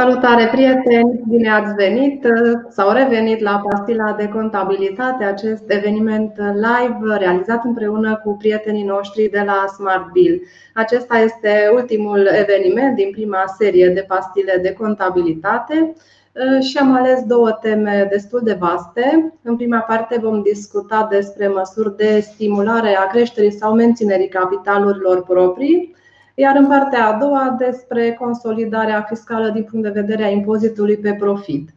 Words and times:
Salutare 0.00 0.48
prieteni, 0.52 1.20
bine 1.28 1.50
ați 1.50 1.74
venit 1.74 2.26
sau 2.68 2.92
revenit 2.92 3.40
la 3.40 3.62
Pastila 3.68 4.12
de 4.12 4.28
Contabilitate, 4.28 5.24
acest 5.24 5.62
eveniment 5.66 6.32
live 6.36 7.16
realizat 7.18 7.64
împreună 7.64 8.20
cu 8.24 8.36
prietenii 8.36 8.84
noștri 8.84 9.28
de 9.28 9.42
la 9.46 9.64
Smart 9.74 10.10
Bill. 10.12 10.42
Acesta 10.74 11.18
este 11.18 11.70
ultimul 11.74 12.28
eveniment 12.32 12.96
din 12.96 13.10
prima 13.10 13.44
serie 13.58 13.88
de 13.88 14.04
pastile 14.08 14.58
de 14.62 14.72
contabilitate 14.72 15.92
și 16.60 16.76
am 16.78 16.94
ales 16.94 17.22
două 17.22 17.50
teme 17.50 18.06
destul 18.10 18.40
de 18.42 18.56
vaste. 18.60 19.32
În 19.42 19.56
prima 19.56 19.78
parte 19.78 20.18
vom 20.22 20.42
discuta 20.42 21.06
despre 21.10 21.48
măsuri 21.48 21.96
de 21.96 22.20
stimulare 22.20 22.96
a 22.96 23.06
creșterii 23.06 23.52
sau 23.52 23.74
menținerii 23.74 24.28
capitalurilor 24.28 25.24
proprii 25.24 25.98
iar 26.34 26.56
în 26.56 26.66
partea 26.66 27.06
a 27.06 27.18
doua 27.18 27.56
despre 27.58 28.12
consolidarea 28.12 29.06
fiscală 29.08 29.48
din 29.48 29.66
punct 29.70 29.92
de 29.92 30.00
vedere 30.00 30.24
a 30.24 30.30
impozitului 30.30 30.96
pe 30.96 31.16
profit. 31.18 31.68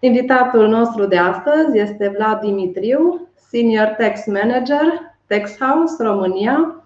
Invitatul 0.00 0.68
nostru 0.68 1.06
de 1.06 1.16
astăzi 1.16 1.78
este 1.78 2.14
Vlad 2.16 2.40
Dimitriu, 2.40 3.28
Senior 3.50 3.94
Tax 3.98 4.26
Manager, 4.26 5.14
Tax 5.26 5.56
House 5.58 6.02
România. 6.02 6.80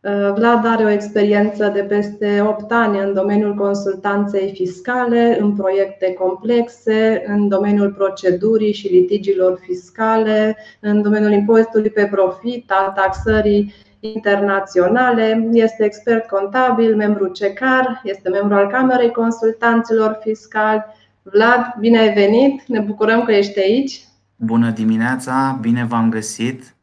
Uh, 0.00 0.32
Vlad 0.34 0.66
are 0.66 0.84
o 0.84 0.88
experiență 0.88 1.68
de 1.74 1.82
peste 1.82 2.40
8 2.40 2.72
ani 2.72 2.98
în 2.98 3.14
domeniul 3.14 3.54
consultanței 3.54 4.52
fiscale, 4.54 5.38
în 5.40 5.56
proiecte 5.56 6.12
complexe, 6.12 7.24
în 7.26 7.48
domeniul 7.48 7.92
procedurii 7.92 8.72
și 8.72 8.88
litigiilor 8.88 9.58
fiscale, 9.62 10.56
în 10.80 11.02
domeniul 11.02 11.32
impozitului 11.32 11.90
pe 11.90 12.08
profit, 12.10 12.70
al 12.70 12.92
taxării 12.96 13.74
internaționale, 14.02 15.48
este 15.52 15.84
expert 15.84 16.26
contabil, 16.26 16.96
membru 16.96 17.28
CECAR, 17.28 18.00
este 18.04 18.28
membru 18.28 18.54
al 18.54 18.66
Camerei 18.66 19.10
Consultanților 19.10 20.18
Fiscali. 20.22 20.82
Vlad, 21.22 21.74
bine 21.78 21.98
ai 21.98 22.12
venit, 22.12 22.66
ne 22.66 22.80
bucurăm 22.80 23.24
că 23.24 23.32
ești 23.32 23.58
aici. 23.58 24.04
Bună 24.36 24.70
dimineața, 24.70 25.58
bine 25.60 25.84
v-am 25.84 26.10
găsit. 26.10 26.74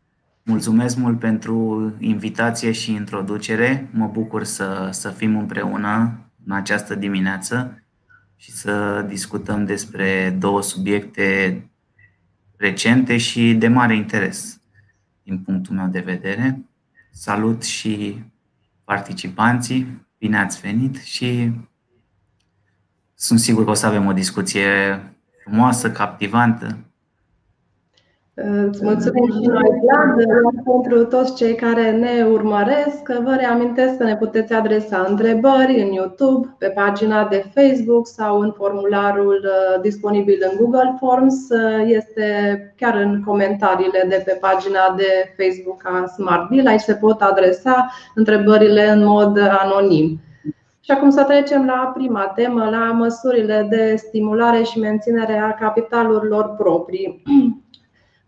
Mulțumesc 0.43 0.97
mult 0.97 1.19
pentru 1.19 1.93
invitație 1.99 2.71
și 2.71 2.93
introducere. 2.93 3.87
Mă 3.91 4.09
bucur 4.11 4.43
să, 4.43 4.87
să 4.91 5.09
fim 5.09 5.37
împreună 5.37 6.19
în 6.45 6.53
această 6.53 6.95
dimineață 6.95 7.83
și 8.35 8.51
să 8.51 9.05
discutăm 9.07 9.65
despre 9.65 10.35
două 10.39 10.61
subiecte 10.61 11.61
recente 12.57 13.17
și 13.17 13.53
de 13.53 13.67
mare 13.67 13.95
interes 13.95 14.61
din 15.23 15.39
punctul 15.39 15.75
meu 15.75 15.87
de 15.87 15.99
vedere. 15.99 16.68
Salut 17.21 17.63
și 17.63 18.23
participanții, 18.83 20.07
bine 20.17 20.37
ați 20.37 20.59
venit 20.59 20.95
și 20.95 21.51
sunt 23.13 23.39
sigur 23.39 23.63
că 23.63 23.69
o 23.69 23.73
să 23.73 23.85
avem 23.85 24.05
o 24.05 24.13
discuție 24.13 24.99
frumoasă, 25.43 25.91
captivantă 25.91 26.77
Îți 28.43 28.83
mulțumim 28.83 29.31
și 29.31 29.47
noi, 29.47 29.79
Vlad, 29.81 30.25
pentru 30.63 31.05
toți 31.05 31.35
cei 31.35 31.55
care 31.55 31.91
ne 31.91 32.25
urmăresc. 32.31 33.19
Vă 33.23 33.35
reamintesc 33.37 33.97
că 33.97 34.03
ne 34.03 34.17
puteți 34.17 34.53
adresa 34.53 35.05
întrebări 35.09 35.81
în 35.81 35.91
YouTube, 35.91 36.55
pe 36.57 36.67
pagina 36.67 37.27
de 37.27 37.45
Facebook 37.53 38.07
sau 38.07 38.39
în 38.39 38.51
formularul 38.51 39.41
uh, 39.45 39.81
disponibil 39.81 40.37
în 40.51 40.57
Google 40.57 40.95
Forms. 40.99 41.49
Uh, 41.49 41.83
este 41.85 42.73
chiar 42.77 42.95
în 42.95 43.23
comentariile 43.25 44.05
de 44.09 44.21
pe 44.25 44.37
pagina 44.41 44.95
de 44.97 45.33
Facebook 45.37 45.81
a 45.83 46.05
Smart 46.05 46.49
Bill. 46.49 46.67
Aici 46.67 46.79
se 46.79 46.93
pot 46.93 47.21
adresa 47.21 47.89
întrebările 48.15 48.89
în 48.89 49.05
mod 49.05 49.39
anonim. 49.63 50.19
Și 50.79 50.91
acum 50.91 51.09
să 51.09 51.23
trecem 51.23 51.65
la 51.65 51.91
prima 51.95 52.31
temă, 52.35 52.69
la 52.71 52.91
măsurile 52.91 53.67
de 53.69 53.95
stimulare 53.97 54.63
și 54.63 54.79
menținere 54.79 55.37
a 55.37 55.53
capitalurilor 55.53 56.55
proprii. 56.57 57.21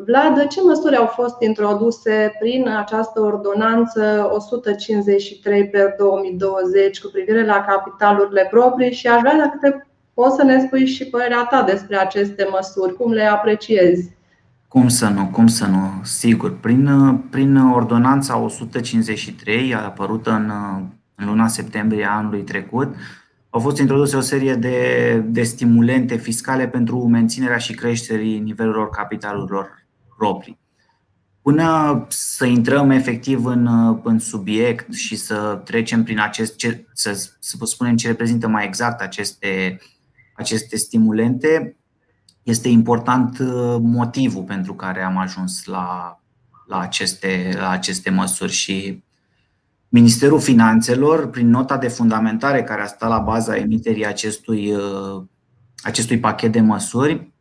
Vlad, 0.05 0.47
ce 0.47 0.61
măsuri 0.61 0.95
au 0.95 1.05
fost 1.05 1.35
introduse 1.41 2.35
prin 2.39 2.67
această 2.67 3.21
ordonanță 3.21 4.29
153 4.33 5.69
pe 5.69 5.95
2020 5.97 7.01
cu 7.01 7.09
privire 7.11 7.45
la 7.45 7.65
capitalurile 7.67 8.47
proprii 8.49 8.93
și 8.93 9.07
aș 9.07 9.19
vrea 9.19 9.37
dacă 9.37 9.57
te 9.61 9.75
poți 10.13 10.35
să 10.35 10.43
ne 10.43 10.59
spui 10.65 10.85
și 10.85 11.05
părerea 11.05 11.47
ta 11.49 11.63
despre 11.63 11.97
aceste 11.97 12.47
măsuri, 12.51 12.95
cum 12.95 13.11
le 13.11 13.23
apreciezi? 13.23 14.11
Cum 14.67 14.87
să 14.87 15.07
nu, 15.07 15.25
cum 15.31 15.47
să 15.47 15.65
nu, 15.65 15.89
sigur. 16.03 16.59
Prin, 16.59 17.17
prin 17.29 17.57
ordonanța 17.57 18.37
153, 18.37 19.75
apărută 19.75 20.31
în, 20.31 20.51
în 21.15 21.27
luna 21.27 21.47
septembrie 21.47 22.05
anului 22.05 22.41
trecut, 22.41 22.95
au 23.49 23.59
fost 23.59 23.77
introduse 23.77 24.15
o 24.15 24.21
serie 24.21 24.55
de, 24.55 24.77
de 25.25 25.43
stimulente 25.43 26.15
fiscale 26.15 26.67
pentru 26.67 27.07
menținerea 27.07 27.57
și 27.57 27.75
creșterii 27.75 28.39
nivelurilor 28.39 28.89
capitalurilor 28.89 29.80
proprii. 30.21 30.59
Până 31.41 32.05
să 32.09 32.45
intrăm 32.45 32.89
efectiv 32.89 33.45
în, 33.45 33.67
în 34.03 34.19
subiect 34.19 34.93
și 34.93 35.15
să 35.15 35.61
trecem 35.63 36.03
prin 36.03 36.19
acest, 36.19 36.55
ce, 36.55 36.85
să, 36.93 37.29
să 37.39 37.57
spunem 37.63 37.95
ce 37.95 38.07
reprezintă 38.07 38.47
mai 38.47 38.65
exact 38.65 39.01
aceste, 39.01 39.79
aceste 40.35 40.77
stimulente, 40.77 41.75
este 42.43 42.67
important 42.69 43.39
uh, 43.39 43.77
motivul 43.79 44.43
pentru 44.43 44.73
care 44.73 45.01
am 45.01 45.17
ajuns 45.17 45.65
la, 45.65 46.19
la, 46.67 46.79
aceste, 46.79 47.55
la 47.57 47.69
aceste 47.69 48.09
măsuri 48.09 48.51
și 48.51 49.03
Ministerul 49.89 50.39
Finanțelor, 50.39 51.29
prin 51.29 51.49
nota 51.49 51.77
de 51.77 51.87
fundamentare 51.87 52.63
care 52.63 52.81
a 52.81 52.85
stat 52.85 53.09
la 53.09 53.19
baza 53.19 53.55
emiterii 53.55 54.05
acestui, 54.05 54.73
uh, 54.73 55.23
acestui 55.83 56.19
pachet 56.19 56.51
de 56.51 56.61
măsuri, 56.61 57.31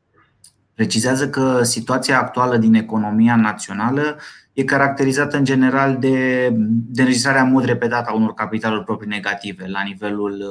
precizează 0.80 1.28
că 1.28 1.62
situația 1.62 2.20
actuală 2.20 2.56
din 2.56 2.74
economia 2.74 3.36
națională 3.36 4.16
e 4.52 4.64
caracterizată 4.64 5.36
în 5.36 5.44
general 5.44 5.96
de, 5.98 6.48
de 6.86 7.00
înregistrarea 7.00 7.42
în 7.42 7.50
mod 7.50 7.64
repetat 7.64 8.06
a 8.06 8.12
unor 8.12 8.34
capitaluri 8.34 8.84
proprii 8.84 9.08
negative 9.08 9.66
la 9.66 9.82
nivelul, 9.82 10.44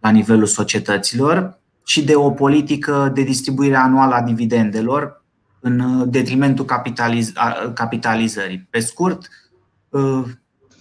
la 0.00 0.10
nivelul 0.10 0.46
societăților 0.46 1.58
și 1.84 2.04
de 2.04 2.14
o 2.14 2.30
politică 2.30 3.10
de 3.14 3.22
distribuire 3.22 3.76
anuală 3.76 4.14
a 4.14 4.22
dividendelor 4.22 5.24
în 5.60 6.04
detrimentul 6.10 6.64
capitaliz- 6.64 7.32
capitalizării. 7.74 8.66
Pe 8.70 8.78
scurt, 8.78 9.28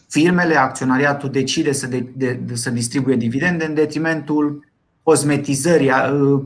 firmele, 0.08 0.56
acționariatul 0.56 1.30
decide 1.30 1.72
să, 1.72 1.88
de, 1.88 2.12
de, 2.16 2.34
de, 2.34 2.56
să 2.56 2.70
distribuie 2.70 3.16
dividende 3.16 3.66
în 3.66 3.74
detrimentul 3.74 4.66
cosmetizării 5.04 5.90
Uh, 5.90 6.42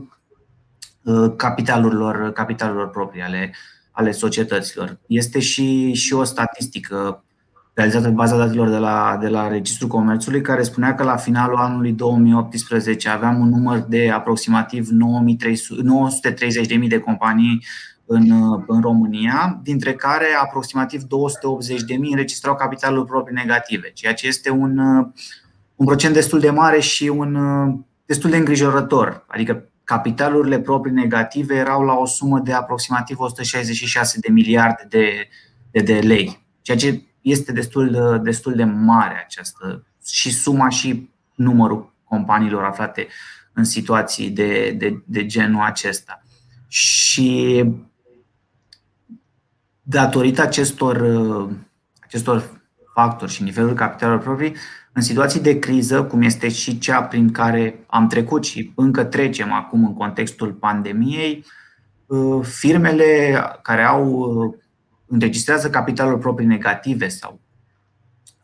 capitalurilor, 1.36 2.32
capitalurilor 2.32 2.90
proprii 2.90 3.22
ale, 3.22 3.54
ale 3.90 4.10
societăților. 4.10 4.98
Este 5.06 5.38
și, 5.38 5.92
și 5.92 6.12
o 6.12 6.24
statistică 6.24 7.24
realizată 7.74 8.08
pe 8.08 8.14
baza 8.14 8.36
datelor 8.36 8.68
de 8.68 8.76
la, 8.76 9.18
de 9.20 9.28
la 9.28 9.48
Registrul 9.48 9.88
Comerțului, 9.88 10.40
care 10.40 10.62
spunea 10.62 10.94
că 10.94 11.02
la 11.02 11.16
finalul 11.16 11.56
anului 11.56 11.92
2018 11.92 13.08
aveam 13.08 13.40
un 13.40 13.48
număr 13.48 13.78
de 13.78 14.10
aproximativ 14.10 14.88
930.000 16.80 16.88
de 16.88 16.98
companii 16.98 17.64
în, 18.06 18.30
în 18.66 18.80
România, 18.80 19.60
dintre 19.62 19.94
care 19.94 20.26
aproximativ 20.42 21.02
280.000 21.02 21.06
înregistrau 22.10 22.54
capitalul 22.54 23.04
proprii 23.04 23.34
negative, 23.34 23.90
ceea 23.94 24.14
ce 24.14 24.26
este 24.26 24.50
un, 24.50 24.78
un 25.74 25.86
procent 25.86 26.14
destul 26.14 26.40
de 26.40 26.50
mare 26.50 26.80
și 26.80 27.08
un 27.08 27.38
destul 28.06 28.30
de 28.30 28.36
îngrijorător. 28.36 29.24
Adică 29.28 29.69
capitalurile 29.90 30.60
proprii 30.60 30.92
negative 30.92 31.54
erau 31.54 31.82
la 31.82 31.94
o 31.94 32.06
sumă 32.06 32.38
de 32.38 32.52
aproximativ 32.52 33.18
166 33.18 34.18
de 34.20 34.30
miliarde 34.32 34.86
de, 34.88 35.28
de, 35.70 35.80
de 35.80 35.98
lei, 35.98 36.46
ceea 36.62 36.76
ce 36.76 37.02
este 37.20 37.52
destul, 37.52 38.20
destul 38.22 38.54
de 38.54 38.64
mare 38.64 39.22
această 39.24 39.86
și 40.06 40.30
suma 40.30 40.68
și 40.68 41.10
numărul 41.34 41.94
companiilor 42.04 42.64
aflate 42.64 43.06
în 43.52 43.64
situații 43.64 44.30
de, 44.30 44.70
de, 44.70 45.02
de 45.06 45.26
genul 45.26 45.62
acesta. 45.62 46.22
Și 46.68 47.64
datorită 49.82 50.42
acestor, 50.42 50.96
acestor 52.00 52.62
factori 52.94 53.32
și 53.32 53.42
nivelul 53.42 53.74
capitalului 53.74 54.22
proprii, 54.24 54.54
în 54.92 55.02
situații 55.02 55.40
de 55.40 55.58
criză, 55.58 56.02
cum 56.02 56.22
este 56.22 56.48
și 56.48 56.78
cea 56.78 57.02
prin 57.02 57.30
care 57.30 57.84
am 57.86 58.08
trecut 58.08 58.44
și 58.44 58.72
încă 58.74 59.04
trecem 59.04 59.52
acum 59.52 59.84
în 59.84 59.94
contextul 59.94 60.52
pandemiei, 60.52 61.44
uh, 62.06 62.44
firmele 62.46 63.40
care 63.62 63.82
au 63.82 64.08
uh, 64.08 64.54
înregistrează 65.06 65.70
capitalul 65.70 66.18
proprii 66.18 66.46
negative 66.46 67.08
sau 67.08 67.40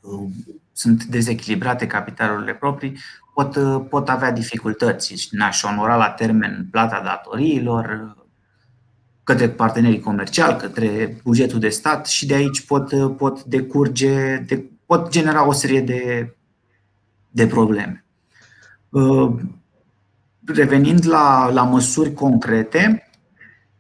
uh, 0.00 0.28
sunt 0.72 1.04
dezechilibrate 1.04 1.86
capitalurile 1.86 2.54
proprii, 2.54 2.98
pot, 3.34 3.58
pot 3.88 4.08
avea 4.08 4.32
dificultăți 4.32 5.28
în 5.30 5.40
a-și 5.40 5.64
onora 5.64 5.96
la 5.96 6.08
termen 6.08 6.68
plata 6.70 7.00
datoriilor 7.04 8.16
către 9.24 9.48
partenerii 9.48 10.00
comerciali, 10.00 10.56
către 10.56 11.16
bugetul 11.22 11.58
de 11.58 11.68
stat 11.68 12.06
și 12.06 12.26
de 12.26 12.34
aici 12.34 12.66
pot, 12.66 13.16
pot 13.16 13.42
decurge, 13.42 14.36
de, 14.36 14.64
pot 14.86 15.10
genera 15.10 15.46
o 15.46 15.52
serie 15.52 15.80
de, 15.80 16.34
de 17.30 17.46
probleme. 17.46 18.04
Uh, 18.88 19.34
revenind 20.46 21.06
la, 21.06 21.50
la 21.52 21.62
măsuri 21.62 22.12
concrete, 22.12 23.10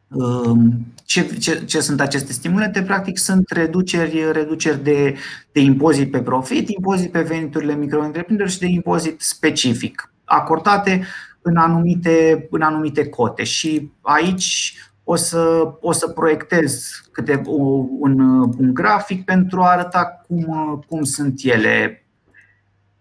um, 0.08 0.86
ce, 1.04 1.36
ce, 1.38 1.64
ce 1.64 1.80
sunt 1.80 2.00
aceste 2.00 2.32
stimulente? 2.32 2.82
Practic 2.82 3.18
sunt 3.18 3.50
reduceri, 3.50 4.32
reduceri 4.32 4.82
de, 4.82 5.16
de 5.52 5.60
impozit 5.60 6.10
pe 6.10 6.18
profit, 6.18 6.68
impozit 6.68 7.10
pe 7.10 7.22
veniturile 7.22 7.74
micro 7.74 8.10
și 8.46 8.58
de 8.58 8.66
impozit 8.66 9.20
specific, 9.20 10.12
acordate 10.24 11.06
în 11.42 11.56
anumite, 11.56 12.46
în 12.50 12.62
anumite 12.62 13.08
cote. 13.08 13.44
Și 13.44 13.90
aici 14.00 14.76
o 15.08 15.14
să, 15.14 15.72
o 15.80 15.92
să 15.92 16.08
proiectez 16.08 16.90
câte 17.12 17.42
un, 17.46 18.20
un 18.58 18.74
grafic 18.74 19.24
pentru 19.24 19.62
a 19.62 19.70
arăta 19.70 20.22
cum, 20.26 20.84
cum 20.88 21.02
sunt 21.02 21.40
ele 21.42 22.06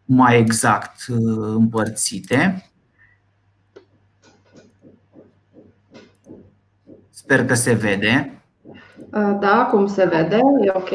mai 0.06 0.40
exact 0.40 1.06
uh, 1.08 1.54
împărțite. 1.56 2.70
Sper 7.10 7.46
că 7.46 7.54
se 7.54 7.74
vede. 7.74 8.42
Uh, 8.98 9.38
da, 9.40 9.68
cum 9.72 9.88
se 9.88 10.06
vede, 10.06 10.40
e 10.62 10.72
ok. 10.74 10.92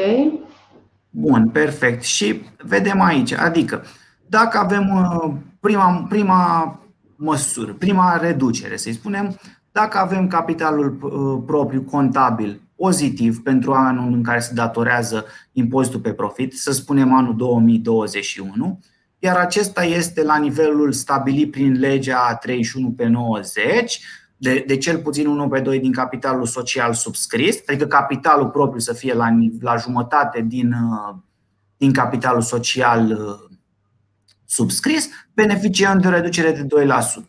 Bun, 1.11 1.49
perfect. 1.49 2.03
Și 2.03 2.43
vedem 2.59 3.01
aici, 3.01 3.33
adică 3.33 3.85
dacă 4.27 4.59
avem 4.59 4.89
uh, 4.89 5.35
prima, 5.61 6.07
prima 6.09 6.79
măsură, 7.17 7.73
prima 7.73 8.17
reducere, 8.17 8.77
să-i 8.77 8.93
spunem, 8.93 9.37
dacă 9.73 9.99
avem 9.99 10.27
capitalul 10.27 10.99
uh, 11.03 11.43
propriu 11.47 11.83
contabil 11.83 12.61
pozitiv 12.77 13.43
pentru 13.43 13.73
anul 13.73 14.13
în 14.13 14.23
care 14.23 14.41
se 14.41 14.55
datorează 14.55 15.25
impozitul 15.53 16.01
pe 16.01 16.13
profit, 16.13 16.59
să 16.59 16.73
spunem 16.73 17.15
anul 17.15 17.37
2021, 17.37 18.81
iar 19.19 19.37
acesta 19.37 19.85
este 19.85 20.23
la 20.23 20.37
nivelul 20.37 20.93
stabilit 20.93 21.51
prin 21.51 21.79
legea 21.79 22.35
31 22.35 22.91
pe 22.91 23.07
90, 23.07 24.01
de, 24.37 24.65
de 24.67 24.77
cel 24.77 24.99
puțin 24.99 25.27
1 25.27 25.49
pe 25.49 25.61
2 25.61 25.81
din 25.81 25.93
capitalul 25.93 26.47
social 26.47 26.95
subscris, 26.95 27.59
adică 27.67 27.87
capitalul 27.87 28.49
propriu 28.49 28.81
să 28.81 28.93
fie 28.93 29.15
la, 29.15 29.29
la 29.61 29.77
jumătate 29.77 30.45
din, 30.49 30.73
uh, 30.73 31.17
din 31.77 31.93
capitalul 31.93 32.43
social 32.43 33.11
uh, 33.11 33.57
subscris, 34.47 35.09
beneficiem 35.35 35.99
de 35.99 36.07
o 36.07 36.11
reducere 36.11 36.53
de 36.53 36.67
2%. 37.23 37.27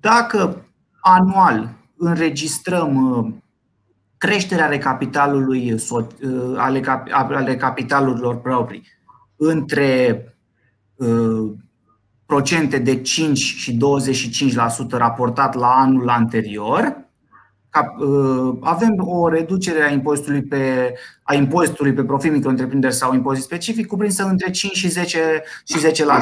Dacă 0.00 0.64
anual 1.00 1.74
înregistrăm 1.96 3.10
uh, 3.10 3.32
creșterea 4.18 4.64
ale 4.64 4.78
capitalului, 4.78 5.74
ale 6.56 7.56
capitalurilor 7.56 8.40
proprii 8.40 8.82
între 9.36 10.24
procente 12.30 12.78
de 12.78 13.00
5 13.00 13.38
și 13.38 13.76
25% 13.76 13.78
raportat 14.90 15.54
la 15.54 15.66
anul 15.66 16.08
anterior, 16.08 17.08
uh, 17.98 18.56
avem 18.60 18.94
o 18.98 19.28
reducere 19.28 19.82
a 19.82 19.90
impozitului 19.90 20.42
pe, 20.42 20.94
a 21.22 21.34
impozitului 21.34 21.92
pe 21.92 22.04
profit 22.04 22.32
micro 22.32 22.90
sau 22.90 23.14
impozit 23.14 23.42
specific 23.42 23.86
cuprinsă 23.86 24.24
între 24.24 24.50
5 24.50 24.76
și 24.76 24.88
10, 24.88 25.42
și 25.64 25.78
10%. 25.78 26.20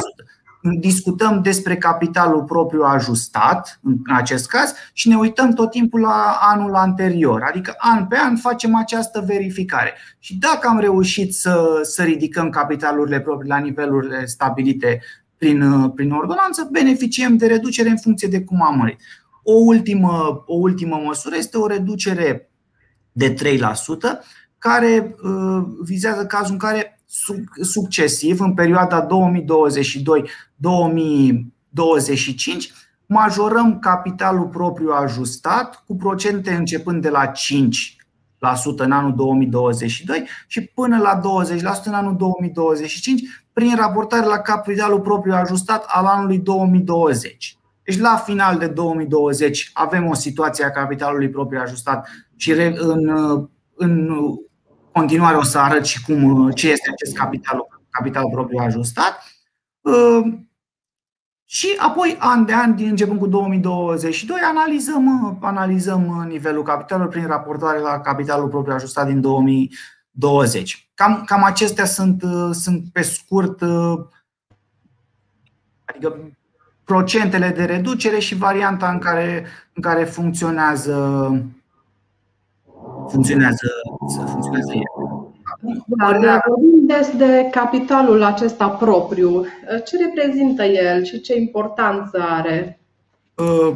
Discutăm 0.79 1.43
despre 1.43 1.77
capitalul 1.77 2.43
propriu 2.43 2.83
ajustat, 2.83 3.81
în 3.83 3.97
acest 4.07 4.49
caz, 4.49 4.75
și 4.93 5.09
ne 5.09 5.17
uităm 5.17 5.53
tot 5.53 5.71
timpul 5.71 6.01
la 6.01 6.39
anul 6.41 6.75
anterior. 6.75 7.43
Adică 7.43 7.75
an 7.79 8.07
pe 8.07 8.17
an 8.17 8.37
facem 8.37 8.75
această 8.75 9.25
verificare. 9.27 9.93
Și 10.19 10.37
dacă 10.37 10.69
am 10.69 10.79
reușit 10.79 11.35
să, 11.35 11.81
să 11.83 12.03
ridicăm 12.03 12.51
capitalurile 12.51 13.21
proprii 13.21 13.51
la 13.51 13.59
nivelurile 13.59 14.27
stabilite 14.27 15.01
prin, 15.39 15.63
uh, 15.63 15.91
prin 15.95 16.11
ordonanță, 16.11 16.69
beneficiem 16.73 17.37
de 17.37 17.47
reducere 17.47 17.89
în 17.89 17.99
funcție 17.99 18.29
de 18.29 18.45
cum 18.45 18.63
am 18.63 18.77
mărit. 18.77 19.01
O 19.43 19.53
ultimă, 19.53 20.43
o 20.47 20.55
ultimă 20.55 21.01
măsură 21.05 21.37
este 21.37 21.57
o 21.57 21.67
reducere 21.67 22.51
de 23.13 23.35
3%, 23.35 24.21
care 24.59 25.15
uh, 25.23 25.65
vizează 25.83 26.27
cazul 26.27 26.53
în 26.53 26.59
care 26.59 26.98
succesiv, 27.61 28.41
în 28.41 28.55
perioada 28.55 29.07
2022-2025, 29.07 29.11
majorăm 33.07 33.79
capitalul 33.79 34.47
propriu 34.47 34.91
ajustat 34.91 35.85
cu 35.87 35.97
procente 35.97 36.51
începând 36.51 37.03
de 37.03 37.09
la 37.09 37.27
5 37.27 37.97
în 38.77 38.93
anul 38.93 39.15
2022 39.15 40.29
și 40.47 40.61
până 40.61 40.99
la 40.99 41.21
20% 41.21 41.85
în 41.85 41.93
anul 41.93 42.17
2025 42.17 43.23
prin 43.53 43.77
raportare 43.77 44.27
la 44.27 44.39
capitalul 44.39 45.01
propriu 45.01 45.33
ajustat 45.35 45.85
al 45.87 46.05
anului 46.05 46.39
2020. 46.39 47.59
Deci 47.83 47.99
la 47.99 48.17
final 48.17 48.59
de 48.59 48.67
2020 48.67 49.71
avem 49.73 50.07
o 50.07 50.15
situație 50.15 50.65
a 50.65 50.71
capitalului 50.71 51.29
propriu 51.29 51.61
ajustat 51.61 52.09
și 52.37 52.53
în, 52.53 53.11
în 53.75 54.11
continuare 54.99 55.37
o 55.37 55.43
să 55.43 55.59
arăt 55.59 55.85
și 55.85 56.03
cum, 56.03 56.51
ce 56.51 56.71
este 56.71 56.91
acest 56.91 57.17
capital, 57.17 57.67
capital 57.91 58.31
propriu 58.31 58.59
ajustat. 58.59 59.23
Și 61.45 61.75
apoi, 61.79 62.17
an 62.19 62.45
de 62.45 62.55
an, 62.55 62.75
începând 62.79 63.19
cu 63.19 63.27
2022, 63.27 64.39
analizăm, 64.43 65.39
analizăm 65.41 66.27
nivelul 66.29 66.63
capitalului 66.63 67.11
prin 67.11 67.27
raportare 67.27 67.79
la 67.79 68.01
capitalul 68.01 68.49
propriu 68.49 68.75
ajustat 68.75 69.07
din 69.07 69.21
2020. 69.21 70.91
Cam, 70.95 71.23
cam 71.27 71.45
acestea 71.45 71.85
sunt, 71.85 72.23
sunt 72.53 72.85
pe 72.93 73.03
scurt, 73.03 73.63
adică 75.85 76.17
procentele 76.85 77.49
de 77.49 77.65
reducere 77.65 78.19
și 78.19 78.37
varianta 78.37 78.91
în 78.91 78.99
care, 78.99 79.47
în 79.73 79.83
care 79.83 80.05
funcționează, 80.05 81.31
funcționează, 83.11 83.67
funcționează 84.27 84.73
el. 84.73 84.83
Dar 86.21 86.45
vorbim 86.49 86.87
des 86.87 87.17
de 87.17 87.49
capitalul 87.51 88.23
acesta 88.23 88.69
propriu. 88.69 89.45
Ce 89.85 89.97
reprezintă 89.97 90.65
el 90.65 91.05
și 91.05 91.21
ce 91.21 91.37
importanță 91.37 92.19
are? 92.29 92.81
Uh, 93.35 93.75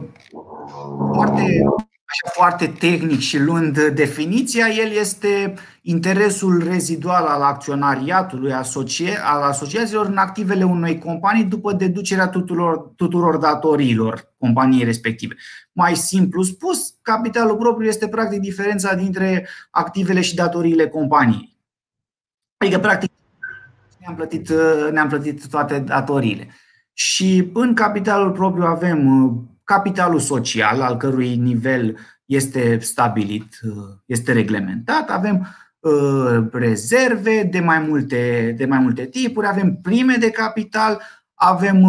foarte, 1.12 1.42
așa, 2.12 2.32
foarte 2.34 2.66
tehnic 2.66 3.20
și 3.20 3.38
luând 3.38 3.88
definiția, 3.88 4.66
el 4.68 4.90
este 4.90 5.54
interesul 5.82 6.64
rezidual 6.64 7.24
al 7.24 7.42
acționariatului, 7.42 8.52
al 8.52 9.42
asociațiilor 9.42 10.06
în 10.06 10.16
activele 10.16 10.64
unei 10.64 10.98
companii 10.98 11.44
după 11.44 11.72
deducerea 11.72 12.28
tuturor, 12.28 12.78
tuturor 12.96 13.36
datoriilor 13.36 14.32
companiei 14.38 14.84
respective. 14.84 15.34
Mai 15.72 15.96
simplu 15.96 16.42
spus, 16.42 16.94
capitalul 17.02 17.56
propriu 17.56 17.88
este 17.88 18.08
practic 18.08 18.40
diferența 18.40 18.94
dintre 18.94 19.48
activele 19.70 20.20
și 20.20 20.34
datoriile 20.34 20.88
companiei. 20.88 21.56
Adică, 22.56 22.78
practic, 22.78 23.10
ne-am 23.98 24.14
plătit, 24.14 24.52
ne-am 24.92 25.08
plătit 25.08 25.46
toate 25.46 25.78
datoriile. 25.78 26.48
Și 26.92 27.50
în 27.52 27.74
capitalul 27.74 28.30
propriu 28.30 28.64
avem 28.64 29.24
uh, 29.24 29.32
capitalul 29.64 30.20
social, 30.20 30.80
al 30.80 30.96
cărui 30.96 31.36
nivel 31.36 31.96
este 32.24 32.78
stabilit, 32.78 33.60
uh, 33.62 33.72
este 34.06 34.32
reglementat, 34.32 35.10
avem 35.10 35.46
uh, 35.80 36.46
rezerve 36.52 37.48
de 37.50 37.60
mai 37.60 37.78
multe, 37.78 38.54
de 38.56 38.64
mai 38.64 38.78
multe 38.78 39.06
tipuri, 39.06 39.46
avem 39.46 39.76
prime 39.82 40.14
de 40.14 40.30
capital, 40.30 41.00
avem 41.34 41.86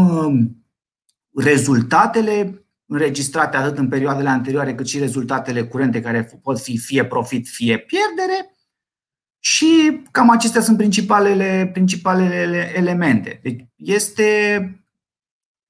rezultatele 1.36 2.66
înregistrate 2.86 3.58
atât 3.58 3.78
în 3.78 3.88
perioadele 3.88 4.30
anterioare 4.30 4.76
cât 4.76 4.88
și 4.88 5.00
rezultatele 5.00 5.64
curente 5.64 6.02
care 6.02 6.40
pot 6.42 6.60
fi 6.60 6.78
fie 6.78 7.06
profit, 7.06 7.48
fie 7.48 7.78
pierdere 7.78 8.54
și 9.40 10.02
cam 10.12 10.30
acestea 10.30 10.62
sunt 10.62 10.78
principalele, 10.78 11.70
principalele 11.74 12.72
elemente. 12.76 13.40
Deci 13.44 13.66
este, 13.76 14.83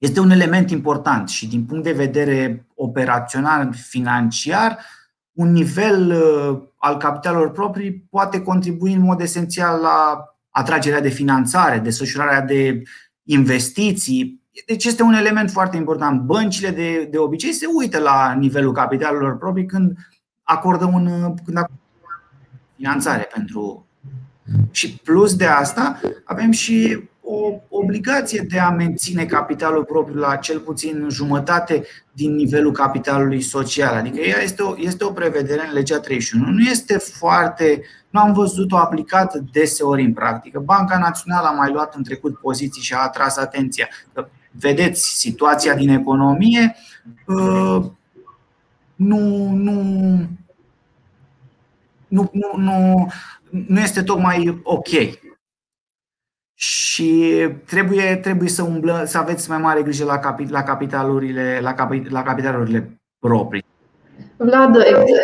este 0.03 0.19
un 0.19 0.29
element 0.29 0.69
important 0.69 1.29
și 1.29 1.47
din 1.47 1.65
punct 1.65 1.83
de 1.83 1.91
vedere 1.91 2.65
operațional, 2.75 3.73
financiar, 3.73 4.79
un 5.31 5.51
nivel 5.51 6.11
uh, 6.11 6.61
al 6.77 6.97
capitalelor 6.97 7.51
proprii 7.51 8.05
poate 8.09 8.41
contribui 8.41 8.93
în 8.93 9.01
mod 9.01 9.21
esențial 9.21 9.81
la 9.81 10.25
atragerea 10.49 11.01
de 11.01 11.09
finanțare, 11.09 11.79
desfășurarea 11.79 12.41
de 12.41 12.81
investiții. 13.23 14.41
Deci 14.65 14.85
este 14.85 15.03
un 15.03 15.13
element 15.13 15.51
foarte 15.51 15.77
important. 15.77 16.21
Băncile 16.21 16.69
de, 16.69 17.07
de 17.11 17.17
obicei 17.17 17.51
se 17.51 17.65
uită 17.77 17.99
la 17.99 18.33
nivelul 18.33 18.73
capitalelor 18.73 19.37
proprii 19.37 19.65
când 19.65 19.97
acordă 20.43 20.85
un, 20.85 21.05
când 21.45 21.57
acordă 21.57 21.81
finanțare 22.75 23.27
pentru. 23.33 23.87
Și 24.71 24.97
plus 25.03 25.35
de 25.35 25.45
asta, 25.45 25.99
avem 26.23 26.51
și 26.51 27.11
o 27.23 27.61
obligație 27.69 28.45
de 28.49 28.59
a 28.59 28.69
menține 28.69 29.25
capitalul 29.25 29.83
propriu 29.83 30.19
la 30.19 30.35
cel 30.35 30.59
puțin 30.59 31.07
jumătate 31.09 31.83
din 32.11 32.35
nivelul 32.35 32.71
capitalului 32.71 33.41
social. 33.41 33.95
Adică 33.95 34.19
ea 34.19 34.41
este 34.41 34.61
o, 34.61 34.73
este 34.77 35.03
o 35.03 35.11
prevedere 35.11 35.67
în 35.67 35.73
legea 35.73 35.99
31. 35.99 36.51
Nu 36.51 36.61
este 36.61 36.97
foarte. 36.97 37.81
Nu 38.09 38.19
am 38.19 38.33
văzut-o 38.33 38.77
aplicată 38.77 39.43
deseori 39.51 40.03
în 40.03 40.13
practică. 40.13 40.59
Banca 40.59 40.97
Națională 40.97 41.47
a 41.47 41.51
mai 41.51 41.71
luat 41.71 41.95
în 41.95 42.03
trecut 42.03 42.37
poziții 42.37 42.81
și 42.81 42.93
a 42.93 42.97
atras 42.97 43.37
atenția 43.37 43.87
că 44.13 44.27
vedeți 44.51 45.19
situația 45.19 45.75
din 45.75 45.89
economie, 45.89 46.75
nu, 48.95 49.51
nu, 49.51 49.81
nu, 52.07 52.29
nu, 52.31 52.51
nu, 52.57 53.07
nu 53.49 53.79
este 53.79 54.03
tocmai 54.03 54.59
ok. 54.63 54.89
Și 56.65 57.47
trebuie, 57.65 58.15
trebuie 58.15 58.49
să 58.49 58.63
umblă, 58.63 59.03
să 59.05 59.17
aveți 59.17 59.49
mai 59.49 59.57
mare 59.57 59.81
grijă 59.81 60.05
la, 60.05 60.19
capi, 60.19 60.45
la 60.49 60.63
capitalurile, 60.63 61.59
la, 61.61 61.73
capi, 61.73 62.09
la 62.09 62.23
capitalurile 62.23 62.99
proprii. 63.19 63.65
Vlad, 64.37 64.75
există, 64.75 65.21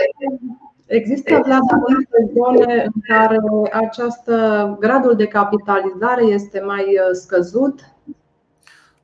există 0.85 1.41
Vlad, 1.45 1.61
multe 1.87 2.31
zone 2.33 2.83
în 2.83 3.01
care 3.07 3.37
această 3.71 4.77
gradul 4.79 5.15
de 5.15 5.25
capitalizare 5.25 6.23
este 6.23 6.61
mai 6.65 6.81
uh, 6.81 7.09
scăzut? 7.11 7.79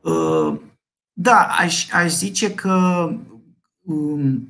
Uh, 0.02 0.56
da, 1.14 1.48
aș, 1.60 1.88
aș 1.92 2.12
zice 2.12 2.54
că 2.54 2.70
Um, 2.76 3.35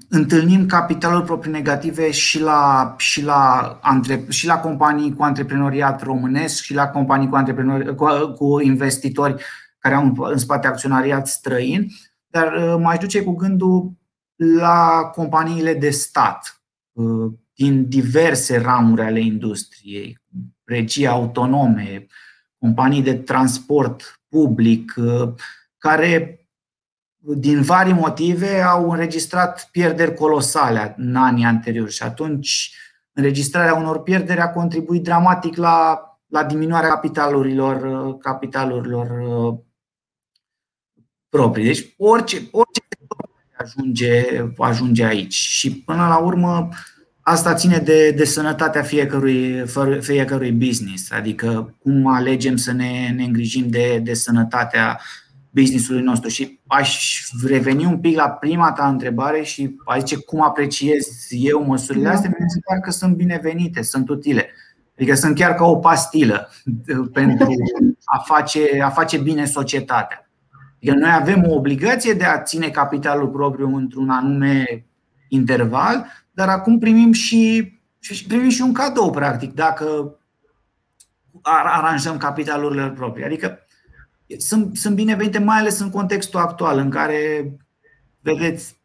întâlnim 0.10 0.66
capitalul 0.66 1.24
proprii 1.24 1.52
negative 1.52 2.12
și 2.12 2.42
la, 2.42 2.96
și 2.98 3.24
la, 3.24 3.80
antre, 3.82 4.26
și 4.30 4.46
la 4.46 4.60
companii 4.60 5.14
cu 5.14 5.24
antreprenoriat 5.24 6.02
românesc 6.02 6.64
și 6.64 6.74
la 6.74 6.88
companii 6.88 7.30
cu, 7.30 7.36
antreprenori, 7.36 7.96
cu, 7.96 8.06
cu 8.38 8.62
investitori 8.62 9.44
care 9.80 9.96
au 9.96 10.16
în 10.18 10.38
spate 10.38 10.68
acționariat 10.68 11.28
străin, 11.28 11.88
dar 12.28 12.54
uh, 12.54 12.76
mai 12.80 12.98
duce 12.98 13.24
cu 13.24 13.32
gândul 13.32 13.92
la 14.36 15.12
companiile 15.16 15.74
de 15.74 15.90
stat 15.90 16.62
uh, 16.92 17.32
din 17.54 17.90
diverse 17.90 18.58
ramuri 18.58 19.02
ale 19.02 19.20
industriei, 19.20 20.20
regii 20.64 21.08
autonome, 21.08 22.06
companii 22.58 23.02
de 23.02 23.14
transport 23.14 24.22
public, 24.30 24.94
uh, 24.98 25.34
care 25.78 26.40
din 27.28 27.62
vari 27.62 27.92
motive, 27.92 28.62
au 28.62 28.92
înregistrat 28.92 29.70
pierderi 29.72 30.14
colosale 30.14 30.96
în 30.98 31.16
anii 31.16 31.46
anteriori 31.46 31.92
și 31.92 32.04
atunci 32.04 32.76
înregistrarea 33.14 33.74
unor 33.74 34.02
pierderi 34.02 34.40
a 34.40 34.50
contribuit 34.50 35.04
dramatic 35.04 35.56
la, 35.56 36.00
la 36.28 36.44
diminuarea 36.44 36.90
capitalurilor, 36.90 38.18
capitalurilor 38.18 39.10
uh, 39.10 39.60
proprii. 41.30 41.66
Deci 41.66 41.94
orice, 41.98 42.48
orice 42.52 42.82
ajunge, 43.58 44.46
ajunge 44.58 45.04
aici 45.04 45.34
și 45.34 45.76
până 45.76 46.08
la 46.08 46.18
urmă 46.18 46.70
asta 47.22 47.54
ține 47.54 47.78
de, 47.78 48.12
de 48.12 48.26
sănătatea 48.26 48.82
fiecărui, 48.82 49.66
fiecărui 50.00 50.52
business, 50.52 51.12
adică 51.12 51.76
cum 51.80 52.08
alegem 52.08 52.56
să 52.56 52.72
ne, 52.72 53.14
ne 53.16 53.24
îngrijim 53.24 53.70
de, 53.70 54.00
de 54.04 54.14
sănătatea 54.14 55.00
uh, 55.00 55.25
business-ului 55.56 56.02
nostru. 56.02 56.30
Și 56.30 56.60
aș 56.68 57.20
reveni 57.46 57.86
un 57.86 58.00
pic 58.00 58.16
la 58.16 58.30
prima 58.30 58.72
ta 58.72 58.88
întrebare 58.88 59.42
și 59.42 59.76
aș 59.86 60.00
zice 60.00 60.16
cum 60.16 60.42
apreciez 60.42 61.28
eu 61.30 61.64
măsurile 61.64 62.08
astea, 62.08 62.30
mi 62.40 62.50
se 62.50 62.60
pare 62.68 62.80
că 62.80 62.92
sunt 62.92 63.16
binevenite, 63.16 63.82
sunt 63.82 64.10
utile. 64.10 64.50
Adică 64.98 65.16
sunt 65.16 65.36
chiar 65.36 65.54
ca 65.54 65.66
o 65.66 65.76
pastilă 65.76 66.50
pentru 67.14 67.48
a 68.04 68.20
face, 68.26 68.82
a 68.82 68.90
face 68.90 69.18
bine 69.18 69.46
societatea. 69.46 70.30
Adică 70.76 70.98
noi 70.98 71.12
avem 71.14 71.46
o 71.48 71.54
obligație 71.54 72.14
de 72.14 72.24
a 72.24 72.42
ține 72.42 72.70
capitalul 72.70 73.28
propriu 73.28 73.76
într-un 73.76 74.10
anume 74.10 74.86
interval, 75.28 76.06
dar 76.32 76.50
acum 76.50 76.80
primim 76.80 77.12
și, 77.12 77.74
primim 78.28 78.50
și 78.50 78.62
un 78.62 78.74
cadou, 78.74 79.12
practic, 79.12 79.54
dacă 79.54 80.16
aranjăm 81.42 82.18
capitalurile 82.18 82.90
proprii. 82.90 83.26
Adică 83.26 83.65
sunt, 84.38 84.78
sunt 84.78 84.96
binevenite, 84.96 85.40
mai 85.40 85.60
ales 85.60 85.80
în 85.80 85.90
contextul 85.90 86.40
actual, 86.40 86.78
în 86.78 86.90
care, 86.90 87.52
vedeți, 88.22 88.76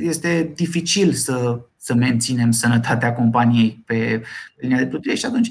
este 0.00 0.52
dificil 0.54 1.12
să, 1.12 1.60
să 1.76 1.94
menținem 1.94 2.50
sănătatea 2.50 3.12
companiei 3.12 3.82
pe 3.86 4.22
linia 4.56 4.78
de 4.78 4.86
plutire. 4.86 5.14
Și 5.14 5.26
atunci 5.26 5.50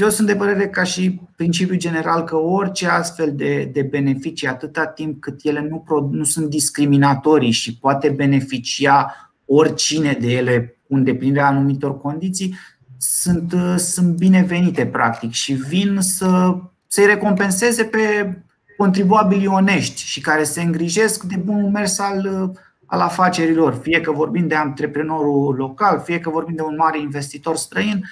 eu 0.00 0.08
sunt 0.08 0.26
de 0.26 0.36
părere 0.36 0.68
ca 0.68 0.82
și 0.82 1.20
principiu 1.36 1.74
general 1.74 2.24
că 2.24 2.36
orice 2.36 2.86
astfel 2.86 3.34
de, 3.34 3.70
de 3.72 3.82
beneficii, 3.82 4.46
atâta 4.46 4.86
timp 4.86 5.20
cât 5.20 5.40
ele 5.42 5.68
nu, 5.68 6.08
nu 6.10 6.24
sunt 6.24 6.46
discriminatorii 6.46 7.50
și 7.50 7.76
poate 7.76 8.08
beneficia 8.08 9.14
oricine 9.44 10.16
de 10.20 10.32
ele 10.32 10.76
cu 10.88 10.94
îndeplinirea 10.94 11.46
anumitor 11.46 12.00
condiții, 12.00 12.56
sunt, 12.98 13.54
sunt 13.76 14.16
binevenite 14.16 14.86
practic 14.86 15.32
și 15.32 15.52
vin 15.52 15.96
să 16.00 16.58
să-i 16.92 17.06
recompenseze 17.06 17.84
pe 17.84 18.34
contribuabilii 18.76 19.46
onești 19.46 20.02
și 20.02 20.20
care 20.20 20.44
se 20.44 20.62
îngrijesc 20.62 21.22
de 21.22 21.36
bunul 21.36 21.70
mers 21.70 21.98
al, 21.98 22.52
al 22.86 23.00
afacerilor, 23.00 23.74
fie 23.74 24.00
că 24.00 24.12
vorbim 24.12 24.46
de 24.46 24.54
antreprenorul 24.54 25.54
local, 25.54 26.00
fie 26.00 26.20
că 26.20 26.30
vorbim 26.30 26.54
de 26.54 26.62
un 26.62 26.74
mare 26.76 27.00
investitor 27.00 27.56
străin, 27.56 28.04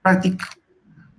practic 0.00 0.42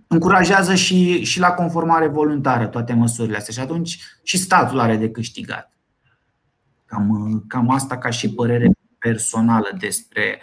încurajează 0.07 0.75
și, 0.75 1.23
și 1.23 1.39
la 1.39 1.51
conformare 1.51 2.07
voluntară 2.07 2.67
toate 2.67 2.93
măsurile 2.93 3.37
astea 3.37 3.53
și 3.53 3.59
atunci 3.59 3.99
și 4.23 4.37
statul 4.37 4.79
are 4.79 4.95
de 4.95 5.11
câștigat. 5.11 5.71
Cam, 6.85 7.43
cam 7.47 7.69
asta 7.69 7.97
ca 7.97 8.09
și 8.09 8.33
părere 8.33 8.71
personală 8.99 9.69
despre. 9.79 10.41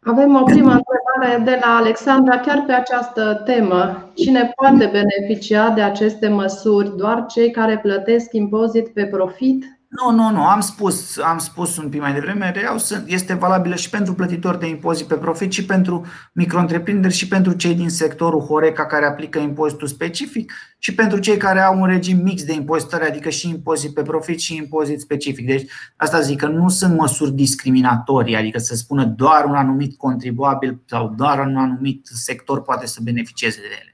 Avem 0.00 0.34
o 0.34 0.42
primă 0.42 0.80
întrebare 1.14 1.36
întrebare 1.36 1.58
de 1.58 1.66
la 1.66 1.76
Alexandra 1.76 2.38
chiar 2.38 2.64
pe 2.66 2.72
această 2.72 3.42
temă. 3.44 4.10
Cine 4.14 4.52
poate 4.54 4.90
beneficia 4.92 5.70
de 5.70 5.80
aceste 5.80 6.28
măsuri? 6.28 6.96
Doar 6.96 7.26
cei 7.26 7.50
care 7.50 7.78
plătesc 7.78 8.32
impozit 8.32 8.88
pe 8.88 9.06
profit? 9.06 9.64
Nu, 10.02 10.10
nu, 10.10 10.30
nu, 10.30 10.46
am 10.46 10.60
spus, 10.60 11.18
am 11.18 11.38
spus 11.38 11.76
un 11.76 11.88
pic 11.88 12.00
mai 12.00 12.12
devreme, 12.12 12.50
reau, 12.50 12.76
este 13.06 13.34
valabilă 13.34 13.74
și 13.74 13.90
pentru 13.90 14.14
plătitori 14.14 14.58
de 14.58 14.66
impozit 14.66 15.06
pe 15.06 15.14
profit 15.14 15.52
și 15.52 15.64
pentru 15.64 16.06
micro 16.32 16.66
și 17.08 17.28
pentru 17.28 17.52
cei 17.52 17.74
din 17.74 17.90
sectorul 17.90 18.40
Horeca 18.40 18.86
care 18.86 19.06
aplică 19.06 19.38
impozitul 19.38 19.86
specific 19.86 20.52
și 20.78 20.94
pentru 20.94 21.18
cei 21.18 21.36
care 21.36 21.60
au 21.60 21.80
un 21.80 21.86
regim 21.86 22.22
mix 22.22 22.44
de 22.44 22.52
impozitare, 22.52 23.08
adică 23.08 23.28
și 23.28 23.48
impozit 23.48 23.94
pe 23.94 24.02
profit 24.02 24.40
și 24.40 24.56
impozit 24.56 25.00
specific. 25.00 25.46
Deci 25.46 25.70
asta 25.96 26.20
zic 26.20 26.38
că 26.38 26.46
nu 26.46 26.68
sunt 26.68 26.96
măsuri 26.96 27.32
discriminatorii, 27.32 28.36
adică 28.36 28.58
să 28.58 28.74
spună 28.74 29.04
doar 29.04 29.44
un 29.44 29.54
anumit 29.54 29.96
contribuabil 29.96 30.82
sau 30.86 31.14
doar 31.16 31.46
un 31.46 31.56
anumit 31.56 32.06
sector 32.12 32.62
poate 32.62 32.86
să 32.86 32.98
beneficieze 33.02 33.58
de 33.60 33.68
ele. 33.80 33.93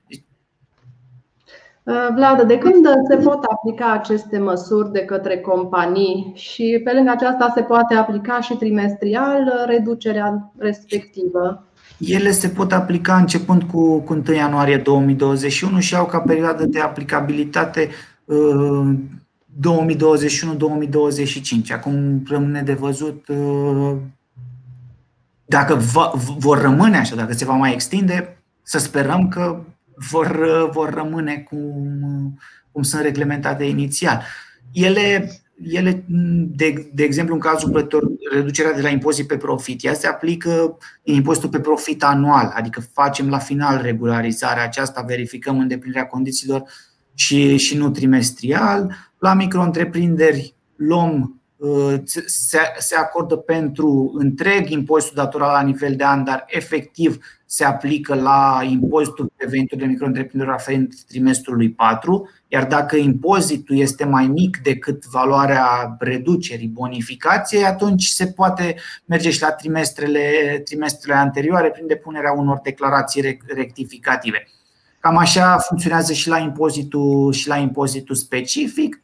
Deci, 1.83 1.95
Uh, 1.95 2.09
Vlad, 2.15 2.43
de 2.43 2.59
când 2.59 2.87
se 3.11 3.17
pot 3.17 3.45
aplica 3.45 3.93
aceste 3.93 4.39
măsuri 4.39 4.93
de 4.93 5.01
către 5.01 5.39
companii 5.39 6.33
și 6.35 6.81
pe 6.85 6.93
lângă 6.93 7.11
aceasta 7.11 7.53
se 7.55 7.63
poate 7.63 7.95
aplica 7.95 8.41
și 8.41 8.55
trimestrial 8.55 9.65
reducerea 9.67 10.53
respectivă? 10.59 11.65
Ele 11.99 12.31
se 12.31 12.49
pot 12.49 12.73
aplica 12.73 13.17
începând 13.17 13.63
cu, 13.63 13.99
cu 13.99 14.13
1 14.13 14.37
ianuarie 14.37 14.77
2021 14.77 15.81
și 15.81 15.97
au 15.97 16.07
ca 16.07 16.19
perioadă 16.19 16.67
de 16.67 16.81
aplicabilitate 16.81 17.89
2021-2025. 18.29 18.33
Uh, 20.93 21.73
Acum 21.73 22.23
rămâne 22.29 22.63
de 22.63 22.73
văzut 22.73 23.29
uh, 23.29 23.97
dacă 25.45 25.75
va, 25.75 26.13
vor 26.39 26.61
rămâne 26.61 26.97
așa, 26.97 27.15
dacă 27.17 27.33
se 27.33 27.45
va 27.45 27.55
mai 27.55 27.73
extinde, 27.73 28.37
să 28.63 28.79
sperăm 28.79 29.29
că 29.29 29.61
vor, 30.09 30.69
vor 30.73 30.95
rămâne 30.95 31.37
cum, 31.37 32.39
cum 32.73 32.83
sunt 32.83 33.03
reglementate 33.03 33.65
inițial. 33.65 34.23
Ele, 34.73 35.31
ele 35.63 36.05
de, 36.57 36.91
de 36.95 37.03
exemplu, 37.03 37.35
în 37.35 37.41
cazul 37.41 37.71
plător, 37.71 38.03
reducerea 38.33 38.73
de 38.73 38.83
la 38.83 38.89
impozit 38.89 39.27
pe 39.27 39.37
profit, 39.37 39.85
ea 39.85 39.95
se 39.95 40.07
aplică 40.07 40.79
în 41.05 41.15
impozitul 41.15 41.49
pe 41.49 41.61
profit 41.61 42.03
anual, 42.03 42.53
adică 42.55 42.81
facem 42.93 43.29
la 43.29 43.39
final 43.39 43.83
regularizarea 43.83 44.63
aceasta, 44.63 45.03
verificăm 45.03 45.59
îndeplinirea 45.59 46.07
condițiilor 46.07 46.63
și, 47.15 47.57
și 47.57 47.77
nu 47.77 47.91
trimestrial. 47.91 48.95
La 49.19 49.35
micro-întreprinderi 49.35 50.55
luăm 50.77 51.40
se 52.77 52.97
acordă 52.97 53.37
pentru 53.37 54.13
întreg 54.15 54.71
impozitul 54.71 55.17
datorat 55.17 55.53
la 55.53 55.63
nivel 55.63 55.97
de 55.97 56.05
an, 56.05 56.25
dar 56.25 56.45
efectiv 56.47 57.19
se 57.47 57.65
aplică 57.65 58.15
la 58.15 58.61
impozitul 58.71 59.33
pe 59.37 59.47
veniturile 59.49 59.87
micro-întreprinderi 59.87 60.51
aferent 60.51 60.95
trimestrului 61.09 61.71
4, 61.71 62.31
iar 62.49 62.67
dacă 62.67 62.97
impozitul 62.97 63.79
este 63.79 64.05
mai 64.05 64.27
mic 64.27 64.59
decât 64.63 65.05
valoarea 65.05 65.97
reducerii 65.99 66.69
bonificației, 66.69 67.65
atunci 67.65 68.07
se 68.07 68.27
poate 68.27 68.75
merge 69.05 69.31
și 69.31 69.43
la 69.43 69.53
trimestrele, 69.53 70.61
trimestrele 70.65 71.19
anterioare 71.19 71.71
prin 71.71 71.87
depunerea 71.87 72.33
unor 72.33 72.61
declarații 72.63 73.41
rectificative. 73.55 74.49
Cam 75.01 75.17
așa 75.17 75.57
funcționează 75.59 76.13
și 76.13 76.29
la 76.29 76.39
impozitul, 76.39 77.33
și 77.33 77.49
la 77.49 77.57
impozitul 77.57 78.15
specific 78.15 79.03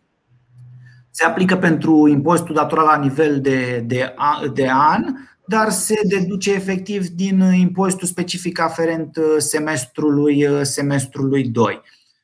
se 1.17 1.25
aplică 1.25 1.57
pentru 1.57 2.09
impozitul 2.09 2.55
datorat 2.55 2.85
la 2.85 2.97
nivel 2.97 3.41
de, 3.41 3.83
de, 3.87 4.15
de 4.53 4.69
an, 4.71 5.05
dar 5.47 5.71
se 5.71 5.95
deduce 6.03 6.53
efectiv 6.53 7.07
din 7.07 7.41
impozitul 7.41 8.09
specific 8.09 8.61
aferent 8.61 9.17
uh, 9.17 9.25
semestrului, 9.39 10.47
uh, 10.47 10.61
semestrului 10.63 11.49
2. 11.49 11.81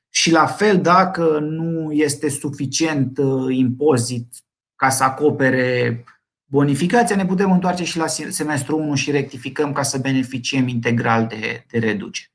și 0.09 0.31
la 0.31 0.47
fel, 0.47 0.81
dacă 0.81 1.39
nu 1.41 1.93
este 1.93 2.29
suficient 2.29 3.19
impozit 3.49 4.35
ca 4.77 4.89
să 4.89 5.05
acopere 5.05 6.05
bonificația, 6.45 7.17
ne 7.17 7.27
putem 7.27 7.53
întoarce 7.53 7.85
și 7.85 7.99
la 7.99 8.07
semestrul 8.29 8.81
1 8.81 8.95
și 8.95 9.11
rectificăm 9.11 9.73
ca 9.73 9.83
să 9.83 9.99
beneficiem 9.99 10.69
integral 10.69 11.27
de, 11.27 11.65
de 11.71 11.79
reducere. 11.79 12.32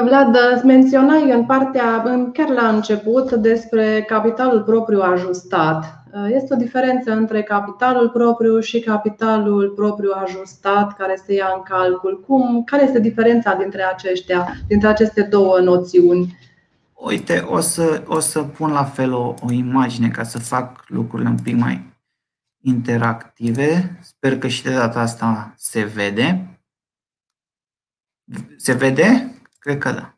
Vlad, 0.00 0.62
menționai 0.64 1.30
în 1.30 1.44
partea, 1.44 2.02
chiar 2.32 2.48
la 2.48 2.68
început, 2.68 3.32
despre 3.32 4.02
capitalul 4.02 4.62
propriu 4.62 5.00
ajustat. 5.00 6.04
Este 6.28 6.54
o 6.54 6.56
diferență 6.56 7.12
între 7.12 7.42
capitalul 7.42 8.08
propriu 8.08 8.60
și 8.60 8.80
capitalul 8.80 9.68
propriu 9.70 10.10
ajustat 10.14 10.96
care 10.96 11.22
se 11.26 11.34
ia 11.34 11.52
în 11.56 11.62
calcul. 11.62 12.24
Cum, 12.26 12.64
care 12.64 12.82
este 12.82 13.00
diferența 13.00 13.54
dintre 13.54 13.82
aceștia, 13.82 14.54
dintre 14.68 14.88
aceste 14.88 15.22
două 15.22 15.58
noțiuni? 15.58 16.38
Uite, 16.94 17.38
o 17.38 17.60
să, 17.60 18.02
o 18.06 18.20
să 18.20 18.42
pun 18.42 18.72
la 18.72 18.84
fel 18.84 19.12
o, 19.12 19.34
o 19.46 19.50
imagine 19.52 20.08
ca 20.08 20.22
să 20.22 20.38
fac 20.38 20.84
lucrurile 20.86 21.28
un 21.28 21.38
pic 21.42 21.56
mai 21.56 21.90
interactive. 22.60 23.98
Sper 24.02 24.38
că 24.38 24.48
și 24.48 24.62
de 24.62 24.72
data 24.72 25.00
asta 25.00 25.54
se 25.56 25.82
vede. 25.82 26.58
Se 28.56 28.72
vede? 28.72 29.31
Cred 29.62 29.78
că 29.78 29.92
da. 29.92 30.16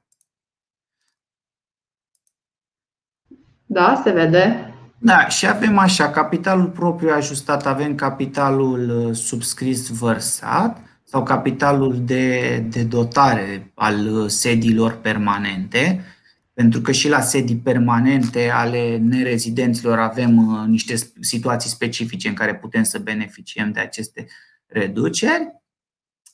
Da, 3.67 4.01
se 4.05 4.11
vede. 4.11 4.75
Da, 4.99 5.29
și 5.29 5.47
avem 5.47 5.79
așa, 5.79 6.11
capitalul 6.11 6.67
propriu 6.67 7.11
ajustat, 7.11 7.67
avem 7.67 7.95
capitalul 7.95 9.07
uh, 9.07 9.15
subscris 9.15 9.89
vărsat 9.89 10.81
sau 11.05 11.23
capitalul 11.23 12.05
de, 12.05 12.59
de 12.59 12.83
dotare 12.83 13.73
al 13.75 14.07
uh, 14.07 14.29
sediilor 14.29 15.01
permanente, 15.01 16.05
pentru 16.53 16.81
că 16.81 16.93
și 16.93 17.09
la 17.09 17.21
sedii 17.21 17.57
permanente 17.57 18.51
ale 18.51 18.97
nerezidenților 18.97 19.99
avem 19.99 20.37
uh, 20.37 20.67
niște 20.67 20.95
situații 21.21 21.71
specifice 21.71 22.29
în 22.29 22.35
care 22.35 22.55
putem 22.55 22.83
să 22.83 22.99
beneficiem 22.99 23.73
de 23.73 23.81
aceste 23.81 24.27
reduceri. 24.67 25.63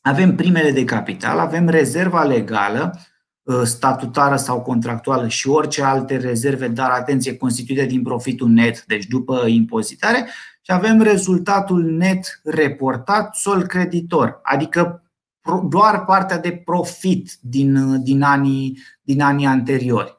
Avem 0.00 0.36
primele 0.36 0.70
de 0.70 0.84
capital, 0.84 1.38
avem 1.38 1.68
rezerva 1.68 2.22
legală, 2.22 2.98
ă, 3.46 3.64
statutară 3.64 4.36
sau 4.36 4.62
contractuală 4.62 5.28
și 5.28 5.48
orice 5.48 5.82
alte 5.82 6.16
rezerve, 6.16 6.68
dar 6.68 6.90
atenție, 6.90 7.36
constituite 7.36 7.84
din 7.84 8.02
profitul 8.02 8.48
net, 8.48 8.84
deci 8.84 9.06
după 9.06 9.46
impozitare, 9.46 10.26
și 10.62 10.72
avem 10.72 11.02
rezultatul 11.02 11.82
net 11.82 12.40
reportat 12.44 13.36
sol 13.36 13.66
creditor, 13.66 14.40
adică 14.42 15.02
doar 15.68 16.04
partea 16.04 16.38
de 16.38 16.52
profit 16.52 17.38
din, 17.40 18.02
din, 18.02 18.22
anii, 18.22 18.78
din 19.02 19.20
anii 19.20 19.46
anteriori. 19.46 20.18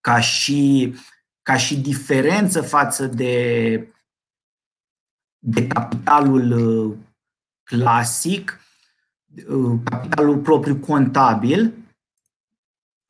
Ca 0.00 0.20
și, 0.20 0.94
ca 1.42 1.56
și 1.56 1.80
diferență 1.80 2.62
față 2.62 3.06
de, 3.06 3.92
de 5.38 5.66
capitalul 5.66 6.52
ă, 6.52 6.96
clasic, 7.62 8.60
Uh, 8.60 8.67
capitalul 9.84 10.38
propriu 10.38 10.76
contabil. 10.76 11.72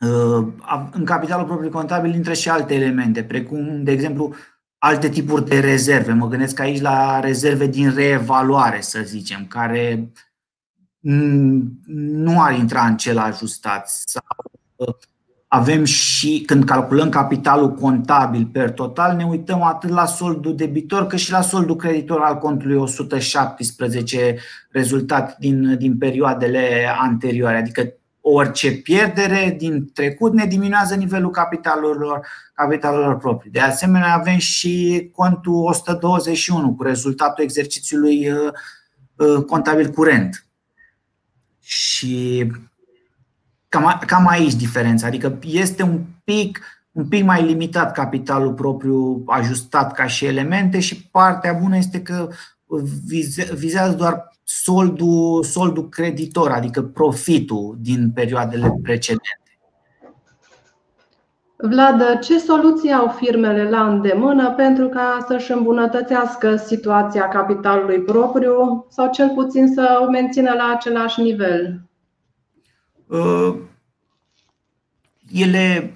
Uh, 0.00 0.46
în 0.90 1.04
capitalul 1.04 1.46
propriu 1.46 1.70
contabil 1.70 2.14
intră 2.14 2.32
și 2.32 2.48
alte 2.48 2.74
elemente, 2.74 3.24
precum, 3.24 3.82
de 3.84 3.90
exemplu, 3.90 4.34
alte 4.78 5.08
tipuri 5.08 5.48
de 5.48 5.60
rezerve. 5.60 6.12
Mă 6.12 6.28
gândesc 6.28 6.58
aici 6.58 6.80
la 6.80 7.20
rezerve 7.20 7.66
din 7.66 7.94
reevaluare, 7.94 8.80
să 8.80 9.00
zicem, 9.02 9.46
care 9.46 10.12
nu 11.86 12.42
ar 12.42 12.52
intra 12.52 12.86
în 12.86 12.96
cel 12.96 13.18
ajustat. 13.18 13.88
Sau 13.88 14.22
uh, 14.76 14.94
avem 15.48 15.84
și, 15.84 16.42
când 16.46 16.64
calculăm 16.64 17.08
capitalul 17.08 17.74
contabil 17.74 18.48
per 18.52 18.70
total, 18.70 19.16
ne 19.16 19.24
uităm 19.24 19.62
atât 19.62 19.90
la 19.90 20.06
soldul 20.06 20.56
debitor 20.56 21.06
cât 21.06 21.18
și 21.18 21.30
la 21.30 21.40
soldul 21.40 21.76
creditor 21.76 22.20
al 22.20 22.38
contului 22.38 22.76
117 22.76 24.36
rezultat 24.70 25.38
din, 25.38 25.76
din 25.78 25.98
perioadele 25.98 26.94
anterioare. 26.98 27.56
Adică 27.56 27.92
orice 28.20 28.72
pierdere 28.72 29.54
din 29.58 29.90
trecut 29.92 30.32
ne 30.32 30.46
diminuează 30.46 30.94
nivelul 30.94 31.30
capitalurilor, 31.30 32.26
capitalurilor 32.54 33.16
proprii. 33.16 33.50
De 33.50 33.60
asemenea, 33.60 34.14
avem 34.14 34.38
și 34.38 35.08
contul 35.14 35.64
121 35.64 36.74
cu 36.74 36.82
rezultatul 36.82 37.44
exercițiului 37.44 38.30
uh, 38.30 38.52
uh, 39.16 39.44
contabil 39.44 39.90
curent. 39.90 40.46
Și 41.60 42.46
Cam, 43.68 44.00
cam 44.06 44.26
aici 44.26 44.54
diferența. 44.54 45.06
Adică 45.06 45.38
este 45.42 45.82
un 45.82 46.00
pic, 46.24 46.60
un 46.92 47.08
pic 47.08 47.24
mai 47.24 47.44
limitat 47.44 47.92
capitalul 47.92 48.52
propriu 48.52 49.22
ajustat 49.26 49.92
ca 49.92 50.06
și 50.06 50.24
elemente 50.24 50.80
și 50.80 51.08
partea 51.10 51.52
bună 51.52 51.76
este 51.76 52.02
că 52.02 52.28
vizează 53.54 53.96
doar 53.96 54.28
soldul, 54.44 55.42
soldul 55.42 55.88
creditor, 55.88 56.50
adică 56.50 56.82
profitul 56.82 57.76
din 57.80 58.10
perioadele 58.14 58.72
precedente. 58.82 59.42
Vlad, 61.56 62.18
ce 62.18 62.38
soluții 62.38 62.92
au 62.92 63.08
firmele 63.08 63.68
la 63.70 63.88
îndemână 63.88 64.50
pentru 64.50 64.88
ca 64.88 65.24
să-și 65.28 65.52
îmbunătățească 65.52 66.56
situația 66.56 67.28
capitalului 67.28 68.00
propriu 68.00 68.86
sau 68.88 69.10
cel 69.10 69.32
puțin 69.34 69.72
să 69.74 69.98
o 70.06 70.10
mențină 70.10 70.52
la 70.52 70.72
același 70.74 71.20
nivel? 71.20 71.87
Uh, 73.08 73.56
ele 75.32 75.92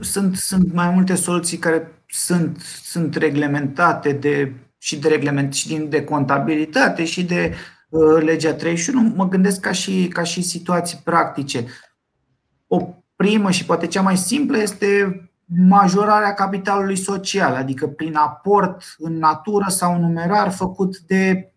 sunt, 0.00 0.36
sunt 0.36 0.72
mai 0.72 0.90
multe 0.90 1.14
soluții 1.14 1.58
care 1.58 2.04
sunt, 2.08 2.60
sunt 2.82 3.14
reglementate 3.14 4.12
de, 4.12 4.52
și 4.78 4.98
de 4.98 5.08
reglement 5.08 5.54
și 5.54 5.68
din 5.68 5.88
de 5.88 6.04
contabilitate 6.04 7.04
și 7.04 7.24
de 7.24 7.54
uh, 7.88 8.22
legea 8.22 8.54
31. 8.54 9.12
Mă 9.16 9.28
gândesc 9.28 9.60
ca 9.60 9.72
și, 9.72 10.08
ca 10.08 10.22
și 10.22 10.42
situații 10.42 11.00
practice. 11.04 11.66
O 12.66 12.88
primă 13.16 13.50
și 13.50 13.64
poate 13.64 13.86
cea 13.86 14.02
mai 14.02 14.16
simplă 14.16 14.58
este 14.58 15.20
majorarea 15.44 16.34
capitalului 16.34 16.96
social, 16.96 17.54
adică 17.54 17.86
prin 17.86 18.14
aport 18.14 18.82
în 18.98 19.18
natură 19.18 19.66
sau 19.68 19.98
numerar 19.98 20.50
făcut 20.50 20.98
de, 20.98 21.52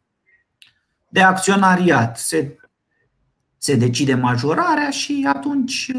de 1.09 1.21
acționariat. 1.21 2.17
Se 2.17 2.57
se 3.57 3.75
decide 3.75 4.13
majorarea 4.13 4.89
și 4.89 5.27
atunci 5.33 5.91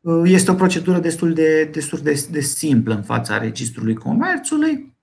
uh, 0.00 0.22
este 0.24 0.50
o 0.50 0.54
procedură 0.54 0.98
destul 0.98 1.32
de, 1.32 1.64
destul 1.64 1.98
de, 2.02 2.26
de 2.30 2.40
simplă 2.40 2.94
în 2.94 3.02
fața 3.02 3.38
Registrului 3.38 3.94
Comerțului, 3.94 4.96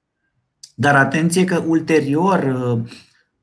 dar 0.75 0.95
atenție 0.95 1.43
că 1.43 1.63
ulterior 1.67 2.43
uh, 2.43 2.89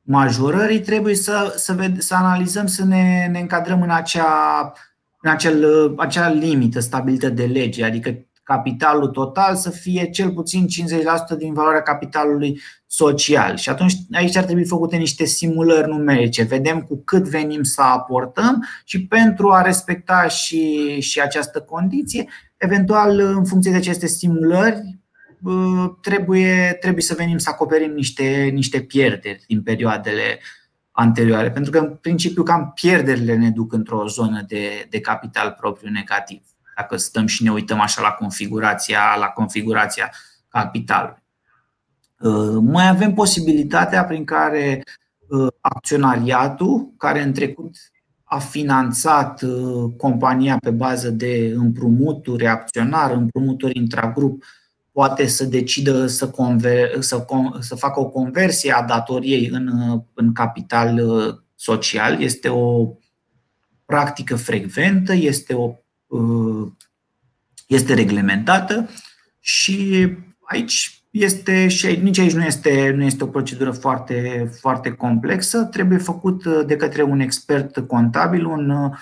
majorării 0.03 0.81
trebuie 0.81 1.15
să, 1.15 1.55
să, 1.57 1.73
ved, 1.73 2.01
să 2.01 2.15
analizăm, 2.15 2.67
să 2.67 2.85
ne, 2.85 3.29
ne 3.33 3.41
încadrăm 3.41 3.83
în 3.83 3.91
acea, 3.91 4.73
în 5.21 5.31
acel, 5.31 5.65
uh, 5.65 5.93
acea 5.97 6.31
limită 6.31 6.81
stabilită 6.81 7.29
de 7.29 7.45
lege, 7.45 7.85
adică 7.85 8.28
capitalul 8.49 9.09
total 9.09 9.57
să 9.57 9.71
fie 9.71 10.11
cel 10.11 10.31
puțin 10.31 10.67
50% 11.35 11.39
din 11.39 11.53
valoarea 11.53 11.83
capitalului 11.83 12.61
social. 12.87 13.57
Și 13.57 13.69
atunci 13.69 13.95
aici 14.13 14.37
ar 14.37 14.45
trebui 14.45 14.67
făcute 14.67 14.97
niște 14.97 15.25
simulări 15.25 15.89
numerice. 15.89 16.43
Vedem 16.43 16.81
cu 16.81 17.03
cât 17.05 17.29
venim 17.29 17.63
să 17.63 17.83
aportăm 17.83 18.65
și 18.85 19.07
pentru 19.07 19.51
a 19.51 19.63
respecta 19.63 20.29
și, 20.29 20.97
și 21.01 21.21
această 21.21 21.61
condiție, 21.61 22.29
eventual 22.57 23.19
în 23.19 23.45
funcție 23.45 23.71
de 23.71 23.77
aceste 23.77 24.07
simulări, 24.07 24.99
trebuie, 26.01 26.77
trebuie 26.81 27.03
să 27.03 27.15
venim 27.15 27.39
să 27.39 27.51
acoperim 27.51 27.93
niște, 27.93 28.51
niște 28.53 28.81
pierderi 28.81 29.45
din 29.47 29.63
perioadele 29.63 30.41
anterioare, 30.91 31.51
pentru 31.51 31.71
că 31.71 31.79
în 31.79 31.99
principiu 32.01 32.43
cam 32.43 32.73
pierderile 32.75 33.35
ne 33.37 33.51
duc 33.51 33.73
într-o 33.73 34.07
zonă 34.07 34.45
de, 34.47 34.87
de 34.91 35.01
capital 35.01 35.57
propriu 35.61 35.91
negativ 35.91 36.43
dacă 36.79 36.97
stăm 36.97 37.27
și 37.27 37.43
ne 37.43 37.51
uităm 37.51 37.81
așa 37.81 38.03
la 38.03 38.11
configurația, 38.11 39.01
la 39.19 39.27
configurația 39.27 40.13
capitalului. 40.49 41.23
Uh, 42.19 42.59
mai 42.61 42.89
avem 42.89 43.15
posibilitatea 43.15 44.05
prin 44.05 44.25
care 44.25 44.83
uh, 45.29 45.47
acționariatul, 45.61 46.93
care 46.97 47.23
în 47.23 47.33
trecut 47.33 47.75
a 48.25 48.39
finanțat 48.39 49.43
uh, 49.43 49.93
compania 49.97 50.57
pe 50.61 50.71
bază 50.71 51.11
de 51.11 51.53
împrumuturi 51.57 52.47
acționar, 52.47 53.11
împrumuturi 53.11 53.79
intragrup, 53.79 54.45
poate 54.93 55.27
să 55.27 55.45
decidă 55.45 56.07
să, 56.07 56.29
conver, 56.29 57.01
să, 57.01 57.25
să 57.61 57.75
facă 57.75 58.01
o 58.01 58.09
conversie 58.09 58.73
a 58.73 58.83
datoriei 58.83 59.49
în, 59.53 59.71
în 60.15 60.33
capital 60.33 61.01
social. 61.55 62.23
Este 62.23 62.49
o 62.49 62.89
practică 63.85 64.37
frecventă, 64.37 65.13
este 65.15 65.55
o 65.55 65.67
Uh, 65.67 65.88
este 67.67 67.95
reglementată 67.95 68.89
și 69.41 70.09
aici 70.41 71.03
este 71.11 71.69
și 71.69 71.97
nici 72.03 72.19
aici 72.19 72.35
nu 72.35 72.45
este, 72.45 72.93
nu 72.97 73.03
este 73.03 73.25
o 73.25 73.27
procedură 73.27 73.71
foarte, 73.71 74.51
foarte 74.61 74.91
complexă. 74.91 75.65
Trebuie 75.65 75.99
făcut 75.99 76.45
uh, 76.45 76.61
de 76.67 76.77
către 76.77 77.03
un 77.03 77.21
expert 77.21 77.79
contabil 77.79 78.45
un, 78.45 78.93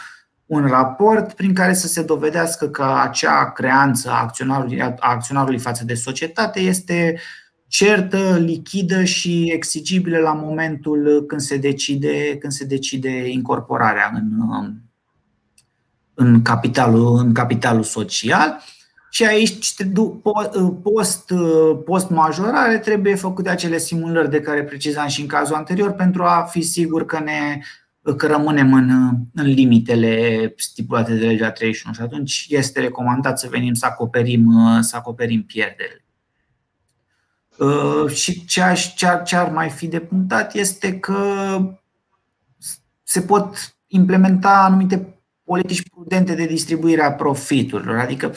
un 0.47 0.67
raport 0.67 1.33
prin 1.33 1.55
care 1.55 1.75
să 1.75 1.87
se 1.87 2.03
dovedească 2.03 2.69
că 2.69 2.97
acea 3.03 3.53
creanță 3.53 4.11
a 4.11 4.21
acționarului, 4.21 4.81
a 4.81 4.95
acționarului 4.99 5.59
față 5.59 5.85
de 5.85 5.95
societate 5.95 6.61
este 6.61 7.21
certă, 7.69 8.39
lichidă 8.39 9.05
și 9.05 9.51
exigibilă 9.55 10.19
la 10.19 10.33
momentul 10.33 11.25
când 11.27 11.41
se 11.41 11.57
decide, 11.57 12.37
când 12.39 12.53
se 12.53 12.65
decide 12.65 13.29
incorporarea 13.29 14.11
în, 14.15 14.31
în, 16.17 16.43
capitalul, 16.43 17.19
în 17.19 17.33
capitalul 17.33 17.83
social. 17.83 18.63
Și 19.11 19.25
aici, 19.25 19.75
post, 20.83 21.33
post 21.85 22.09
majorare, 22.11 22.79
trebuie 22.79 23.15
făcute 23.15 23.49
acele 23.49 23.79
simulări 23.79 24.31
de 24.31 24.41
care 24.41 24.65
precizam 24.65 25.07
și 25.07 25.21
în 25.21 25.27
cazul 25.27 25.55
anterior 25.55 25.93
pentru 25.93 26.23
a 26.23 26.43
fi 26.51 26.63
sigur 26.63 27.05
că 27.05 27.19
ne 27.19 27.61
că 28.17 28.27
rămânem 28.27 28.73
în, 28.73 28.91
în 29.35 29.47
limitele 29.47 30.55
stipulate 30.57 31.15
de 31.15 31.27
legea 31.27 31.51
31 31.51 31.95
și 31.95 32.01
atunci 32.01 32.47
este 32.49 32.81
recomandat 32.81 33.39
să 33.39 33.49
venim 33.51 33.75
să 33.75 33.87
acoperim, 33.87 34.53
să 34.81 34.97
acoperim 34.97 35.43
pierderile. 35.45 36.05
Uh, 37.59 38.11
și 38.11 38.45
ce, 38.45 38.63
aș, 38.63 38.95
ce, 38.95 39.07
ar, 39.07 39.23
ce 39.23 39.37
ar 39.37 39.51
mai 39.51 39.71
fi 39.71 39.87
de 39.87 40.01
punctat 40.01 40.55
este 40.55 40.99
că 40.99 41.59
se 43.03 43.21
pot 43.21 43.77
implementa 43.87 44.65
anumite 44.65 45.16
politici 45.47 45.89
prudente 45.91 46.35
de 46.35 46.47
distribuire 46.47 47.03
a 47.03 47.13
profiturilor, 47.13 47.99
adică 47.99 48.33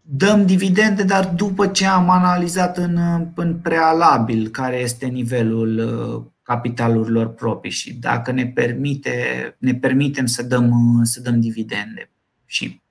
dăm 0.00 0.46
dividende, 0.46 1.02
dar 1.02 1.26
după 1.26 1.66
ce 1.66 1.86
am 1.86 2.10
analizat 2.10 2.76
în, 2.76 2.98
în 3.34 3.58
prealabil 3.58 4.48
care 4.48 4.76
este 4.76 5.06
nivelul 5.06 5.78
uh, 5.78 6.32
capitalurilor 6.42 7.28
proprii 7.28 7.72
și 7.72 7.94
dacă 7.94 8.32
ne, 8.32 8.46
permite, 8.46 9.12
ne 9.58 9.74
permitem 9.74 10.26
să 10.26 10.42
dăm, 10.42 11.00
să 11.02 11.20
dăm 11.20 11.40
dividende. 11.40 12.10
Și 12.46 12.82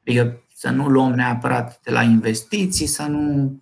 adică 0.00 0.42
să 0.54 0.70
nu 0.70 0.88
luăm 0.88 1.12
neapărat 1.12 1.80
de 1.82 1.90
la 1.90 2.02
investiții, 2.02 2.86
să 2.86 3.02
nu, 3.02 3.52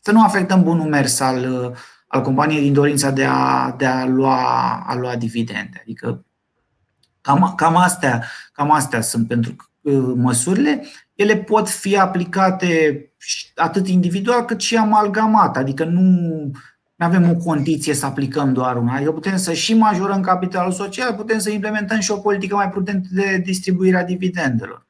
să 0.00 0.12
nu 0.12 0.22
afectăm 0.22 0.62
bunul 0.62 0.88
mers 0.88 1.20
al, 1.20 1.72
al 2.06 2.22
companiei 2.22 2.60
din 2.60 2.72
dorința 2.72 3.10
de 3.10 3.24
a, 3.24 3.74
de 3.78 3.86
a, 3.86 4.06
lua, 4.06 4.72
a 4.86 4.94
lua 4.94 5.16
dividende. 5.16 5.78
Adică 5.80 6.24
cam, 7.20 7.52
cam, 7.56 7.76
astea, 7.76 8.24
cam 8.52 8.70
astea 8.70 9.00
sunt 9.00 9.28
pentru 9.28 9.56
uh, 9.80 10.12
măsurile. 10.16 10.84
Ele 11.14 11.36
pot 11.36 11.68
fi 11.68 11.98
aplicate 11.98 13.04
atât 13.54 13.88
individual 13.88 14.44
cât 14.44 14.60
și 14.60 14.76
amalgamat, 14.76 15.56
adică 15.56 15.84
nu 15.84 16.50
nu 17.00 17.06
avem 17.06 17.30
o 17.30 17.34
condiție 17.34 17.94
să 17.94 18.06
aplicăm 18.06 18.52
doar 18.52 18.76
una. 18.76 18.94
Adică 18.94 19.12
putem 19.12 19.36
să 19.36 19.52
și 19.52 19.74
majorăm 19.74 20.20
capitalul 20.20 20.72
social, 20.72 21.14
putem 21.14 21.38
să 21.38 21.50
implementăm 21.50 22.00
și 22.00 22.10
o 22.10 22.16
politică 22.16 22.54
mai 22.54 22.70
prudentă 22.70 23.08
de 23.10 23.42
distribuire 23.44 23.96
a 23.96 24.04
dividendelor. 24.04 24.86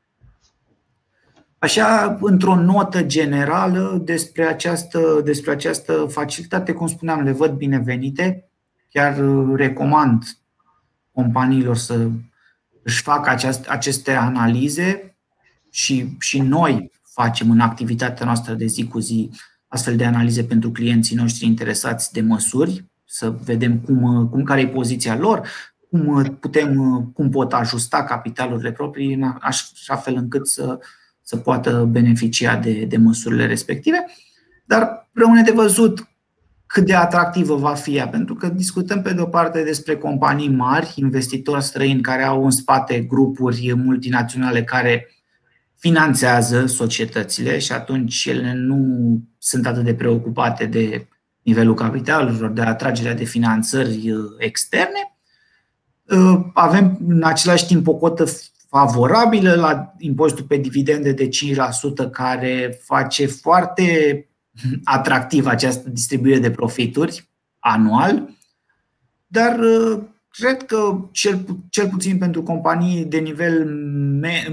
Așa, 1.59 2.19
într-o 2.21 2.55
notă 2.55 3.03
generală 3.03 4.01
despre 4.05 4.47
această, 4.47 5.21
despre 5.25 5.51
această 5.51 5.93
facilitate, 5.93 6.73
cum 6.73 6.87
spuneam, 6.87 7.21
le 7.21 7.33
văd 7.33 7.51
binevenite. 7.51 8.51
Chiar 8.89 9.17
recomand 9.55 10.25
companiilor 11.23 11.77
să 11.77 12.09
își 12.83 13.03
facă 13.03 13.31
aceast, 13.31 13.69
aceste 13.69 14.13
analize 14.13 15.17
și, 15.71 16.17
și 16.19 16.41
noi 16.41 16.91
facem 17.03 17.51
în 17.51 17.61
activitatea 17.61 18.27
noastră 18.27 18.55
de 18.55 18.67
zi 18.67 18.87
cu 18.87 18.99
zi 18.99 19.31
astfel 19.69 19.97
de 19.97 20.05
analize 20.05 20.45
pentru 20.45 20.71
clienții 20.71 21.17
noștri 21.17 21.47
interesați 21.47 22.13
de 22.13 22.21
măsuri, 22.21 22.85
să 23.05 23.31
vedem 23.45 23.79
cum, 23.79 24.29
cum 24.29 24.43
care 24.43 24.61
e 24.61 24.69
poziția 24.69 25.17
lor, 25.17 25.49
cum, 25.91 26.25
putem, 26.41 27.03
cum 27.15 27.31
pot 27.31 27.53
ajusta 27.53 28.05
capitalurile 28.05 28.73
proprii 28.73 29.15
în 29.15 29.35
așa 29.41 29.97
fel 29.97 30.15
încât 30.15 30.49
să, 30.49 30.79
să 31.23 31.37
poată 31.37 31.89
beneficia 31.91 32.57
de, 32.57 32.85
de 32.85 32.97
măsurile 32.97 33.47
respective. 33.47 34.07
Dar 34.65 35.11
rămâne 35.13 35.43
de 35.43 35.51
văzut 35.51 36.10
cât 36.73 36.87
de 36.87 36.95
atractivă 36.95 37.55
va 37.55 37.75
fi 37.75 37.97
ea, 37.97 38.09
pentru 38.09 38.35
că 38.35 38.49
discutăm 38.49 39.03
pe 39.03 39.13
de 39.13 39.21
o 39.21 39.27
parte 39.27 39.63
despre 39.63 39.97
companii 39.97 40.49
mari, 40.49 40.93
investitori 40.97 41.63
străini 41.63 42.01
care 42.01 42.23
au 42.23 42.45
în 42.45 42.51
spate 42.51 43.01
grupuri 43.01 43.75
multinaționale 43.75 44.65
care 44.65 45.09
finanțează 45.79 46.67
societățile 46.67 47.59
și 47.59 47.73
atunci 47.73 48.25
ele 48.25 48.53
nu 48.55 48.87
sunt 49.39 49.67
atât 49.67 49.85
de 49.85 49.95
preocupate 49.95 50.67
de 50.67 51.09
nivelul 51.43 51.75
capitalurilor, 51.75 52.51
de 52.51 52.63
atragerea 52.63 53.15
de 53.15 53.25
finanțări 53.25 54.11
uh, 54.11 54.25
externe. 54.39 55.17
Uh, 56.05 56.41
avem 56.55 56.99
în 57.07 57.23
același 57.23 57.67
timp 57.67 57.87
o 57.87 57.95
cotă 57.95 58.25
favorabilă 58.69 59.55
la 59.55 59.95
impozitul 59.99 60.45
pe 60.45 60.57
dividende 60.57 61.13
de 61.13 61.29
5%, 61.29 62.11
care 62.11 62.81
face 62.83 63.27
foarte 63.27 64.25
atractiv 64.85 65.47
această 65.47 65.89
distribuire 65.89 66.39
de 66.39 66.51
profituri 66.51 67.29
anual, 67.59 68.29
dar 69.27 69.59
uh, 69.59 70.03
cred 70.29 70.63
că 70.63 71.09
cel, 71.11 71.45
cel 71.69 71.89
puțin 71.89 72.19
pentru 72.19 72.43
companii 72.43 73.05
de 73.05 73.19
nivel 73.19 73.65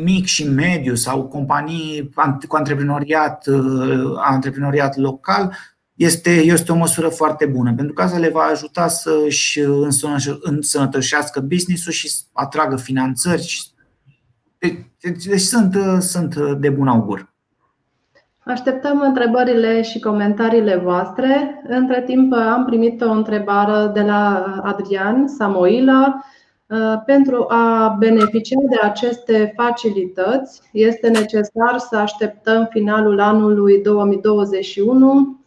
mic 0.04 0.26
și 0.26 0.48
mediu 0.48 0.96
sau 0.96 1.28
companii 1.28 2.10
cu 2.48 2.56
antreprenoriat, 2.56 3.48
uh, 3.48 4.14
antreprenoriat 4.16 4.96
local, 4.96 5.56
este, 5.96 6.30
este 6.30 6.72
o 6.72 6.76
măsură 6.76 7.08
foarte 7.08 7.46
bună, 7.46 7.74
pentru 7.74 7.94
că 7.94 8.02
asta 8.02 8.18
le 8.18 8.30
va 8.30 8.42
ajuta 8.42 8.88
să-și 8.88 9.60
însănătoșească 10.42 11.40
business-ul 11.40 11.92
și 11.92 12.10
să 12.10 12.22
atragă 12.32 12.76
finanțări. 12.76 13.72
Deci, 14.58 15.26
deci 15.26 15.42
sunt, 15.42 16.02
sunt 16.02 16.36
de 16.60 16.70
bun 16.70 16.88
augur. 16.88 17.34
Așteptăm 18.48 19.02
întrebările 19.02 19.82
și 19.82 20.00
comentariile 20.00 20.76
voastre. 20.76 21.62
Între 21.68 22.02
timp 22.02 22.34
am 22.34 22.66
primit 22.66 23.02
o 23.02 23.12
întrebare 23.12 23.92
de 23.94 24.02
la 24.02 24.56
Adrian 24.64 25.28
Samoila. 25.28 26.22
Pentru 27.06 27.46
a 27.50 27.96
beneficia 28.00 28.60
de 28.70 28.78
aceste 28.82 29.54
facilități, 29.56 30.62
este 30.72 31.08
necesar 31.08 31.78
să 31.90 31.98
așteptăm 31.98 32.68
finalul 32.72 33.20
anului 33.20 33.82
2021? 33.82 35.40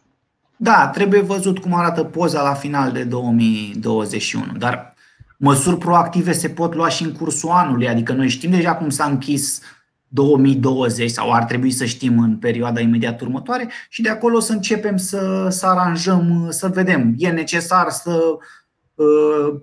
Da, 0.55 0.89
trebuie 0.93 1.21
văzut 1.21 1.59
cum 1.59 1.73
arată 1.73 2.03
poza 2.03 2.41
la 2.41 2.53
final 2.53 2.91
de 2.91 3.03
2021, 3.03 4.43
dar 4.59 4.93
măsuri 5.37 5.77
proactive 5.77 6.31
se 6.31 6.49
pot 6.49 6.75
lua 6.75 6.89
și 6.89 7.03
în 7.03 7.11
cursul 7.11 7.49
anului, 7.49 7.87
adică 7.87 8.13
noi 8.13 8.29
știm 8.29 8.51
deja 8.51 8.75
cum 8.75 8.89
s-a 8.89 9.05
închis 9.05 9.61
2020 10.13 11.09
sau 11.09 11.31
ar 11.31 11.43
trebui 11.43 11.71
să 11.71 11.85
știm 11.85 12.19
în 12.19 12.37
perioada 12.37 12.79
imediat 12.79 13.21
următoare 13.21 13.69
și 13.89 14.01
de 14.01 14.09
acolo 14.09 14.39
să 14.39 14.51
începem 14.51 14.97
să, 14.97 15.47
să 15.49 15.65
aranjăm, 15.65 16.47
să 16.49 16.67
vedem. 16.67 17.13
E 17.17 17.29
necesar 17.29 17.89
să 17.89 18.37
uh, 18.95 19.61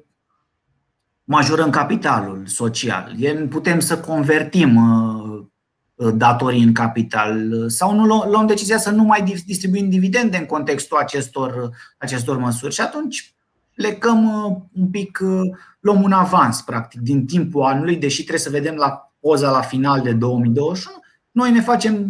majorăm 1.25 1.71
capitalul 1.71 2.43
social, 2.47 3.15
e, 3.19 3.33
putem 3.33 3.81
să 3.81 3.99
convertim 3.99 4.77
uh, 4.77 6.15
datorii 6.15 6.63
în 6.63 6.73
capital. 6.73 7.65
Sau 7.69 7.95
nu 7.95 8.05
luăm 8.05 8.47
decizia 8.47 8.79
să 8.79 8.91
nu 8.91 9.03
mai 9.03 9.41
distribuim 9.47 9.89
dividende 9.89 10.37
în 10.37 10.47
contextul 10.47 10.97
acestor, 10.97 11.71
acestor 11.99 12.39
măsuri. 12.39 12.75
Și 12.75 12.81
atunci 12.81 13.35
plecăm 13.75 14.45
uh, 14.45 14.57
un 14.73 14.91
pic, 14.91 15.19
uh, 15.23 15.41
luăm 15.81 16.03
un 16.03 16.13
avans 16.13 16.63
practic 16.63 17.01
din 17.01 17.27
timpul 17.27 17.63
anului, 17.63 17.97
deși 17.97 18.21
trebuie 18.21 18.41
să 18.41 18.51
vedem 18.51 18.75
la 18.75 19.08
poza 19.21 19.51
la 19.51 19.61
final 19.61 20.01
de 20.01 20.13
2021, 20.13 20.97
noi 21.31 21.51
ne 21.51 21.61
facem 21.61 22.07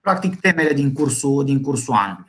practic 0.00 0.40
temele 0.40 0.72
din 0.72 0.92
cursul, 0.92 1.44
din 1.44 1.60
cursul 1.60 1.94
anului. 1.94 2.28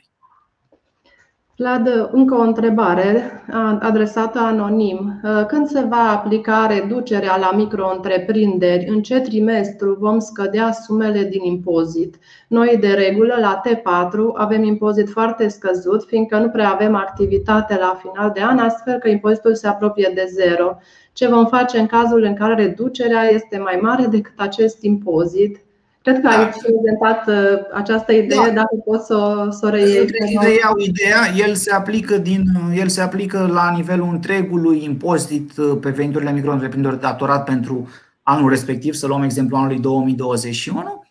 Vlad, 1.58 2.10
încă 2.12 2.36
o 2.36 2.41
întrebare 2.41 3.44
adresată 3.80 4.39
anonim. 4.39 5.22
Când 5.48 5.67
se 5.67 5.86
va 5.89 6.12
aplica 6.12 6.65
reducerea 6.65 7.38
la 7.38 7.52
micro-întreprinderi, 7.56 8.88
în 8.88 9.02
ce 9.02 9.20
trimestru 9.20 9.98
vom 10.00 10.20
scădea 10.20 10.72
sumele 10.72 11.24
din 11.24 11.44
impozit? 11.44 12.17
Noi, 12.48 12.78
de 12.80 12.88
regulă, 12.88 13.36
la 13.39 13.62
T4 13.67 14.34
avem 14.34 14.63
impozit 14.63 15.10
foarte 15.10 15.48
scăzut, 15.48 16.04
fiindcă 16.04 16.38
nu 16.38 16.50
prea 16.50 16.72
avem 16.72 16.96
activitate 16.96 17.78
la 17.80 18.00
final 18.02 18.32
de 18.34 18.41
an, 18.41 18.58
astfel 18.58 18.98
că 18.98 19.10
impozitul 19.10 19.56
se 19.56 19.67
apropie 19.67 20.12
de 20.15 20.26
zero. 20.30 20.78
Ce 21.13 21.28
vom 21.28 21.45
face 21.47 21.78
în 21.78 21.86
cazul 21.86 22.24
în 22.24 22.34
care 22.34 22.54
reducerea 22.54 23.24
este 23.24 23.58
mai 23.58 23.80
mare 23.82 24.06
decât 24.06 24.34
acest 24.36 24.84
impozit? 24.84 25.62
Cred 26.04 26.21
că 26.21 26.28
ai 26.28 26.38
da. 26.38 26.50
prezentat 26.63 27.28
uh, 27.28 27.60
această 27.74 28.12
idee, 28.12 28.45
da. 28.45 28.54
dacă 28.54 28.76
poți 28.86 29.06
să, 29.06 29.47
să 29.50 29.65
o 29.65 29.69
reiei. 29.69 30.08
Reiau 30.41 30.78
ideea, 30.78 31.47
el 31.47 31.56
se, 31.56 31.71
aplică 31.71 32.17
din, 32.17 32.43
el 32.76 32.88
se 32.88 33.02
aplică 33.02 33.50
la 33.54 33.71
nivelul 33.76 34.10
întregului 34.12 34.84
impozit 34.84 35.58
uh, 35.58 35.78
pe 35.82 35.89
veniturile 35.89 36.32
micro 36.32 36.56
datorat 37.00 37.43
pentru 37.43 37.89
anul 38.24 38.50
respectiv, 38.50 38.93
să 38.93 39.08
luăm 39.08 39.24
exemplu 39.24 39.58
anului 39.58 39.80
2021, 39.80 41.04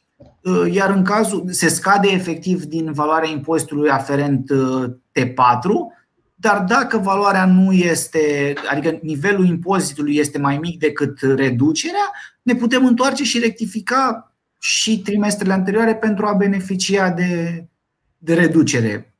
uh, 0.42 0.72
iar 0.72 0.90
în 0.90 1.02
cazul 1.02 1.44
se 1.50 1.68
scade 1.68 2.08
efectiv 2.08 2.64
din 2.64 2.92
valoarea 2.92 3.30
impozitului 3.30 3.90
aferent 3.90 4.50
T4, 5.18 5.99
dar 6.40 6.64
dacă 6.64 6.98
valoarea 6.98 7.46
nu 7.46 7.72
este, 7.72 8.54
adică 8.70 8.98
nivelul 9.02 9.46
impozitului 9.46 10.16
este 10.16 10.38
mai 10.38 10.58
mic 10.58 10.78
decât 10.78 11.20
reducerea, 11.20 12.12
ne 12.42 12.54
putem 12.54 12.86
întoarce 12.86 13.24
și 13.24 13.38
rectifica 13.38 14.34
și 14.58 15.00
trimestrele 15.00 15.52
anterioare 15.52 15.94
pentru 15.94 16.26
a 16.26 16.32
beneficia 16.32 17.10
de, 17.10 17.64
de 18.18 18.34
reducere. 18.34 19.14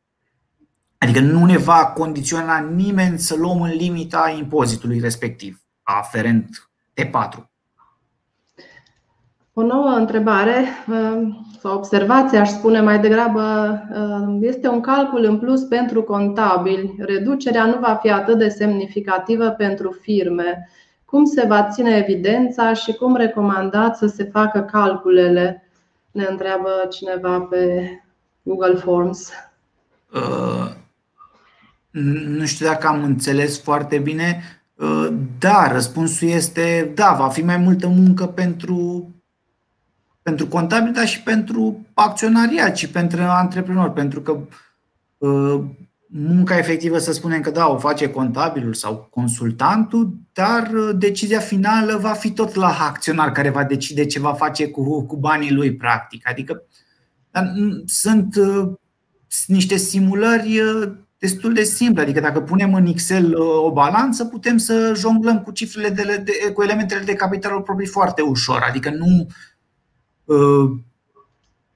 Adică 0.99 1.21
nu 1.21 1.45
ne 1.45 1.57
va 1.57 1.87
condiționa 1.87 2.59
nimeni 2.59 3.19
să 3.19 3.35
luăm 3.37 3.63
în 3.63 3.71
limita 3.71 4.35
impozitului 4.39 4.99
respectiv, 4.99 5.63
aferent 5.83 6.71
T4. 7.01 7.50
O 9.61 9.63
nouă 9.63 9.89
întrebare 9.89 10.65
uh, 10.89 11.29
sau 11.59 11.77
observație, 11.77 12.39
aș 12.39 12.49
spune 12.49 12.81
mai 12.81 12.99
degrabă, 12.99 13.43
uh, 13.93 14.39
este 14.41 14.69
un 14.69 14.81
calcul 14.81 15.25
în 15.25 15.39
plus 15.39 15.63
pentru 15.63 16.03
contabili. 16.03 16.95
Reducerea 16.99 17.65
nu 17.65 17.79
va 17.81 17.99
fi 18.03 18.11
atât 18.11 18.39
de 18.39 18.49
semnificativă 18.49 19.49
pentru 19.49 19.99
firme. 20.01 20.69
Cum 21.05 21.25
se 21.25 21.47
va 21.47 21.69
ține 21.73 21.97
evidența 21.97 22.73
și 22.73 22.93
cum 22.93 23.17
recomandați 23.17 23.99
să 23.99 24.07
se 24.07 24.25
facă 24.33 24.61
calculele? 24.61 25.69
Ne 26.11 26.27
întreabă 26.31 26.71
cineva 26.91 27.41
pe 27.41 27.91
Google 28.43 28.75
Forms. 28.75 29.29
Uh, 30.15 30.71
nu 32.39 32.45
știu 32.45 32.67
dacă 32.67 32.87
am 32.87 33.03
înțeles 33.03 33.63
foarte 33.63 33.99
bine. 33.99 34.43
Uh, 34.75 35.09
da, 35.39 35.73
răspunsul 35.73 36.29
este 36.29 36.93
da, 36.95 37.17
va 37.19 37.29
fi 37.29 37.43
mai 37.43 37.57
multă 37.57 37.87
muncă 37.87 38.27
pentru 38.27 39.09
pentru 40.23 40.47
contabil, 40.47 40.93
dar 40.93 41.07
și 41.07 41.23
pentru 41.23 41.87
acționariat 41.95 42.77
și 42.77 42.89
pentru 42.89 43.21
antreprenori, 43.21 43.93
pentru 43.93 44.21
că 44.21 44.39
uh, 45.19 45.63
munca 46.07 46.59
efectivă, 46.59 46.99
să 46.99 47.13
spunem 47.13 47.41
că 47.41 47.51
da, 47.51 47.69
o 47.69 47.79
face 47.79 48.11
contabilul 48.11 48.75
sau 48.75 49.09
consultantul, 49.11 50.15
dar 50.33 50.71
uh, 50.73 50.91
decizia 50.99 51.39
finală 51.39 51.97
va 51.97 52.13
fi 52.13 52.31
tot 52.31 52.55
la 52.55 52.77
acționar 52.81 53.33
care 53.33 53.51
va 53.51 53.65
decide 53.65 54.07
ce 54.07 54.21
va 54.21 54.33
face 54.33 54.69
cu, 54.69 55.03
cu 55.03 55.17
banii 55.17 55.53
lui, 55.53 55.75
practic. 55.75 56.29
Adică 56.29 56.63
dar 57.31 57.53
sunt, 57.87 58.37
uh, 58.37 58.73
niște 59.47 59.77
simulări 59.77 60.61
destul 61.19 61.53
de 61.53 61.63
simple. 61.63 62.03
Adică 62.03 62.21
dacă 62.21 62.41
punem 62.41 62.75
în 62.75 62.87
Excel 62.87 63.41
o 63.41 63.73
balanță, 63.73 64.25
putem 64.25 64.57
să 64.57 64.93
jonglăm 64.97 65.41
cu 65.41 65.51
cifrele 65.51 65.89
de, 65.89 66.23
de, 66.25 66.53
cu 66.53 66.63
elementele 66.63 67.05
de 67.05 67.15
capitalul 67.15 67.63
propriu 67.63 67.91
foarte 67.91 68.23
ușor. 68.23 68.65
Adică 68.69 68.91
nu, 68.91 69.27
Uh, 69.27 69.50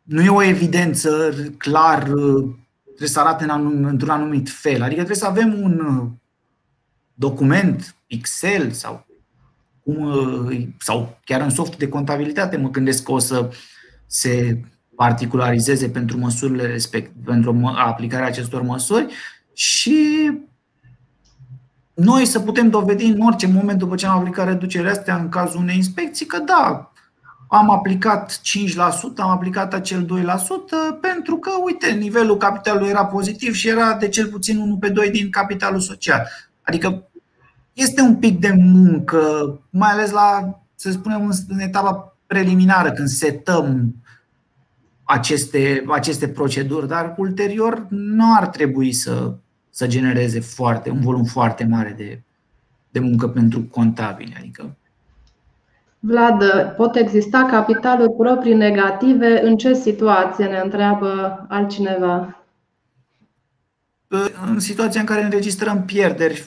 nu 0.02 0.22
e 0.22 0.28
o 0.28 0.42
evidență 0.42 1.34
clar, 1.58 2.08
uh, 2.08 2.54
trebuie 2.84 3.08
să 3.08 3.20
arate 3.20 3.46
într-un 3.82 4.10
anumit 4.10 4.48
fel. 4.48 4.82
Adică 4.82 4.94
trebuie 4.94 5.16
să 5.16 5.26
avem 5.26 5.62
un 5.62 5.80
uh, 5.80 6.06
document 7.14 7.96
Excel 8.06 8.70
sau, 8.70 9.06
cum, 9.84 10.18
sau 10.78 11.18
chiar 11.24 11.40
în 11.40 11.50
soft 11.50 11.78
de 11.78 11.88
contabilitate, 11.88 12.56
mă 12.56 12.70
gândesc 12.70 13.02
că 13.02 13.12
o 13.12 13.18
să 13.18 13.50
se 14.06 14.60
particularizeze 14.94 15.88
pentru 15.88 16.18
măsurile 16.18 16.66
respect, 16.66 17.12
pentru 17.24 17.72
aplicarea 17.76 18.26
acestor 18.26 18.62
măsuri 18.62 19.14
și 19.52 20.30
noi 21.94 22.26
să 22.26 22.40
putem 22.40 22.70
dovedi 22.70 23.04
în 23.04 23.20
orice 23.20 23.46
moment 23.46 23.78
după 23.78 23.94
ce 23.94 24.06
am 24.06 24.18
aplicat 24.18 24.46
reducerea 24.46 24.90
astea 24.90 25.16
în 25.16 25.28
cazul 25.28 25.60
unei 25.60 25.76
inspecții 25.76 26.26
că 26.26 26.38
da, 26.38 26.92
am 27.48 27.70
aplicat 27.70 28.40
5%, 28.40 28.42
am 29.16 29.30
aplicat 29.30 29.74
acel 29.74 30.04
2% 30.04 31.00
pentru 31.00 31.36
că, 31.36 31.50
uite, 31.64 31.90
nivelul 31.90 32.36
capitalului 32.36 32.88
era 32.88 33.06
pozitiv 33.06 33.54
și 33.54 33.68
era 33.68 33.94
de 33.94 34.08
cel 34.08 34.26
puțin 34.26 34.58
1 34.58 34.76
pe 34.76 34.88
2 34.88 35.10
din 35.10 35.30
capitalul 35.30 35.80
social. 35.80 36.28
Adică 36.62 37.08
este 37.72 38.00
un 38.00 38.16
pic 38.16 38.40
de 38.40 38.52
muncă, 38.56 39.20
mai 39.70 39.90
ales 39.90 40.10
la, 40.10 40.60
să 40.74 40.90
spunem, 40.90 41.32
în 41.48 41.58
etapa 41.58 42.16
preliminară, 42.26 42.92
când 42.92 43.08
setăm 43.08 43.94
aceste, 45.02 45.84
aceste 45.88 46.28
proceduri, 46.28 46.88
dar 46.88 47.14
ulterior 47.16 47.86
nu 47.90 48.34
ar 48.34 48.46
trebui 48.46 48.92
să, 48.92 49.34
să 49.70 49.86
genereze 49.86 50.40
foarte, 50.40 50.90
un 50.90 51.00
volum 51.00 51.24
foarte 51.24 51.64
mare 51.64 51.94
de, 51.96 52.22
de 52.90 52.98
muncă 52.98 53.28
pentru 53.28 53.62
contabili. 53.62 54.36
Adică 54.38 54.76
Vlad, 56.06 56.44
pot 56.76 56.96
exista 56.96 57.46
capitaluri 57.50 58.12
proprii 58.12 58.54
negative? 58.54 59.40
În 59.42 59.56
ce 59.56 59.74
situație 59.74 60.44
ne 60.44 60.60
întreabă 60.64 61.44
altcineva? 61.48 62.44
În 64.46 64.58
situația 64.58 65.00
în 65.00 65.06
care 65.06 65.22
înregistrăm 65.22 65.84
pierderi 65.84 66.44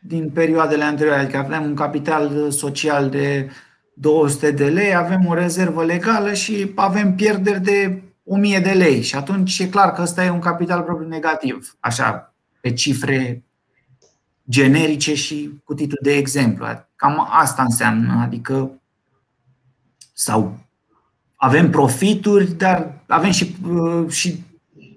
din 0.00 0.30
perioadele 0.30 0.84
anterioare, 0.84 1.20
adică 1.20 1.38
avem 1.38 1.62
un 1.62 1.74
capital 1.74 2.50
social 2.50 3.08
de 3.08 3.50
200 3.94 4.50
de 4.50 4.68
lei, 4.68 4.94
avem 4.94 5.26
o 5.26 5.34
rezervă 5.34 5.84
legală 5.84 6.32
și 6.32 6.72
avem 6.74 7.14
pierderi 7.14 7.60
de 7.60 8.02
1000 8.24 8.58
de 8.58 8.70
lei. 8.70 9.02
Și 9.02 9.16
atunci 9.16 9.58
e 9.58 9.68
clar 9.68 9.92
că 9.92 10.02
ăsta 10.02 10.24
e 10.24 10.30
un 10.30 10.38
capital 10.38 10.82
propriu 10.82 11.08
negativ, 11.08 11.76
așa, 11.80 12.34
pe 12.60 12.72
cifre 12.72 13.42
generice 14.48 15.14
și 15.14 15.60
cu 15.64 15.74
titlu 15.74 15.96
de 16.02 16.16
exemplu. 16.16 16.66
Cam 16.96 17.26
asta 17.30 17.62
înseamnă, 17.62 18.20
adică 18.22 18.77
sau 20.18 20.58
avem 21.36 21.70
profituri, 21.70 22.52
dar 22.52 23.04
avem 23.06 23.30
și, 23.30 23.56
uh, 23.68 24.10
și 24.10 24.42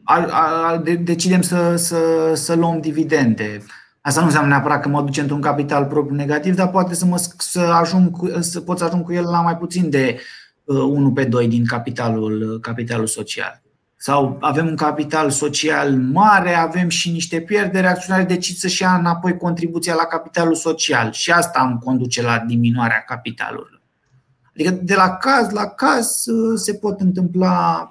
a, 0.03 0.25
a, 0.25 0.77
de, 0.77 0.95
decidem 0.95 1.41
să, 1.41 1.75
să, 1.75 2.31
să 2.34 2.55
luăm 2.55 2.79
dividende. 2.79 3.63
Asta 4.01 4.19
nu 4.19 4.25
înseamnă 4.25 4.49
neapărat 4.49 4.81
că 4.81 4.89
mă 4.89 5.01
duce 5.01 5.21
într-un 5.21 5.41
capital 5.41 5.86
propriu 5.86 6.15
negativ, 6.15 6.55
dar 6.55 6.69
poate 6.69 6.93
să, 6.93 7.05
mă, 7.05 7.17
să, 7.38 7.60
ajung 7.60 8.12
cu, 8.12 8.39
să 8.39 8.62
pot 8.62 8.77
să 8.77 8.84
ajung 8.84 9.03
cu 9.03 9.13
el 9.13 9.23
la 9.23 9.41
mai 9.41 9.57
puțin 9.57 9.89
de 9.89 10.19
uh, 10.63 10.77
1 10.77 11.12
pe 11.12 11.23
2 11.23 11.47
din 11.47 11.65
capitalul, 11.65 12.60
capitalul 12.62 13.07
social. 13.07 13.62
Sau 13.95 14.38
avem 14.39 14.67
un 14.67 14.75
capital 14.75 15.29
social 15.29 15.95
mare, 15.95 16.53
avem 16.53 16.89
și 16.89 17.12
niște 17.12 17.39
pierderi, 17.39 17.88
acționarii 17.88 18.27
decid 18.27 18.55
să-și 18.55 18.81
ia 18.81 18.93
înapoi 18.93 19.38
contribuția 19.38 19.93
la 19.93 20.05
capitalul 20.05 20.55
social 20.55 21.12
și 21.12 21.31
asta 21.31 21.67
îmi 21.69 21.79
conduce 21.79 22.21
la 22.21 22.43
diminuarea 22.47 23.03
capitalului. 23.07 23.81
Adică 24.53 24.79
de 24.81 24.95
la 24.95 25.09
caz 25.09 25.51
la 25.51 25.65
caz 25.65 26.25
uh, 26.25 26.57
se 26.59 26.73
pot 26.73 26.99
întâmpla 26.99 27.87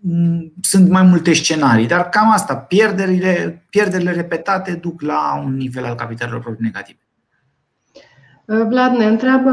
mm, 0.00 0.52
sunt 0.60 0.88
mai 0.88 1.02
multe 1.02 1.32
scenarii, 1.32 1.86
dar 1.86 2.08
cam 2.08 2.30
asta, 2.30 2.56
pierderile, 2.56 3.64
pierderile 3.70 4.12
repetate 4.12 4.72
duc 4.72 5.00
la 5.00 5.42
un 5.44 5.56
nivel 5.56 5.84
al 5.84 5.94
capitalelor 5.94 6.40
proprii 6.40 6.64
negative. 6.64 6.98
Uh, 8.44 8.62
Vlad, 8.68 8.92
ne 8.92 9.04
întreabă 9.04 9.50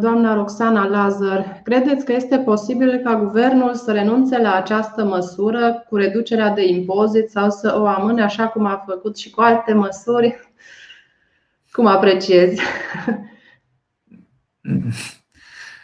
doamna 0.00 0.34
Roxana 0.34 0.86
Lazar, 0.86 1.60
credeți 1.64 2.04
că 2.04 2.12
este 2.12 2.38
posibil 2.38 3.00
ca 3.04 3.16
guvernul 3.16 3.74
să 3.74 3.92
renunțe 3.92 4.38
la 4.38 4.54
această 4.54 5.04
măsură 5.04 5.84
cu 5.88 5.96
reducerea 5.96 6.50
de 6.50 6.66
impozit 6.68 7.30
sau 7.30 7.50
să 7.50 7.74
o 7.78 7.86
amâne 7.86 8.22
așa 8.22 8.48
cum 8.48 8.66
a 8.66 8.84
făcut 8.86 9.18
și 9.18 9.30
cu 9.30 9.40
alte 9.40 9.72
măsuri? 9.72 10.40
Cum 11.72 11.86
apreciezi? 11.86 12.60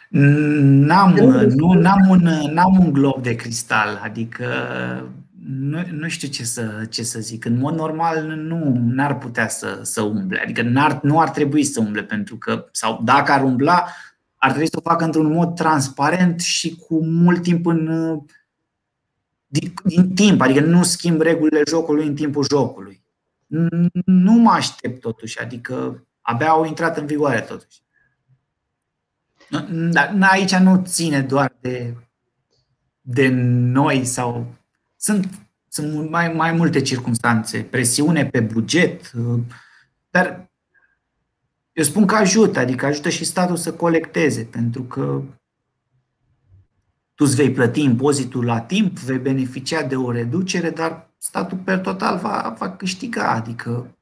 N-am, 0.09 1.13
nu, 1.55 1.73
n-am, 1.73 2.09
un, 2.09 2.21
n-am 2.53 2.77
un 2.79 2.91
glob 2.91 3.23
de 3.23 3.35
cristal, 3.35 3.99
adică 4.03 4.45
nu, 5.49 5.85
nu 5.91 6.07
știu 6.07 6.27
ce 6.27 6.43
să, 6.43 6.85
ce 6.89 7.03
să 7.03 7.19
zic. 7.19 7.45
În 7.45 7.57
mod 7.57 7.75
normal 7.75 8.25
nu 8.25 8.81
n-ar 8.85 9.17
putea 9.17 9.47
să, 9.47 9.79
să 9.81 10.01
umble, 10.01 10.41
adică 10.43 10.61
n-ar, 10.61 10.99
nu 11.03 11.19
ar 11.19 11.29
trebui 11.29 11.63
să 11.63 11.79
umble 11.79 12.03
pentru 12.03 12.37
că, 12.37 12.67
sau 12.71 13.01
dacă 13.03 13.31
ar 13.31 13.43
umbla, 13.43 13.85
ar 14.35 14.49
trebui 14.49 14.69
să 14.69 14.77
o 14.77 14.89
facă 14.89 15.03
într-un 15.03 15.31
mod 15.31 15.55
transparent 15.55 16.39
și 16.39 16.75
cu 16.75 17.05
mult 17.05 17.41
timp 17.41 17.65
în 17.65 17.89
din, 19.47 19.73
din 19.83 20.13
timp, 20.13 20.41
adică 20.41 20.59
nu 20.59 20.83
schimb 20.83 21.21
regulile 21.21 21.61
jocului 21.67 22.07
în 22.07 22.15
timpul 22.15 22.45
jocului. 22.49 23.01
Nu 24.05 24.31
mă 24.31 24.51
aștept 24.51 25.01
totuși, 25.01 25.39
adică 25.39 26.05
abia 26.21 26.47
au 26.47 26.65
intrat 26.65 26.97
în 26.97 27.05
vigoare 27.05 27.41
totuși. 27.41 27.81
Dar 29.91 30.17
aici 30.19 30.55
nu 30.55 30.81
ține 30.85 31.21
doar 31.21 31.55
de, 31.59 31.93
de 33.01 33.27
noi 33.27 34.05
sau 34.05 34.53
sunt, 34.95 35.29
sunt 35.67 36.09
mai, 36.09 36.33
mai 36.33 36.51
multe 36.51 36.81
circunstanțe, 36.81 37.61
presiune 37.61 38.25
pe 38.25 38.39
buget, 38.39 39.11
dar 40.09 40.49
eu 41.71 41.83
spun 41.83 42.05
că 42.05 42.15
ajută, 42.15 42.59
adică 42.59 42.85
ajută 42.85 43.09
și 43.09 43.25
statul 43.25 43.55
să 43.55 43.73
colecteze, 43.73 44.43
pentru 44.43 44.83
că 44.83 45.21
tu 47.15 47.25
îți 47.25 47.35
vei 47.35 47.51
plăti 47.51 47.81
impozitul 47.81 48.45
la 48.45 48.61
timp, 48.61 48.99
vei 48.99 49.17
beneficia 49.17 49.81
de 49.83 49.95
o 49.95 50.11
reducere, 50.11 50.69
dar 50.69 51.09
statul 51.17 51.57
per 51.57 51.79
total 51.79 52.17
va, 52.17 52.55
va 52.57 52.71
câștiga, 52.71 53.31
adică 53.31 53.97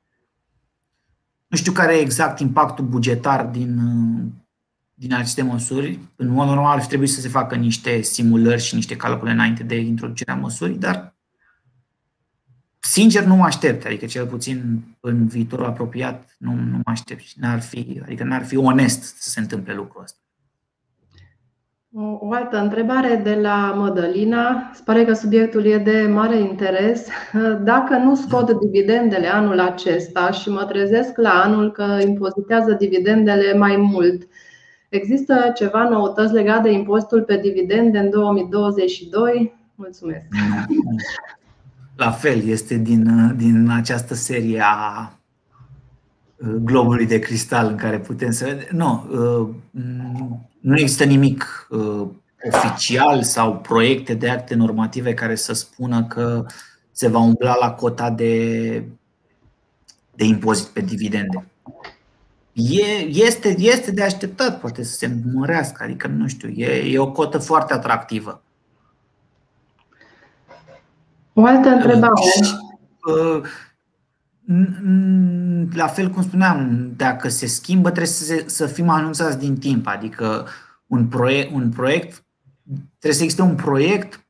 nu 1.48 1.58
știu 1.58 1.72
care 1.72 1.98
e 1.98 2.02
exact 2.02 2.40
impactul 2.40 2.86
bugetar 2.86 3.46
din 3.46 3.80
din 4.98 5.14
aceste 5.14 5.42
măsuri. 5.42 6.00
În 6.16 6.28
mod 6.28 6.48
normal 6.48 6.78
ar 6.78 6.86
trebui 6.86 7.08
să 7.08 7.22
se 7.22 7.28
facă 7.28 7.56
niște 7.56 8.02
simulări 8.02 8.62
și 8.62 8.76
niște 8.76 8.96
calcule 8.96 9.32
înainte 9.32 9.64
de 9.64 9.76
introducerea 9.76 10.36
măsurii, 10.36 10.78
dar 10.78 11.16
sincer 12.80 13.24
nu 13.24 13.36
mă 13.36 13.44
aștept, 13.44 13.86
adică 13.86 14.06
cel 14.06 14.26
puțin 14.26 14.82
în 15.00 15.28
viitorul 15.28 15.66
apropiat 15.66 16.36
nu, 16.38 16.54
nu 16.54 16.78
mă 16.78 16.92
aștept 16.92 17.22
și 17.22 17.40
n-ar 17.40 17.62
fi, 17.62 18.02
adică 18.04 18.24
n-ar 18.24 18.46
fi 18.46 18.58
onest 18.58 19.04
să 19.04 19.30
se 19.30 19.40
întâmple 19.40 19.74
lucrul 19.74 20.02
ăsta. 20.04 20.20
O 21.98 22.34
altă 22.34 22.58
întrebare 22.58 23.22
de 23.24 23.40
la 23.42 23.74
Mădălina. 23.78 24.72
Se 24.74 24.82
pare 24.86 25.06
că 25.06 25.14
subiectul 25.14 25.66
e 25.66 25.78
de 25.78 26.10
mare 26.14 26.38
interes. 26.38 27.08
Dacă 27.64 27.98
nu 27.98 28.16
scot 28.16 28.60
dividendele 28.60 29.28
anul 29.28 29.60
acesta 29.60 30.32
și 30.32 30.50
mă 30.50 30.66
trezesc 30.66 31.18
la 31.18 31.30
anul 31.30 31.72
că 31.72 32.00
impozitează 32.02 32.72
dividendele 32.72 33.58
mai 33.58 33.76
mult, 33.78 34.28
există 34.90 35.52
ceva 35.56 35.90
noutăți 35.90 36.34
legate 36.34 36.62
de 36.62 36.72
impozitul 36.72 37.22
pe 37.22 37.38
dividende 37.38 37.98
în 37.98 38.10
2022? 38.10 39.54
Mulțumesc. 39.76 40.26
La 41.96 42.12
fel, 42.12 42.48
este 42.48 42.76
din, 42.76 43.34
din 43.38 43.70
această 43.70 44.14
serie 44.14 44.62
a 44.64 45.12
globului 46.64 47.06
de 47.06 47.20
cristal 47.20 47.68
în 47.68 47.76
care 47.76 48.00
putem 48.00 48.32
să 48.32 48.46
vedem. 48.46 48.68
Nu, 48.72 49.04
nu 50.60 50.80
există 50.80 51.04
nimic 51.04 51.68
oficial 52.52 53.24
sau 53.24 53.58
proiecte 53.58 54.14
de 54.14 54.30
acte 54.30 54.56
normative 54.56 55.14
care 55.14 55.36
să 55.36 55.54
spună 55.54 56.04
că 56.04 56.46
se 56.92 57.08
va 57.08 57.20
umbla 57.20 57.58
la 57.60 57.72
cota 57.72 58.10
de, 58.10 58.84
de 60.16 60.24
impozit 60.24 60.68
pe 60.68 60.82
dividende. 60.82 61.46
E, 62.56 62.86
este, 63.08 63.56
este 63.58 63.92
de 63.92 64.04
așteptat, 64.04 64.60
poate 64.60 64.84
să 64.84 64.94
se 64.94 65.18
mărească, 65.34 65.84
adică 65.84 66.08
nu 66.08 66.28
știu, 66.28 66.50
e, 66.50 66.92
e 66.92 67.00
o 67.00 67.12
cotă 67.12 67.38
foarte 67.38 67.74
atractivă. 67.74 68.44
O 71.34 71.46
altă 71.46 71.70
întrebare. 71.70 72.14
La 75.74 75.88
fel 75.88 76.10
cum 76.10 76.24
spuneam, 76.24 76.92
dacă 76.96 77.30
se 77.30 77.46
schimbă, 77.46 77.90
trebuie 77.90 78.14
să, 78.14 78.24
se, 78.24 78.44
să 78.48 78.66
fim 78.66 78.90
anunțați 78.90 79.38
din 79.38 79.58
timp. 79.58 79.88
Adică 79.88 80.48
un 80.88 81.08
proiect, 81.08 81.54
un 81.54 81.70
proiect, 81.70 82.26
trebuie 83.00 83.14
să 83.14 83.24
existe 83.24 83.42
un 83.42 83.56
proiect 83.56 84.25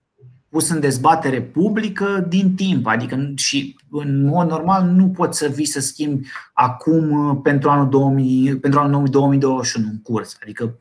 pus 0.55 0.69
în 0.69 0.79
dezbatere 0.79 1.41
publică 1.41 2.25
din 2.27 2.55
timp. 2.55 2.87
Adică 2.87 3.31
și 3.35 3.75
în 3.91 4.25
mod 4.25 4.49
normal 4.49 4.83
nu 4.83 5.09
poți 5.09 5.37
să 5.37 5.47
vii 5.47 5.65
să 5.65 5.79
schimbi 5.79 6.27
acum 6.53 7.41
pentru 7.41 7.69
anul, 7.69 7.89
2000, 7.89 8.57
pentru 8.59 8.79
anul 8.79 9.07
2021 9.07 9.87
în 9.87 10.01
curs. 10.01 10.37
Adică 10.41 10.77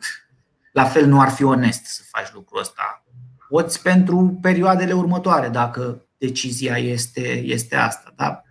la 0.72 0.84
fel 0.84 1.06
nu 1.06 1.20
ar 1.20 1.28
fi 1.28 1.44
onest 1.44 1.84
să 1.84 2.02
faci 2.06 2.32
lucrul 2.34 2.60
ăsta. 2.60 3.04
Poți 3.48 3.82
pentru 3.82 4.38
perioadele 4.40 4.92
următoare, 4.92 5.48
dacă 5.48 6.06
decizia 6.18 6.76
este, 6.76 7.42
este 7.44 7.76
asta. 7.76 8.12
Da? 8.16 8.42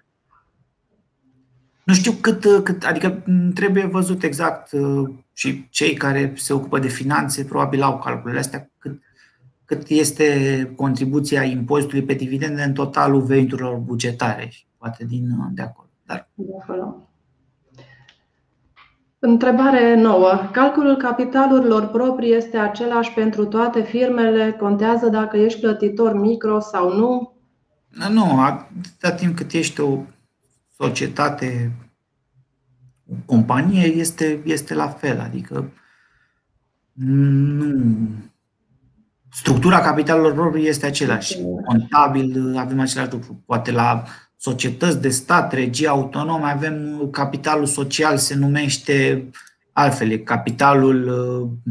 Nu 1.83 1.93
știu 1.93 2.11
cât, 2.11 2.63
cât, 2.63 2.83
adică 2.83 3.23
trebuie 3.53 3.85
văzut 3.85 4.23
exact 4.23 4.71
uh, 4.71 5.09
și 5.33 5.67
cei 5.69 5.93
care 5.93 6.33
se 6.35 6.53
ocupă 6.53 6.79
de 6.79 6.87
finanțe 6.87 7.43
probabil 7.43 7.81
au 7.81 7.99
calculele 7.99 8.39
astea, 8.39 8.69
cât, 8.77 9.01
cât 9.65 9.87
este 9.87 10.73
contribuția 10.75 11.43
impozitului 11.43 12.03
pe 12.03 12.13
dividende 12.13 12.61
în 12.63 12.73
totalul 12.73 13.21
veniturilor 13.21 13.77
bugetare 13.77 14.47
și 14.49 14.65
poate 14.77 15.05
din 15.05 15.29
uh, 15.31 15.45
de 15.51 15.61
acolo. 15.61 15.89
Dar... 16.05 16.29
Întrebare 19.19 19.95
nouă. 19.95 20.49
Calculul 20.51 20.97
capitalurilor 20.97 21.87
proprii 21.87 22.33
este 22.33 22.57
același 22.57 23.13
pentru 23.13 23.45
toate 23.45 23.81
firmele? 23.81 24.51
Contează 24.51 25.07
dacă 25.09 25.37
ești 25.37 25.59
plătitor 25.59 26.19
micro 26.19 26.59
sau 26.59 26.97
nu? 26.97 27.33
Nu, 28.09 28.41
atâta 28.41 29.11
timp 29.11 29.35
cât 29.35 29.51
ești 29.51 29.81
o 29.81 29.97
societate, 30.77 31.71
o 33.11 33.13
companie, 33.25 33.85
este, 33.85 34.41
este 34.45 34.73
la 34.73 34.87
fel. 34.87 35.19
Adică 35.19 35.71
nu. 36.93 38.07
Structura 39.35 39.79
capitalelor 39.79 40.33
proprii 40.33 40.67
este 40.67 40.85
același. 40.85 41.37
Contabil 41.65 42.55
avem 42.57 42.79
același 42.79 43.11
lucru. 43.11 43.43
Poate 43.45 43.71
la 43.71 44.03
societăți 44.37 45.01
de 45.01 45.09
stat, 45.09 45.53
regii 45.53 45.87
autonome, 45.87 46.49
avem 46.49 47.07
capitalul 47.11 47.65
social, 47.65 48.17
se 48.17 48.35
numește 48.35 49.25
altfel, 49.71 50.17
capitalul 50.17 51.09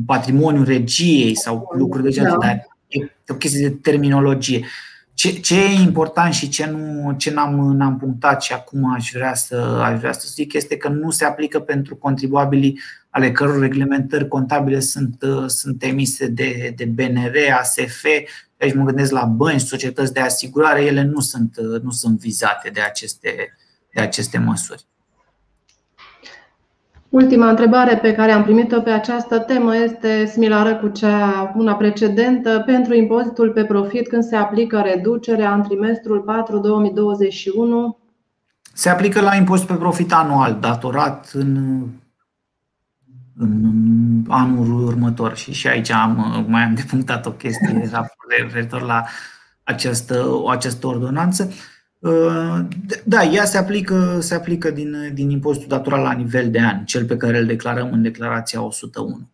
patrimoniul 0.07 0.64
regiei 0.64 1.37
sau 1.37 1.72
lucruri 1.77 2.05
de 2.05 2.11
genul, 2.11 2.37
da. 2.40 2.46
dar 2.46 2.68
e 2.87 3.33
o 3.33 3.35
chestie 3.35 3.68
de 3.68 3.75
terminologie. 3.75 4.66
Ce, 5.14 5.31
ce 5.31 5.55
e 5.55 5.83
important 5.83 6.33
și 6.33 6.48
ce, 6.48 6.66
nu, 6.66 7.14
ce 7.16 7.31
n-am, 7.31 7.77
n-am 7.77 7.98
punctat 7.98 8.42
și 8.42 8.53
acum 8.53 8.92
aș 8.94 9.11
vrea, 9.12 9.35
să, 9.35 9.57
aș 9.85 9.98
vrea 9.98 10.12
să 10.12 10.27
zic 10.31 10.53
este 10.53 10.77
că 10.77 10.88
nu 10.88 11.11
se 11.11 11.25
aplică 11.25 11.61
pentru 11.61 11.96
contribuabilii 11.96 12.81
ale 13.14 13.33
căror 13.33 13.59
reglementări 13.59 14.29
contabile 14.29 14.81
sunt, 14.81 15.16
sunt 15.46 15.83
emise 15.83 16.27
de, 16.27 16.72
de 16.77 16.85
BNR, 16.85 17.35
ASF, 17.59 18.05
aici 18.61 18.75
mă 18.75 18.85
gândesc 18.85 19.12
la 19.12 19.25
bănci, 19.25 19.61
societăți 19.61 20.12
de 20.12 20.20
asigurare, 20.20 20.83
ele 20.83 21.03
nu 21.03 21.20
sunt, 21.20 21.57
nu 21.83 21.90
sunt 21.90 22.20
vizate 22.20 22.70
de 22.70 22.81
aceste, 22.81 23.57
de 23.94 24.01
aceste 24.01 24.38
măsuri. 24.38 24.85
Ultima 27.09 27.48
întrebare 27.48 27.96
pe 27.96 28.14
care 28.14 28.33
am 28.33 28.42
primit-o 28.42 28.81
pe 28.81 28.90
această 28.90 29.38
temă 29.38 29.77
este 29.77 30.27
similară 30.27 30.77
cu 30.77 30.88
cea 30.88 31.53
una 31.57 31.75
precedentă. 31.75 32.62
Pentru 32.66 32.94
impozitul 32.94 33.51
pe 33.51 33.64
profit, 33.64 34.09
când 34.09 34.25
se 34.25 34.37
aplică 34.37 34.81
reducerea 34.81 35.55
în 35.55 35.62
trimestrul 35.62 36.20
4 36.20 36.59
2021? 36.59 37.98
Se 38.72 38.88
aplică 38.88 39.20
la 39.20 39.35
impozit 39.35 39.66
pe 39.66 39.75
profit 39.75 40.12
anual, 40.12 40.59
datorat 40.61 41.31
în, 41.33 41.83
în 43.37 44.25
anul 44.29 44.85
următor. 44.85 45.37
Și 45.37 45.53
și 45.53 45.68
aici 45.68 45.90
am, 45.90 46.45
mai 46.49 46.62
am 46.62 46.75
depunctat 46.75 47.27
o 47.27 47.33
chestie 47.33 47.90
referitor 48.38 48.83
la 48.83 49.05
această, 49.62 50.42
această 50.49 50.87
ordonanță. 50.87 51.53
Uh, 51.99 52.59
da, 53.05 53.25
ea 53.25 53.45
se 53.45 53.59
aplică, 53.59 54.18
se 54.21 54.35
aplică 54.35 54.71
din, 54.71 55.11
din 55.14 55.31
impozitul 55.31 55.68
datorat 55.68 56.03
la 56.03 56.12
nivel 56.12 56.51
de 56.51 56.61
an, 56.61 56.85
cel 56.85 57.05
pe 57.05 57.16
care 57.16 57.38
îl 57.38 57.47
declarăm 57.47 57.92
în 57.92 58.03
declarația 58.03 58.62
101. 58.62 59.31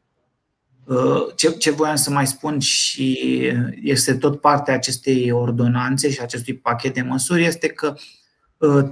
Uh, 0.84 1.34
ce, 1.36 1.48
ce 1.48 1.70
voiam 1.70 1.96
să 1.96 2.10
mai 2.10 2.26
spun 2.26 2.58
și 2.58 3.18
este 3.82 4.14
tot 4.14 4.40
partea 4.40 4.74
acestei 4.74 5.30
ordonanțe 5.30 6.10
și 6.10 6.20
acestui 6.20 6.54
pachet 6.54 6.94
de 6.94 7.02
măsuri 7.02 7.44
este 7.44 7.68
că 7.68 7.94
uh, 7.94 8.00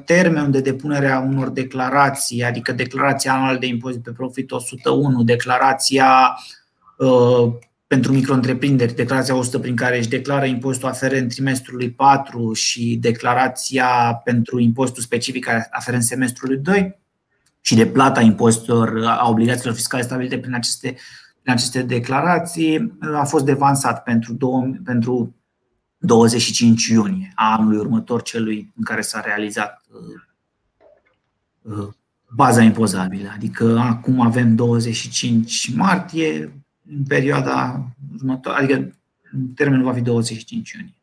termenul 0.04 0.50
de 0.50 0.60
depunere 0.60 1.10
a 1.10 1.20
unor 1.20 1.48
declarații, 1.48 2.44
adică 2.44 2.72
declarația 2.72 3.34
anuală 3.34 3.58
de 3.58 3.66
impozit 3.66 4.02
pe 4.02 4.10
profit 4.10 4.50
101, 4.50 5.22
declarația 5.22 6.38
pentru 7.86 8.12
micro-întreprinderi, 8.12 8.94
declarația 8.94 9.34
100 9.34 9.58
prin 9.58 9.76
care 9.76 9.98
își 9.98 10.08
declară 10.08 10.44
impozitul 10.46 10.88
aferent 10.88 11.28
trimestrului 11.28 11.90
4 11.90 12.52
și 12.52 12.96
declarația 13.00 14.20
pentru 14.24 14.58
impozitul 14.58 15.02
specific 15.02 15.48
aferent 15.70 16.02
semestrului 16.02 16.56
2 16.56 16.98
și 17.60 17.74
de 17.74 17.86
plata 17.86 18.20
impozitelor 18.20 19.04
a 19.04 19.28
obligațiilor 19.28 19.74
fiscale 19.74 20.02
stabilite 20.02 20.38
prin 20.38 20.54
aceste, 20.54 20.96
prin 21.42 21.52
aceste 21.54 21.82
declarații 21.82 22.98
a 23.14 23.24
fost 23.24 23.44
devansat 23.44 24.02
pentru, 24.02 24.32
două, 24.32 24.70
pentru 24.84 25.34
25 26.06 26.86
iunie 26.86 27.32
a 27.34 27.56
anului 27.56 27.78
următor, 27.78 28.22
celui 28.22 28.72
în 28.76 28.84
care 28.84 29.00
s-a 29.00 29.20
realizat 29.20 29.82
uh, 29.90 31.76
uh, 31.78 31.88
baza 32.34 32.62
impozabilă. 32.62 33.28
Adică 33.34 33.78
acum 33.78 34.20
avem 34.20 34.54
25 34.54 35.74
martie, 35.74 36.62
în 36.96 37.04
perioada 37.08 37.86
următoare, 38.18 38.62
adică 38.62 38.94
termenul 39.54 39.84
va 39.84 39.92
fi 39.92 40.00
25 40.00 40.70
iunie. 40.70 40.94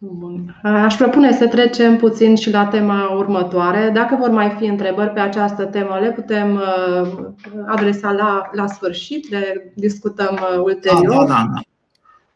Bun. 0.00 0.60
Aș 0.62 0.96
propune 0.96 1.32
să 1.32 1.48
trecem 1.48 1.96
puțin 1.96 2.34
și 2.34 2.50
la 2.50 2.66
tema 2.66 3.08
următoare. 3.08 3.90
Dacă 3.94 4.16
vor 4.16 4.30
mai 4.30 4.54
fi 4.58 4.64
întrebări 4.64 5.10
pe 5.10 5.20
această 5.20 5.64
temă, 5.64 5.98
le 6.00 6.10
putem 6.10 6.54
uh, 6.54 7.18
adresa 7.66 8.12
la, 8.12 8.50
la 8.52 8.66
sfârșit, 8.66 9.30
le 9.30 9.72
discutăm 9.74 10.38
uh, 10.40 10.62
ulterior. 10.62 11.08
Da, 11.08 11.24
da, 11.24 11.48
da. 11.54 11.60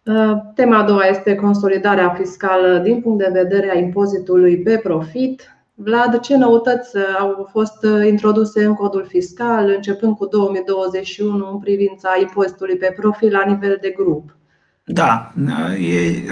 Uh, 0.04 0.32
tema 0.54 0.78
a 0.78 0.84
doua 0.84 1.04
este 1.04 1.34
consolidarea 1.34 2.08
fiscală 2.08 2.78
din 2.78 3.00
punct 3.00 3.18
de 3.18 3.30
vedere 3.32 3.70
a 3.70 3.78
impozitului 3.78 4.58
pe 4.58 4.78
profit. 4.78 5.56
Vlad, 5.74 6.20
ce 6.20 6.36
noutăți 6.36 6.96
uh, 6.96 7.02
au 7.18 7.48
fost 7.50 7.84
uh, 7.84 8.06
introduse 8.06 8.64
în 8.64 8.74
codul 8.74 9.06
fiscal 9.08 9.68
începând 9.68 10.16
cu 10.16 10.26
2021 10.26 11.52
în 11.52 11.58
privința 11.58 12.08
impozitului 12.20 12.76
pe 12.76 12.94
profil 12.96 13.32
la 13.32 13.44
nivel 13.46 13.78
de 13.80 13.94
grup? 13.96 14.36
Da, 14.84 15.32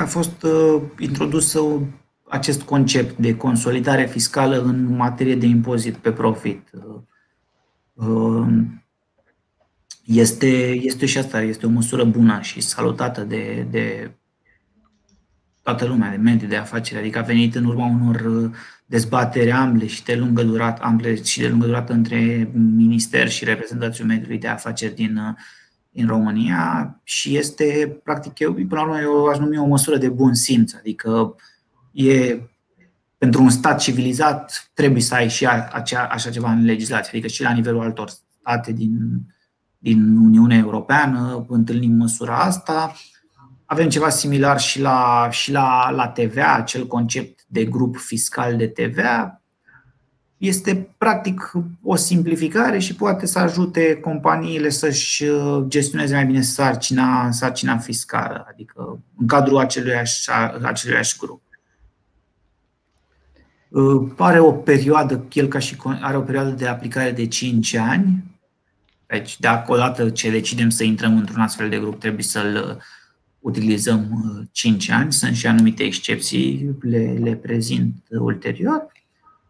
a 0.00 0.04
fost 0.04 0.42
uh, 0.42 0.82
introdus 0.98 1.58
acest 2.28 2.62
concept 2.62 3.18
de 3.18 3.36
consolidare 3.36 4.06
fiscală 4.06 4.62
în 4.62 4.96
materie 4.96 5.34
de 5.34 5.46
impozit 5.46 5.94
pe 5.94 6.12
profit. 6.12 6.70
Este, 10.12 10.46
este 10.72 11.06
și 11.06 11.18
asta, 11.18 11.42
este 11.42 11.66
o 11.66 11.70
măsură 11.70 12.04
bună 12.04 12.40
și 12.40 12.60
salutată 12.60 13.20
de, 13.20 13.66
de 13.70 14.10
toată 15.62 15.86
lumea, 15.86 16.10
de 16.10 16.16
mediul 16.16 16.48
de 16.48 16.56
afaceri, 16.56 17.00
adică 17.00 17.18
a 17.18 17.22
venit 17.22 17.54
în 17.54 17.64
urma 17.64 17.86
unor 17.86 18.50
dezbateri 18.86 19.50
ample 19.50 19.86
și 19.86 20.04
de 20.04 20.14
lungă 20.14 20.42
durată, 20.42 20.82
ample 20.82 21.22
și 21.22 21.40
de 21.40 21.48
lungă 21.48 21.66
durată 21.66 21.92
între 21.92 22.50
minister 22.54 23.28
și 23.28 23.44
reprezentațiul 23.44 24.06
mediului 24.06 24.38
de 24.38 24.48
afaceri 24.48 24.94
din, 24.94 25.36
din 25.90 26.06
România 26.06 27.00
și 27.02 27.36
este, 27.36 27.98
practic, 28.04 28.38
eu, 28.38 28.52
până 28.52 28.66
la 28.70 28.82
urmă, 28.82 29.00
eu 29.00 29.26
aș 29.26 29.38
numi 29.38 29.58
o 29.58 29.66
măsură 29.66 29.96
de 29.96 30.08
bun 30.08 30.34
simț, 30.34 30.72
adică 30.72 31.36
e 31.92 32.40
pentru 33.18 33.42
un 33.42 33.50
stat 33.50 33.80
civilizat 33.80 34.70
trebuie 34.74 35.02
să 35.02 35.14
ai 35.14 35.28
și 35.28 35.46
acea, 35.46 36.04
așa 36.04 36.30
ceva 36.30 36.52
în 36.52 36.64
legislație, 36.64 37.10
adică 37.12 37.26
și 37.26 37.42
la 37.42 37.52
nivelul 37.52 37.80
altor 37.80 38.10
state 38.40 38.72
din, 38.72 38.98
din 39.82 40.16
Uniunea 40.16 40.58
Europeană 40.58 41.44
întâlnim 41.48 41.92
măsura 41.92 42.38
asta. 42.38 42.94
Avem 43.64 43.88
ceva 43.88 44.08
similar 44.08 44.60
și 44.60 44.80
la, 44.80 45.28
și 45.30 45.52
la, 45.52 45.90
la 45.90 46.08
TVA, 46.08 46.54
acel 46.54 46.86
concept 46.86 47.44
de 47.46 47.64
grup 47.64 47.96
fiscal 47.96 48.56
de 48.56 48.66
TVA. 48.66 49.40
Este 50.36 50.94
practic 50.98 51.52
o 51.82 51.96
simplificare 51.96 52.78
și 52.78 52.94
poate 52.94 53.26
să 53.26 53.38
ajute 53.38 53.94
companiile 53.94 54.68
să-și 54.68 55.24
uh, 55.24 55.64
gestioneze 55.68 56.14
mai 56.14 56.26
bine 56.26 56.40
sarcina, 56.40 57.30
sarcina 57.30 57.78
fiscală, 57.78 58.46
adică 58.48 58.98
în 59.16 59.26
cadrul 59.26 59.58
aceluiași, 59.58 60.30
aceluiași 60.62 61.16
grup. 61.18 61.42
Uh, 63.68 64.10
are 64.16 64.40
o 64.40 64.52
perioadă, 64.52 65.24
el 65.32 65.48
ca 65.48 65.58
și 65.58 65.76
are 66.00 66.16
o 66.16 66.20
perioadă 66.20 66.50
de 66.50 66.66
aplicare 66.66 67.10
de 67.10 67.26
5 67.26 67.74
ani. 67.74 68.29
Deci, 69.10 69.40
dacă 69.40 69.72
odată 69.72 70.10
ce 70.10 70.30
decidem 70.30 70.68
să 70.68 70.84
intrăm 70.84 71.16
într-un 71.16 71.40
astfel 71.40 71.68
de 71.68 71.78
grup, 71.78 72.00
trebuie 72.00 72.22
să-l 72.22 72.74
uh, 72.76 72.82
utilizăm 73.38 74.08
5 74.52 74.88
uh, 74.88 74.94
ani. 74.94 75.12
Sunt 75.12 75.34
și 75.36 75.46
anumite 75.46 75.82
excepții, 75.82 76.76
le, 76.80 77.18
le 77.22 77.34
prezint 77.34 77.94
ulterior. 78.08 78.92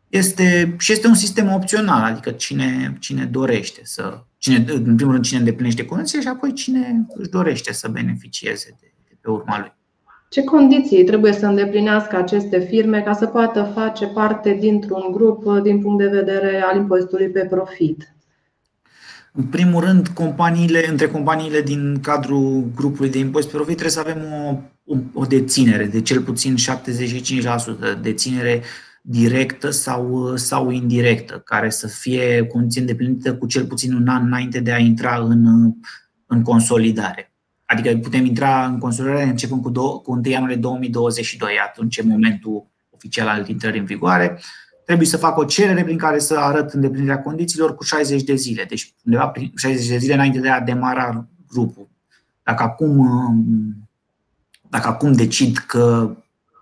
Este, 0.09 0.75
și 0.79 0.93
este 0.93 1.07
un 1.07 1.15
sistem 1.15 1.53
opțional, 1.53 2.03
adică 2.03 2.31
cine, 2.31 2.97
cine 3.01 3.25
dorește 3.25 3.81
să. 3.85 4.23
Cine, 4.39 4.65
în 4.69 4.95
primul 4.95 5.13
rând, 5.13 5.25
cine 5.25 5.39
îndeplinește 5.39 5.85
condiții 5.85 6.21
și 6.21 6.29
apoi 6.29 6.53
cine 6.53 7.07
își 7.15 7.29
dorește 7.29 7.73
să 7.73 7.89
beneficieze 7.89 8.77
de, 8.81 8.93
de 9.09 9.17
pe 9.21 9.31
urma 9.31 9.59
lui. 9.59 9.73
Ce 10.29 10.45
condiții 10.45 11.05
trebuie 11.05 11.33
să 11.33 11.47
îndeplinească 11.47 12.17
aceste 12.17 12.59
firme 12.59 13.01
ca 13.01 13.13
să 13.13 13.27
poată 13.27 13.73
face 13.75 14.07
parte 14.07 14.57
dintr-un 14.61 15.13
grup 15.13 15.47
uh, 15.47 15.63
din 15.63 15.81
punct 15.81 15.99
de 15.99 16.09
vedere 16.09 16.63
al 16.63 16.77
impozitului 16.77 17.29
pe 17.29 17.47
profit? 17.51 18.15
În 19.33 19.45
primul 19.45 19.85
rând, 19.85 20.09
companiile, 20.09 20.89
între 20.89 21.07
companiile 21.07 21.63
din 21.63 22.01
cadrul 22.01 22.71
grupului 22.75 23.11
de 23.11 23.19
impozit 23.19 23.51
pe 23.51 23.57
profit 23.57 23.77
trebuie 23.77 23.97
să 23.97 24.01
avem 24.01 24.23
o, 24.33 24.59
o, 24.85 24.97
o 25.13 25.25
deținere 25.25 25.85
de 25.85 26.01
cel 26.01 26.23
puțin 26.23 26.55
75%, 27.97 28.01
deținere 28.03 28.63
directă 29.03 29.71
sau, 29.71 30.37
sau 30.37 30.71
indirectă, 30.71 31.43
care 31.45 31.71
să 31.71 31.87
fie 31.87 32.47
condiție 32.47 32.81
îndeplinită 32.81 33.35
cu 33.35 33.47
cel 33.47 33.65
puțin 33.65 33.95
un 33.95 34.09
an 34.09 34.27
înainte 34.27 34.61
de 34.61 34.73
a 34.73 34.79
intra 34.79 35.17
în, 35.17 35.73
în 36.27 36.43
consolidare. 36.43 37.33
Adică 37.65 37.97
putem 37.97 38.25
intra 38.25 38.67
în 38.67 38.79
consolidare 38.79 39.23
începând 39.23 39.63
cu, 39.63 39.71
do- 39.71 40.03
cu 40.03 40.13
1 40.13 40.21
ianuarie 40.25 40.57
2022, 40.57 41.53
atunci 41.67 41.97
e 41.97 42.03
momentul 42.03 42.67
oficial 42.91 43.29
al 43.29 43.49
intrării 43.49 43.81
în 43.81 43.87
vigoare. 43.87 44.41
Trebuie 44.91 45.11
să 45.11 45.17
fac 45.17 45.37
o 45.37 45.45
cerere 45.45 45.85
prin 45.85 45.99
care 45.99 46.19
să 46.19 46.39
arăt 46.39 46.73
îndeplinirea 46.73 47.21
condițiilor 47.21 47.75
cu 47.75 47.85
60 47.85 48.23
de 48.23 48.35
zile, 48.35 48.65
deci 48.65 48.95
undeva 49.05 49.33
60 49.57 49.89
de 49.89 49.97
zile 49.97 50.15
înainte 50.15 50.39
de 50.39 50.49
a 50.49 50.61
demara 50.61 51.27
grupul. 51.53 51.89
Dacă 52.43 52.63
acum, 52.63 53.09
dacă 54.69 54.89
acum 54.89 55.13
decid 55.13 55.57
că 55.57 56.17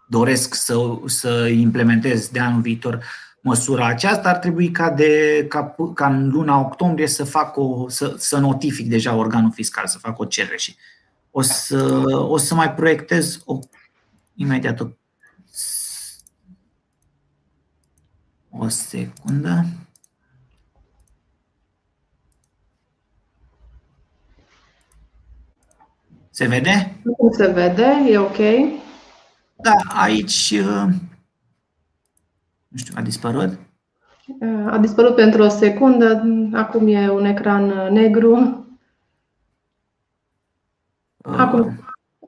doresc 0.08 0.54
să, 0.54 0.76
să 1.06 1.46
implementez 1.46 2.28
de 2.28 2.38
anul 2.38 2.60
viitor 2.60 3.04
măsura 3.40 3.86
aceasta, 3.86 4.28
ar 4.28 4.36
trebui 4.36 4.70
ca, 4.70 4.90
de, 4.90 5.44
ca, 5.48 5.74
ca 5.94 6.06
în 6.06 6.28
luna 6.28 6.60
octombrie 6.60 7.06
să 7.06 7.24
fac 7.24 7.56
o, 7.56 7.88
să, 7.88 8.14
să 8.18 8.38
notific 8.38 8.88
deja 8.88 9.14
organul 9.14 9.52
fiscal, 9.52 9.86
să 9.86 9.98
fac 9.98 10.18
o 10.18 10.24
cerere 10.24 10.56
și 10.56 10.76
o 11.30 11.40
să, 11.40 12.02
o 12.12 12.36
să 12.36 12.54
mai 12.54 12.74
proiectez 12.74 13.42
o, 13.44 13.58
imediat 14.34 14.80
o, 14.80 14.86
o 18.50 18.68
secundă. 18.68 19.64
Se 26.30 26.46
vede? 26.46 27.00
Nu 27.02 27.32
se 27.32 27.46
vede, 27.46 28.10
e 28.10 28.18
ok. 28.18 28.36
Da, 29.56 29.72
aici, 29.94 30.54
uh, 30.60 30.92
nu 32.68 32.76
știu, 32.76 32.94
a 32.96 33.02
dispărut? 33.02 33.58
A 34.66 34.78
dispărut 34.78 35.14
pentru 35.14 35.42
o 35.42 35.48
secundă, 35.48 36.22
acum 36.52 36.86
e 36.86 37.10
un 37.10 37.24
ecran 37.24 37.92
negru. 37.92 38.66
Acum 41.22 41.78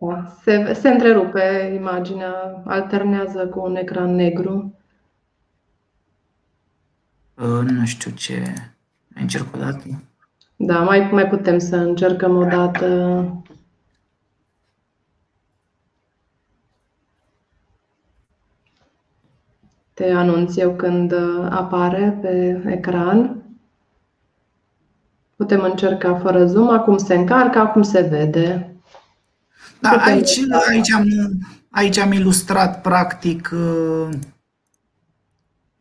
da, 0.01 0.27
se, 0.43 0.73
se 0.73 0.89
întrerupe 0.89 1.73
imaginea, 1.79 2.63
alternează 2.65 3.47
cu 3.47 3.61
un 3.61 3.77
ecran 3.77 4.15
negru. 4.15 4.80
Uh, 7.41 7.69
nu 7.71 7.87
știu 7.87 8.11
ce. 8.11 8.55
Încerc 9.15 9.55
o 9.55 9.59
dată. 9.59 10.03
Da, 10.57 10.79
mai, 10.79 11.09
mai 11.13 11.29
putem 11.29 11.59
să 11.59 11.77
încercăm 11.77 12.37
o 12.37 12.45
dată. 12.45 13.25
Te 19.95 20.11
anunț 20.11 20.57
eu 20.57 20.75
când 20.75 21.13
apare 21.51 22.19
pe 22.21 22.63
ecran. 22.67 23.43
Putem 25.37 25.61
încerca 25.61 26.19
fără 26.19 26.47
zoom. 26.47 26.69
Acum 26.69 26.97
se 26.97 27.15
încarcă, 27.15 27.59
acum 27.59 27.83
se 27.83 28.01
vede. 28.01 28.75
Da, 29.81 29.91
aici, 29.91 30.41
aici, 30.69 30.93
am, 30.93 31.05
aici 31.71 31.99
am 31.99 32.13
ilustrat 32.13 32.81
practic 32.81 33.51
uh, 33.53 34.09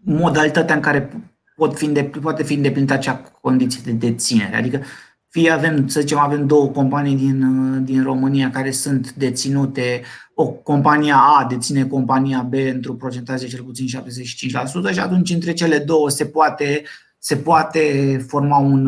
modalitatea 0.04 0.76
în 0.76 0.82
care 0.82 1.29
pot 1.60 1.78
fi 1.78 1.88
poate 2.22 2.44
fi 2.44 2.54
îndeplinită 2.54 2.94
acea 2.94 3.16
condiție 3.42 3.82
de 3.86 3.92
deținere. 3.92 4.56
Adică 4.56 4.82
fie 5.30 5.52
avem, 5.52 5.88
să 5.88 6.00
zicem, 6.00 6.18
avem 6.18 6.48
două 6.48 6.68
companii 6.68 7.16
din, 7.16 7.44
uh, 7.44 7.82
din 7.84 8.04
România 8.04 8.50
care 8.50 8.72
sunt 8.72 9.14
deținute, 9.14 10.02
o 10.34 10.48
compania 10.48 11.16
A 11.16 11.46
deține 11.50 11.86
compania 11.86 12.42
B 12.42 12.54
într-un 12.54 12.96
procentaj 12.96 13.42
de 13.42 13.48
cel 13.48 13.64
puțin 13.64 13.88
75% 13.88 14.92
și 14.92 15.00
atunci 15.00 15.30
între 15.30 15.54
cele 15.54 15.78
două 15.78 16.10
se 16.10 16.26
poate, 16.26 16.84
se 17.18 17.36
poate 17.36 18.18
forma 18.28 18.58
un, 18.58 18.86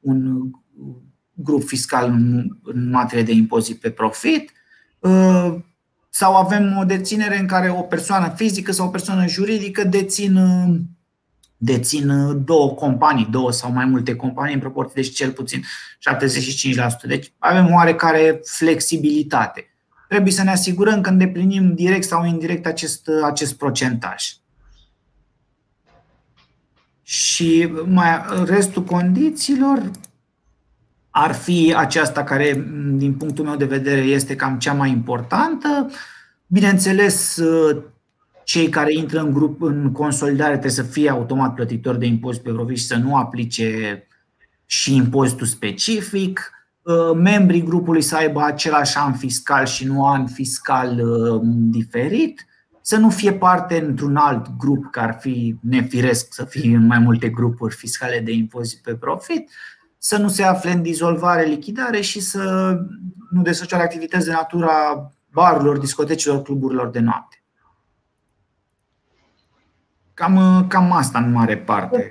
un 0.00 0.50
grup 1.32 1.62
fiscal 1.62 2.10
în, 2.10 2.48
în 2.62 2.90
materie 2.90 3.24
de 3.24 3.32
impozit 3.32 3.80
pe 3.80 3.90
profit 3.90 4.52
uh, 4.98 5.54
sau 6.10 6.34
avem 6.36 6.76
o 6.80 6.84
deținere 6.84 7.38
în 7.38 7.46
care 7.46 7.70
o 7.70 7.80
persoană 7.80 8.32
fizică 8.36 8.72
sau 8.72 8.86
o 8.86 8.90
persoană 8.90 9.26
juridică 9.26 9.84
dețin, 9.84 10.38
dețin 11.64 12.12
două 12.44 12.70
companii, 12.70 13.28
două 13.30 13.52
sau 13.52 13.72
mai 13.72 13.84
multe 13.84 14.16
companii 14.16 14.54
în 14.54 14.60
proporție 14.60 15.02
de 15.02 15.08
cel 15.08 15.30
puțin 15.30 15.62
75%. 15.62 15.64
Deci 17.02 17.32
avem 17.38 17.72
oarecare 17.72 18.40
flexibilitate. 18.44 19.68
Trebuie 20.08 20.32
să 20.32 20.42
ne 20.42 20.50
asigurăm 20.50 21.00
că 21.00 21.10
îndeplinim 21.10 21.74
direct 21.74 22.04
sau 22.04 22.24
indirect 22.24 22.66
acest, 22.66 23.08
acest 23.24 23.54
procentaj. 23.56 24.24
Și 27.02 27.72
mai 27.86 28.22
restul 28.44 28.84
condițiilor 28.84 29.90
ar 31.10 31.32
fi 31.32 31.74
aceasta 31.76 32.24
care, 32.24 32.66
din 32.92 33.14
punctul 33.14 33.44
meu 33.44 33.56
de 33.56 33.64
vedere, 33.64 34.00
este 34.00 34.36
cam 34.36 34.58
cea 34.58 34.72
mai 34.72 34.90
importantă. 34.90 35.90
Bineînțeles, 36.46 37.40
cei 38.44 38.68
care 38.68 38.92
intră 38.92 39.20
în 39.20 39.32
grup 39.32 39.62
în 39.62 39.92
consolidare 39.92 40.50
trebuie 40.50 40.70
să 40.70 40.82
fie 40.82 41.10
automat 41.10 41.54
plătitori 41.54 41.98
de 41.98 42.06
impozit 42.06 42.42
pe 42.42 42.50
profit 42.50 42.76
și 42.78 42.86
să 42.86 42.96
nu 42.96 43.16
aplice 43.16 44.02
și 44.66 44.94
impozitul 44.94 45.46
specific. 45.46 46.50
Membrii 47.14 47.62
grupului 47.62 48.02
să 48.02 48.16
aibă 48.16 48.42
același 48.42 48.96
an 48.96 49.12
fiscal 49.12 49.66
și 49.66 49.86
nu 49.86 50.06
an 50.06 50.26
fiscal 50.26 51.00
diferit. 51.70 52.46
Să 52.80 52.96
nu 52.96 53.10
fie 53.10 53.32
parte 53.32 53.84
într-un 53.86 54.16
alt 54.16 54.56
grup, 54.58 54.90
care 54.90 55.12
ar 55.12 55.18
fi 55.20 55.56
nefiresc 55.60 56.34
să 56.34 56.44
fie 56.44 56.76
în 56.76 56.86
mai 56.86 56.98
multe 56.98 57.28
grupuri 57.28 57.74
fiscale 57.74 58.20
de 58.20 58.32
impozit 58.32 58.78
pe 58.82 58.94
profit 58.94 59.50
să 60.04 60.16
nu 60.16 60.28
se 60.28 60.42
afle 60.42 60.70
în 60.70 60.82
dizolvare, 60.82 61.44
lichidare 61.44 62.00
și 62.00 62.20
să 62.20 62.76
nu 63.30 63.42
desfășoare 63.42 63.84
activități 63.84 64.24
de 64.24 64.32
natura 64.32 65.10
barurilor, 65.32 65.78
discotecilor, 65.78 66.42
cluburilor 66.42 66.90
de 66.90 66.98
noapte. 66.98 67.43
Cam, 70.14 70.66
cam 70.68 70.92
asta 70.92 71.18
în 71.18 71.32
mare 71.32 71.56
parte. 71.56 72.10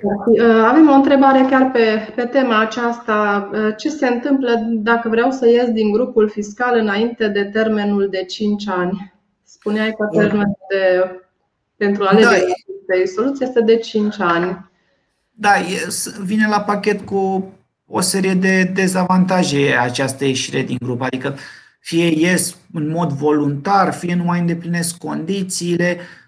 Avem 0.66 0.88
o 0.88 0.92
întrebare 0.92 1.46
chiar 1.50 1.70
pe, 1.70 2.12
pe 2.14 2.24
tema 2.24 2.60
aceasta. 2.60 3.50
Ce 3.76 3.88
se 3.88 4.06
întâmplă 4.06 4.50
dacă 4.70 5.08
vreau 5.08 5.30
să 5.30 5.48
ies 5.48 5.70
din 5.70 5.92
grupul 5.92 6.28
fiscal 6.28 6.78
înainte 6.78 7.28
de 7.28 7.44
termenul 7.44 8.08
de 8.10 8.24
5 8.24 8.68
ani? 8.68 9.12
Spuneai 9.42 9.94
că 9.98 10.18
termenul 10.18 10.58
de, 10.70 11.10
pentru 11.76 12.04
alegerea 12.04 12.38
da, 12.38 12.44
acestei 12.44 13.08
soluții 13.08 13.46
este 13.46 13.60
de 13.60 13.76
5 13.76 14.20
ani. 14.20 14.70
Da, 15.30 15.58
e, 15.58 15.88
vine 16.22 16.46
la 16.48 16.60
pachet 16.60 17.00
cu 17.00 17.52
o 17.86 18.00
serie 18.00 18.34
de 18.34 18.70
dezavantaje 18.74 19.76
această 19.80 20.24
ieșire 20.24 20.62
din 20.62 20.76
grup. 20.82 21.02
Adică 21.02 21.34
fie 21.80 22.06
ies 22.06 22.56
în 22.72 22.88
mod 22.88 23.10
voluntar, 23.10 23.92
fie 23.92 24.14
nu 24.14 24.24
mai 24.24 24.40
îndeplinesc 24.40 24.96
condițiile, 24.96 25.96
uh, 25.98 26.23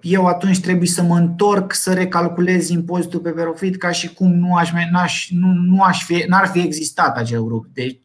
eu 0.00 0.26
atunci 0.26 0.60
trebuie 0.60 0.88
să 0.88 1.02
mă 1.02 1.16
întorc 1.16 1.72
să 1.72 1.92
recalculez 1.92 2.68
impozitul 2.68 3.20
pe 3.20 3.30
profit 3.30 3.76
ca 3.76 3.90
și 3.90 4.14
cum 4.14 4.34
nu 4.34 4.54
aș, 4.54 4.70
n-aș, 4.90 5.28
nu, 5.30 5.52
nu 5.52 5.82
aș 5.82 6.04
fi, 6.04 6.24
n-ar 6.28 6.46
fi 6.46 6.60
existat 6.60 7.16
acel 7.16 7.44
grup. 7.44 7.66
Deci 7.72 8.00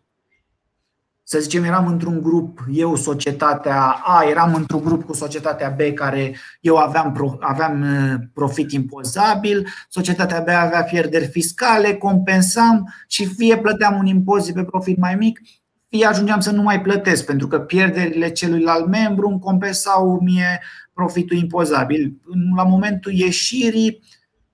să 1.25 1.39
zicem, 1.39 1.63
eram 1.63 1.87
într-un 1.87 2.21
grup, 2.21 2.65
eu, 2.71 2.95
societatea 2.95 3.81
A, 4.03 4.23
eram 4.29 4.53
într-un 4.53 4.83
grup 4.83 5.03
cu 5.03 5.13
societatea 5.13 5.69
B 5.69 5.93
care 5.93 6.35
eu 6.61 6.75
aveam, 6.75 7.37
aveam 7.39 7.81
uh, 7.81 8.19
profit 8.33 8.71
impozabil, 8.71 9.67
societatea 9.89 10.39
B 10.39 10.47
avea 10.47 10.83
pierderi 10.83 11.27
fiscale, 11.27 11.93
compensam 11.93 12.93
și 13.07 13.25
fie 13.25 13.57
plăteam 13.57 13.97
un 13.97 14.05
impozit 14.05 14.53
pe 14.53 14.63
profit 14.63 14.97
mai 14.97 15.15
mic, 15.15 15.39
fie 15.95 16.05
ajungeam 16.05 16.39
să 16.39 16.51
nu 16.51 16.61
mai 16.61 16.81
plătesc, 16.81 17.25
pentru 17.25 17.47
că 17.47 17.59
pierderile 17.59 18.31
celuilalt 18.31 18.87
membru 18.87 19.27
îmi 19.27 19.39
compensau 19.39 20.19
mie 20.21 20.61
profitul 20.93 21.37
impozabil. 21.37 22.13
La 22.55 22.63
momentul 22.63 23.11
ieșirii, 23.11 24.03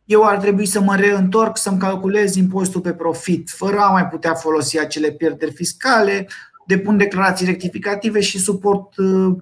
eu 0.06 0.24
ar 0.24 0.38
trebui 0.38 0.66
să 0.66 0.82
mă 0.82 0.96
reîntorc 0.96 1.58
să-mi 1.58 1.80
calculez 1.80 2.36
impozitul 2.36 2.82
pe 2.82 2.94
profit, 2.94 3.50
fără 3.50 3.80
a 3.80 3.92
mai 3.92 4.08
putea 4.08 4.34
folosi 4.34 4.80
acele 4.80 5.12
pierderi 5.12 5.52
fiscale, 5.52 6.28
depun 6.66 6.98
declarații 6.98 7.46
rectificative 7.46 8.20
și 8.20 8.40
suport 8.40 8.98
uh, 8.98 9.36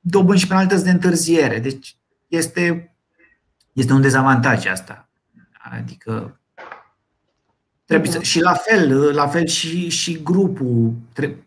dobând 0.00 0.38
și 0.38 0.46
penalități 0.46 0.84
de 0.84 0.90
întârziere. 0.90 1.58
Deci 1.58 1.96
este, 2.28 2.94
este 3.72 3.92
un 3.92 4.00
dezavantaj 4.00 4.66
asta. 4.66 5.08
Adică 5.78 6.40
trebuie 7.92 8.10
să, 8.10 8.22
și 8.22 8.40
la 8.40 8.52
fel, 8.52 9.14
la 9.14 9.28
fel 9.28 9.46
și, 9.46 9.88
și 9.88 10.22
grupul 10.22 10.92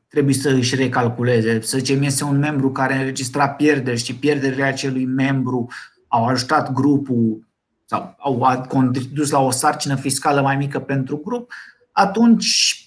trebuie 0.08 0.34
să 0.34 0.50
își 0.50 0.76
recalculeze. 0.76 1.62
Să 1.62 1.78
zicem, 1.78 2.02
este 2.02 2.24
un 2.24 2.38
membru 2.38 2.72
care 2.72 2.96
înregistra 2.96 3.50
pierderi 3.50 4.04
și 4.04 4.16
pierderile 4.16 4.64
acelui 4.64 5.06
membru 5.06 5.68
au 6.08 6.26
ajutat 6.26 6.74
grupul 6.74 7.48
sau 7.86 8.16
au 8.20 8.92
dus 9.14 9.30
la 9.30 9.40
o 9.40 9.52
sarcină 9.52 9.96
fiscală 9.96 10.42
mai 10.42 10.56
mică 10.56 10.80
pentru 10.80 11.18
grup, 11.18 11.52
atunci 11.92 12.80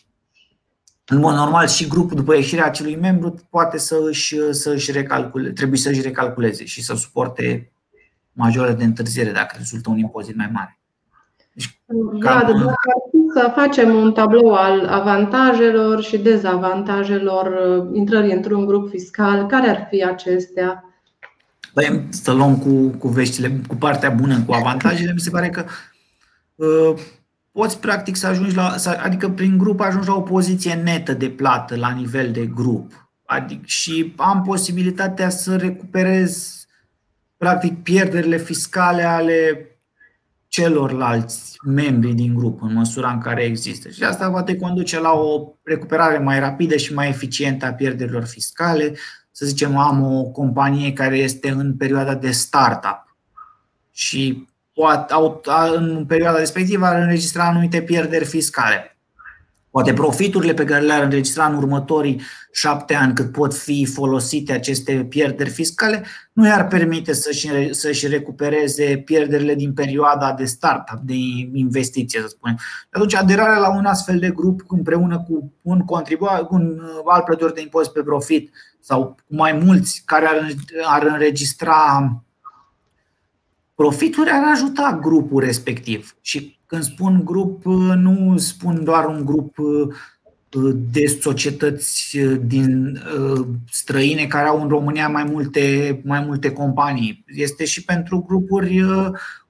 în 1.05 1.19
mod 1.19 1.35
normal 1.35 1.67
și 1.67 1.89
grupul 1.89 2.17
după 2.17 2.35
ieșirea 2.35 2.65
acelui 2.65 2.97
membru 2.97 3.35
poate 3.51 3.79
să 3.79 3.97
își, 4.09 4.53
să 4.53 4.71
își 4.71 4.93
recalcule, 4.93 5.51
trebuie 5.51 5.79
să 5.79 5.89
își 5.89 6.01
recalculeze 6.01 6.65
și 6.65 6.83
să 6.83 6.95
suporte 6.95 7.73
majore 8.33 8.73
de 8.73 8.85
întârziere 8.85 9.31
dacă 9.31 9.55
rezultă 9.59 9.91
un 9.91 9.99
impozit 9.99 10.37
mai 10.37 10.51
mare. 10.53 10.78
Deci, 11.59 11.81
da, 12.23 12.31
cam... 12.31 12.59
dacă 12.59 12.75
să 13.35 13.53
facem 13.55 13.95
un 13.95 14.13
tablou 14.13 14.55
al 14.55 14.87
avantajelor 14.87 16.03
și 16.03 16.19
dezavantajelor 16.19 17.47
uh, 17.47 17.89
intrării 17.93 18.33
într-un 18.33 18.67
grup 18.67 18.89
fiscal, 18.89 19.47
care 19.47 19.69
ar 19.69 19.87
fi 19.91 20.05
acestea? 20.05 20.85
Păi, 21.75 22.07
să 22.11 22.33
luăm 22.33 22.59
cu, 22.59 22.99
cu 22.99 23.09
veștile, 23.09 23.61
cu 23.69 23.75
partea 23.75 24.11
bună, 24.11 24.43
cu 24.47 24.53
avantajele, 24.53 25.13
mi 25.13 25.21
se 25.21 25.31
pare 25.31 25.49
că 25.49 25.65
uh, 26.55 27.01
poți 27.53 27.81
practic 27.81 28.17
să 28.17 28.27
ajungi 28.27 28.55
la, 28.55 28.75
adică 29.03 29.29
prin 29.29 29.59
grup 29.59 29.81
ajungi 29.81 30.09
la 30.09 30.15
o 30.15 30.21
poziție 30.21 30.75
netă 30.75 31.13
de 31.13 31.29
plată 31.29 31.77
la 31.77 31.91
nivel 31.91 32.33
de 32.33 32.47
grup. 32.47 33.11
Adică, 33.25 33.63
și 33.65 34.15
am 34.17 34.43
posibilitatea 34.43 35.29
să 35.29 35.57
recuperez 35.57 36.63
practic 37.37 37.83
pierderile 37.83 38.37
fiscale 38.37 39.03
ale 39.03 39.68
celorlalți 40.49 41.57
membri 41.65 42.15
din 42.15 42.35
grup 42.35 42.63
în 42.63 42.73
măsura 42.73 43.11
în 43.11 43.21
care 43.21 43.43
există. 43.43 43.89
Și 43.89 44.03
asta 44.03 44.29
va 44.29 44.43
te 44.43 44.57
conduce 44.57 45.01
la 45.01 45.13
o 45.13 45.53
recuperare 45.63 46.19
mai 46.19 46.39
rapidă 46.39 46.77
și 46.77 46.95
mai 46.95 47.09
eficientă 47.09 47.67
a 47.67 47.73
pierderilor 47.73 48.25
fiscale. 48.25 48.95
Să 49.31 49.47
zicem, 49.47 49.77
am 49.77 50.03
o 50.03 50.23
companie 50.23 50.93
care 50.93 51.17
este 51.17 51.51
în 51.51 51.77
perioada 51.77 52.15
de 52.15 52.31
startup 52.31 53.17
și 53.91 54.47
în 55.77 56.05
perioada 56.07 56.39
respectivă 56.39 56.87
ar 56.87 57.01
înregistra 57.01 57.45
anumite 57.45 57.83
pierderi 57.83 58.25
fiscale. 58.25 58.98
Poate 59.79 59.93
profiturile 59.93 60.55
pe 60.55 60.65
care 60.65 60.85
le-ar 60.85 61.03
înregistra 61.03 61.47
în 61.47 61.55
următorii 61.55 62.21
șapte 62.53 62.95
ani, 62.95 63.15
cât 63.15 63.33
pot 63.33 63.55
fi 63.55 63.87
folosite 63.87 64.53
aceste 64.53 65.07
pierderi 65.09 65.51
fiscale, 65.51 66.05
nu 66.33 66.47
i-ar 66.47 66.67
permite 66.67 67.13
să-și, 67.13 67.75
să-și 67.75 68.07
recupereze 68.07 69.03
pierderile 69.05 69.55
din 69.55 69.73
perioada 69.73 70.33
de 70.33 70.45
startup, 70.45 70.99
de 71.03 71.15
investiție, 71.53 72.21
să 72.21 72.27
spunem. 72.27 72.57
Atunci, 72.91 73.15
aderarea 73.15 73.59
la 73.59 73.77
un 73.77 73.85
astfel 73.85 74.19
de 74.19 74.31
grup 74.31 74.61
împreună 74.69 75.25
cu 75.29 75.53
un 75.63 75.85
contribuabil, 75.85 76.45
cu 76.45 76.55
un 76.55 76.81
alt 77.07 77.25
plătitor 77.25 77.53
de 77.53 77.61
impozit 77.61 77.93
pe 77.93 78.03
profit 78.03 78.51
sau 78.81 79.05
cu 79.05 79.35
mai 79.35 79.53
mulți 79.53 80.03
care 80.05 80.27
ar, 80.27 80.55
ar 80.85 81.03
înregistra 81.03 82.13
profituri 83.75 84.31
ar 84.31 84.43
ajuta 84.53 84.99
grupul 85.03 85.41
respectiv. 85.41 86.17
Și 86.21 86.58
când 86.69 86.83
spun 86.83 87.25
grup, 87.25 87.65
nu 87.95 88.39
spun 88.39 88.85
doar 88.85 89.05
un 89.05 89.25
grup 89.25 89.59
uh, 89.59 90.75
de 90.93 91.07
societăți 91.21 92.19
uh, 92.19 92.41
din 92.45 93.03
uh, 93.19 93.47
străine 93.71 94.27
care 94.27 94.49
au 94.49 94.63
în 94.63 94.69
România 94.69 95.09
mai 95.09 95.25
multe, 95.25 96.01
mai 96.05 96.21
multe 96.21 96.53
companii. 96.53 97.25
Este 97.27 97.65
și 97.65 97.85
pentru 97.85 98.25
grupuri, 98.27 98.85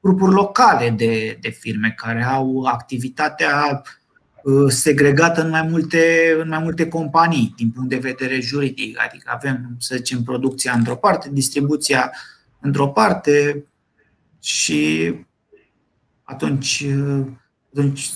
grupuri 0.00 0.34
locale 0.34 0.90
de, 0.90 1.38
de 1.40 1.48
firme 1.48 1.94
care 1.96 2.24
au 2.24 2.62
activitatea 2.62 3.82
segregată 4.68 5.42
în 5.42 5.50
mai, 5.50 5.66
multe, 5.70 6.36
în 6.40 6.48
mai 6.48 6.58
multe 6.58 6.88
companii 6.88 7.54
din 7.56 7.70
punct 7.70 7.88
de 7.88 7.96
vedere 7.96 8.40
juridic. 8.40 9.02
Adică 9.06 9.30
avem, 9.34 9.76
să 9.78 9.96
zicem, 9.96 10.22
producția 10.22 10.72
într-o 10.72 10.94
parte, 10.96 11.28
distribuția 11.32 12.12
într-o 12.60 12.88
parte, 12.88 13.64
și 14.40 15.14
atunci, 16.28 16.86
atunci 17.72 18.10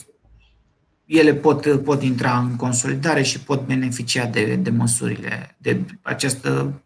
ele 1.05 1.35
pot, 1.35 1.83
pot 1.83 2.03
intra 2.03 2.39
în 2.39 2.57
consolidare 2.57 3.23
și 3.23 3.41
pot 3.41 3.67
beneficia 3.67 4.27
de, 4.27 4.57
de 4.57 4.71
măsurile, 4.71 5.57
de 5.59 5.85
această 6.03 6.83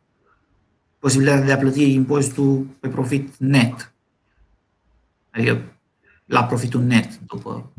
posibilitate 0.99 1.45
de 1.45 1.53
a 1.53 1.57
plăti 1.57 1.93
impozitul 1.93 2.67
pe 2.81 2.89
profit 2.89 3.37
net. 3.37 3.93
Adică 5.31 5.63
la 6.25 6.45
profitul 6.45 6.83
net 6.83 7.19
după 7.19 7.73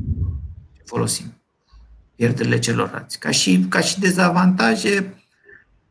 ce 0.75 0.81
folosim 0.85 1.33
pierderile 2.15 2.59
celorlalți. 2.59 3.19
Ca 3.19 3.31
și, 3.31 3.65
ca 3.69 3.79
și 3.79 3.99
dezavantaje, 3.99 5.16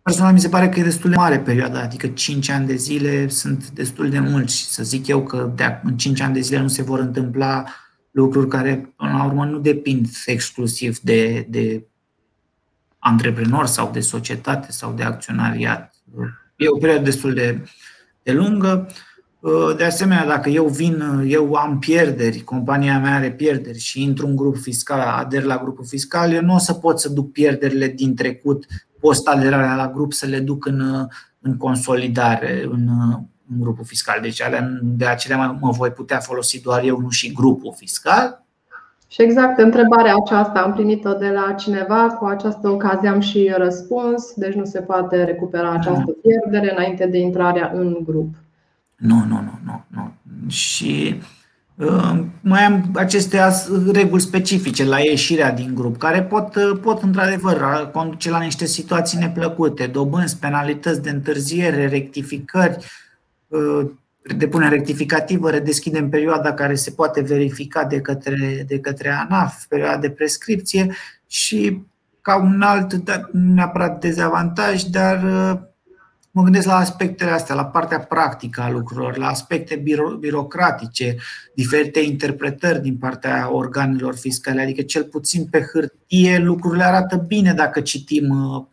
Personal 0.07 0.33
mi 0.33 0.41
se 0.41 0.49
pare 0.49 0.69
că 0.69 0.81
e 0.81 0.83
destul 0.83 1.11
de 1.11 1.17
mare 1.17 1.39
perioada, 1.41 1.81
adică 1.81 2.07
5 2.07 2.49
ani 2.49 2.67
de 2.67 2.75
zile 2.75 3.29
sunt 3.29 3.71
destul 3.71 4.11
de 4.11 4.19
mulți 4.19 4.57
și 4.57 4.65
să 4.65 4.83
zic 4.83 5.07
eu 5.07 5.23
că 5.23 5.53
de 5.55 5.81
în 5.85 5.97
5 5.97 6.21
ani 6.21 6.35
de 6.35 6.41
zile 6.41 6.61
nu 6.61 6.69
se 6.69 6.83
vor 6.83 6.99
întâmpla 6.99 7.65
lucruri 8.11 8.49
care 8.49 8.95
până 8.97 9.13
la 9.13 9.25
urmă 9.25 9.45
nu 9.45 9.59
depind 9.59 10.07
exclusiv 10.27 10.99
de, 10.99 11.47
de 11.49 11.87
antreprenori 12.99 13.69
sau 13.69 13.91
de 13.93 14.01
societate 14.01 14.73
sau 14.73 14.93
de 14.93 15.03
acționariat. 15.03 15.95
E 16.57 16.69
o 16.69 16.79
perioadă 16.79 17.05
destul 17.05 17.35
de, 17.35 17.69
de 18.23 18.33
lungă. 18.33 18.89
De 19.77 19.85
asemenea, 19.85 20.27
dacă 20.27 20.49
eu 20.49 20.65
vin, 20.65 21.25
eu 21.27 21.55
am 21.55 21.79
pierderi, 21.79 22.41
compania 22.41 22.99
mea 22.99 23.15
are 23.15 23.31
pierderi 23.31 23.79
și 23.79 24.03
intru 24.03 24.27
în 24.27 24.37
grup 24.37 24.57
fiscal, 24.57 25.01
ader 25.01 25.43
la 25.43 25.59
grupul 25.59 25.85
fiscal, 25.85 26.33
eu 26.33 26.43
nu 26.43 26.55
o 26.55 26.59
să 26.59 26.73
pot 26.73 27.01
să 27.01 27.09
duc 27.09 27.33
pierderile 27.33 27.89
din 27.89 28.15
trecut 28.15 28.67
post-aderarea 29.01 29.75
la 29.75 29.91
grup 29.95 30.13
să 30.13 30.27
le 30.27 30.39
duc 30.39 30.67
în, 30.67 31.07
în 31.41 31.57
consolidare, 31.57 32.63
în, 32.71 32.89
în 33.51 33.61
grupul 33.61 33.85
fiscal. 33.85 34.19
Deci 34.23 34.43
alea, 34.43 34.79
de 34.83 35.07
acelea 35.07 35.57
mă 35.61 35.71
voi 35.71 35.91
putea 35.91 36.19
folosi 36.19 36.63
doar 36.63 36.83
eu, 36.83 37.01
nu 37.01 37.09
și 37.09 37.33
grupul 37.33 37.73
fiscal. 37.77 38.45
Și 39.09 39.23
exact 39.23 39.59
întrebarea 39.59 40.15
aceasta 40.25 40.61
am 40.61 40.73
primit-o 40.73 41.13
de 41.13 41.29
la 41.29 41.53
cineva, 41.53 42.07
cu 42.07 42.25
această 42.25 42.69
ocazie 42.69 43.09
am 43.09 43.21
și 43.21 43.53
răspuns, 43.57 44.33
deci 44.35 44.55
nu 44.55 44.65
se 44.65 44.81
poate 44.81 45.25
recupera 45.25 45.71
această 45.71 46.17
pierdere 46.23 46.73
înainte 46.73 47.07
de 47.07 47.19
intrarea 47.19 47.73
în 47.75 47.99
grup. 48.05 48.35
Nu, 48.97 49.25
nu, 49.25 49.41
nu, 49.41 49.61
nu. 49.65 49.85
nu. 49.89 50.13
Și 50.49 51.21
mai 52.41 52.65
am 52.65 52.91
aceste 52.95 53.41
reguli 53.93 54.21
specifice 54.21 54.85
la 54.85 54.99
ieșirea 54.99 55.53
din 55.53 55.75
grup, 55.75 55.99
care 55.99 56.23
pot, 56.23 56.57
pot 56.81 57.03
într-adevăr 57.03 57.91
conduce 57.93 58.31
la 58.31 58.41
niște 58.41 58.67
situații 58.67 59.19
neplăcute, 59.19 59.87
dobânzi, 59.87 60.39
penalități 60.39 61.03
de 61.03 61.11
întârziere, 61.11 61.89
rectificări, 61.89 62.85
ă, 63.53 63.91
depunem 64.37 64.69
rectificativă, 64.69 65.51
redeschidem 65.51 66.09
perioada 66.09 66.53
care 66.53 66.75
se 66.75 66.91
poate 66.91 67.21
verifica 67.21 67.85
de 67.85 68.01
către, 68.01 68.65
de 68.67 68.81
către 68.81 69.11
ANAF, 69.11 69.65
perioada 69.65 69.99
de 69.99 70.11
prescripție 70.11 70.95
și 71.27 71.83
ca 72.21 72.37
un 72.37 72.63
alt, 72.63 72.93
nu 73.33 73.55
neapărat 73.55 74.01
dezavantaj, 74.01 74.83
dar 74.83 75.23
ă, 75.25 75.71
mă 76.37 76.43
gândesc 76.43 76.67
la 76.67 76.77
aspectele 76.77 77.31
astea, 77.31 77.55
la 77.55 77.65
partea 77.65 78.01
practică 78.01 78.61
a 78.61 78.71
lucrurilor, 78.71 79.17
la 79.17 79.27
aspecte 79.27 79.77
biro- 79.77 80.19
birocratice, 80.19 81.17
diferite 81.55 82.01
interpretări 82.01 82.81
din 82.81 82.97
partea 82.97 83.53
organelor 83.53 84.17
fiscale, 84.17 84.63
adică 84.63 84.83
cel 84.83 85.05
puțin 85.05 85.47
pe 85.47 85.61
hârtie 85.73 86.39
lucrurile 86.39 86.85
arată 86.85 87.17
bine 87.17 87.53
dacă 87.53 87.81
citim 87.81 88.29
uh, 88.29 88.65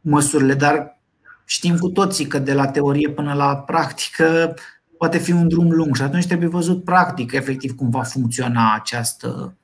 măsurile, 0.00 0.54
dar 0.54 1.00
știm 1.44 1.78
cu 1.78 1.88
toții 1.88 2.26
că 2.26 2.38
de 2.38 2.52
la 2.52 2.66
teorie 2.66 3.10
până 3.10 3.32
la 3.32 3.56
practică 3.56 4.54
poate 4.98 5.18
fi 5.18 5.32
un 5.32 5.48
drum 5.48 5.70
lung 5.70 5.96
și 5.96 6.02
atunci 6.02 6.26
trebuie 6.26 6.48
văzut 6.48 6.84
practic 6.84 7.32
efectiv 7.32 7.74
cum 7.76 7.90
va 7.90 8.02
funcționa 8.02 8.74
această, 8.74 9.54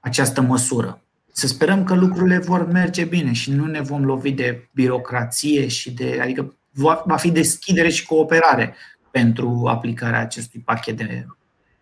această 0.00 0.40
măsură. 0.40 1.02
Să 1.38 1.46
sperăm 1.46 1.84
că 1.84 1.94
lucrurile 1.94 2.38
vor 2.38 2.68
merge 2.72 3.04
bine 3.04 3.32
și 3.32 3.52
nu 3.52 3.64
ne 3.64 3.80
vom 3.80 4.04
lovi 4.04 4.32
de 4.32 4.68
birocrație 4.74 5.68
și 5.68 5.94
de. 5.94 6.18
adică 6.22 6.56
va 7.04 7.16
fi 7.16 7.30
deschidere 7.30 7.88
și 7.88 8.06
cooperare 8.06 8.74
pentru 9.10 9.62
aplicarea 9.66 10.20
acestui 10.20 10.62
pachet 10.64 10.96
de 10.96 11.26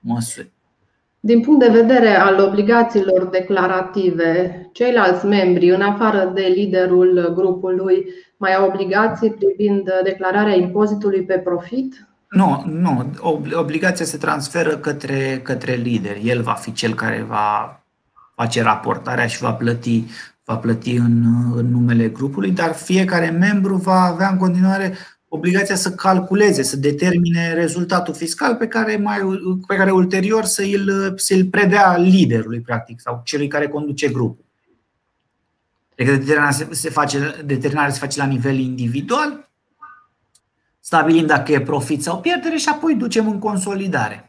măsuri. 0.00 0.52
Din 1.20 1.40
punct 1.40 1.60
de 1.60 1.80
vedere 1.80 2.16
al 2.16 2.40
obligațiilor 2.40 3.26
declarative, 3.26 4.60
ceilalți 4.72 5.26
membri, 5.26 5.68
în 5.68 5.82
afară 5.82 6.32
de 6.34 6.52
liderul 6.54 7.32
grupului, 7.36 8.04
mai 8.36 8.54
au 8.54 8.66
obligații 8.66 9.30
privind 9.30 9.90
declararea 10.04 10.54
impozitului 10.54 11.22
pe 11.22 11.38
profit? 11.38 12.08
Nu, 12.28 12.62
nu. 12.66 13.12
Obligația 13.52 14.04
se 14.04 14.16
transferă 14.16 14.76
către, 14.76 15.40
către 15.42 15.74
lider. 15.74 16.16
El 16.22 16.42
va 16.42 16.52
fi 16.52 16.72
cel 16.72 16.94
care 16.94 17.24
va 17.28 17.75
face 18.36 18.62
raportarea 18.62 19.26
și 19.26 19.40
va 19.40 19.52
plăti, 19.52 20.04
va 20.44 20.56
plăti 20.56 20.94
în, 20.94 21.24
în 21.54 21.70
numele 21.70 22.08
grupului, 22.08 22.50
dar 22.50 22.74
fiecare 22.74 23.30
membru 23.30 23.76
va 23.76 24.00
avea 24.00 24.28
în 24.28 24.36
continuare 24.36 24.96
obligația 25.28 25.74
să 25.74 25.90
calculeze, 25.90 26.62
să 26.62 26.76
determine 26.76 27.52
rezultatul 27.52 28.14
fiscal 28.14 28.56
pe 28.56 28.66
care, 28.66 28.96
mai, 28.96 29.18
pe 29.66 29.76
care 29.76 29.90
ulterior 29.90 30.44
să 30.44 30.62
îl, 30.62 31.12
să 31.16 31.34
îl 31.34 31.44
predea 31.44 31.96
liderului, 31.96 32.60
practic, 32.60 33.00
sau 33.00 33.20
celui 33.24 33.48
care 33.48 33.68
conduce 33.68 34.08
grupul. 34.08 34.44
Deci 35.94 36.06
determinarea 36.06 36.50
se, 36.50 36.68
se 36.70 36.90
face, 36.90 37.42
determinarea 37.44 37.92
se 37.92 37.98
face 37.98 38.18
la 38.18 38.26
nivel 38.26 38.58
individual, 38.58 39.50
stabilim 40.80 41.26
dacă 41.26 41.52
e 41.52 41.60
profit 41.60 42.02
sau 42.02 42.20
pierdere 42.20 42.56
și 42.56 42.68
apoi 42.68 42.94
ducem 42.94 43.28
în 43.28 43.38
consolidare. 43.38 44.25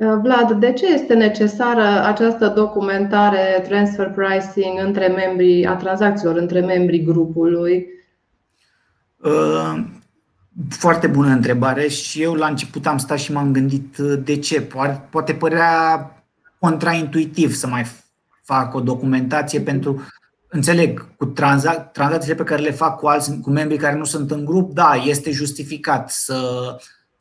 Vlad, 0.00 0.52
de 0.52 0.72
ce 0.72 0.92
este 0.92 1.14
necesară 1.14 2.04
această 2.04 2.48
documentare 2.48 3.64
transfer 3.68 4.10
pricing 4.10 4.78
între 4.84 5.06
membrii 5.06 5.66
a 5.66 5.76
tranzacțiilor 5.76 6.36
între 6.36 6.60
membrii 6.60 7.04
grupului? 7.04 7.86
Uh, 9.16 9.84
foarte 10.68 11.06
bună 11.06 11.28
întrebare 11.28 11.88
și 11.88 12.22
eu 12.22 12.34
la 12.34 12.46
început 12.46 12.86
am 12.86 12.98
stat 12.98 13.18
și 13.18 13.32
m-am 13.32 13.52
gândit 13.52 13.98
uh, 13.98 14.18
de 14.24 14.38
ce. 14.38 14.68
Poate 15.10 15.32
părea 15.32 16.10
contraintuitiv 16.58 17.52
să 17.54 17.66
mai 17.66 17.86
fac 18.42 18.74
o 18.74 18.80
documentație 18.80 19.60
pentru 19.60 20.00
Înțeleg, 20.52 21.16
cu 21.16 21.26
tranzac- 21.26 21.92
tranzacțiile 21.92 22.34
pe 22.34 22.42
care 22.42 22.62
le 22.62 22.70
fac 22.70 22.98
cu 22.98 23.06
alți, 23.06 23.40
cu 23.40 23.50
membrii 23.50 23.78
care 23.78 23.96
nu 23.96 24.04
sunt 24.04 24.30
în 24.30 24.44
grup, 24.44 24.72
da, 24.72 24.94
este 25.04 25.30
justificat 25.30 26.10
să, 26.10 26.36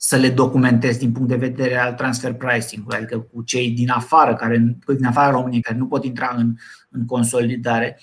să 0.01 0.15
le 0.15 0.29
documentez 0.29 0.97
din 0.97 1.11
punct 1.11 1.27
de 1.27 1.35
vedere 1.35 1.77
al 1.77 1.93
transfer 1.93 2.33
pricing, 2.33 2.93
adică 2.93 3.19
cu 3.19 3.41
cei 3.41 3.71
din 3.71 3.89
afară, 3.89 4.35
care, 4.35 4.77
din 4.97 5.05
afara 5.05 5.31
României, 5.31 5.61
care 5.61 5.77
nu 5.77 5.85
pot 5.85 6.03
intra 6.05 6.33
în, 6.37 6.55
în 6.89 7.05
consolidare. 7.05 7.99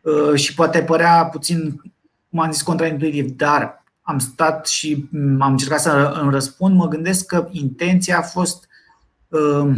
Uh, 0.00 0.34
și 0.34 0.54
poate 0.54 0.82
părea 0.82 1.24
puțin, 1.24 1.80
cum 2.30 2.38
am 2.38 2.52
zis, 2.52 2.62
contraintuitiv, 2.62 3.30
dar 3.30 3.84
am 4.02 4.18
stat 4.18 4.66
și 4.66 5.08
am 5.38 5.50
încercat 5.50 5.80
să 5.80 6.18
îmi 6.22 6.30
răspund, 6.30 6.76
mă 6.76 6.88
gândesc 6.88 7.26
că 7.26 7.48
intenția 7.50 8.18
a 8.18 8.22
fost 8.22 8.68
uh, 9.28 9.74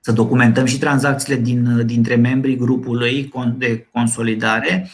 să 0.00 0.12
documentăm 0.12 0.64
și 0.64 0.78
tranzacțiile 0.78 1.40
din, 1.40 1.86
dintre 1.86 2.14
membrii 2.14 2.56
grupului 2.56 3.32
de 3.56 3.88
consolidare, 3.92 4.88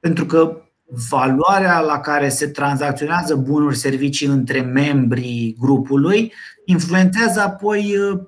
pentru 0.00 0.26
că 0.26 0.62
valoarea 1.10 1.80
la 1.80 2.00
care 2.00 2.28
se 2.28 2.46
tranzacționează 2.46 3.34
bunuri, 3.34 3.76
servicii 3.76 4.26
între 4.26 4.60
membrii 4.60 5.56
grupului 5.58 6.32
influențează 6.64 7.40
apoi 7.40 7.96
uh, 7.96 8.20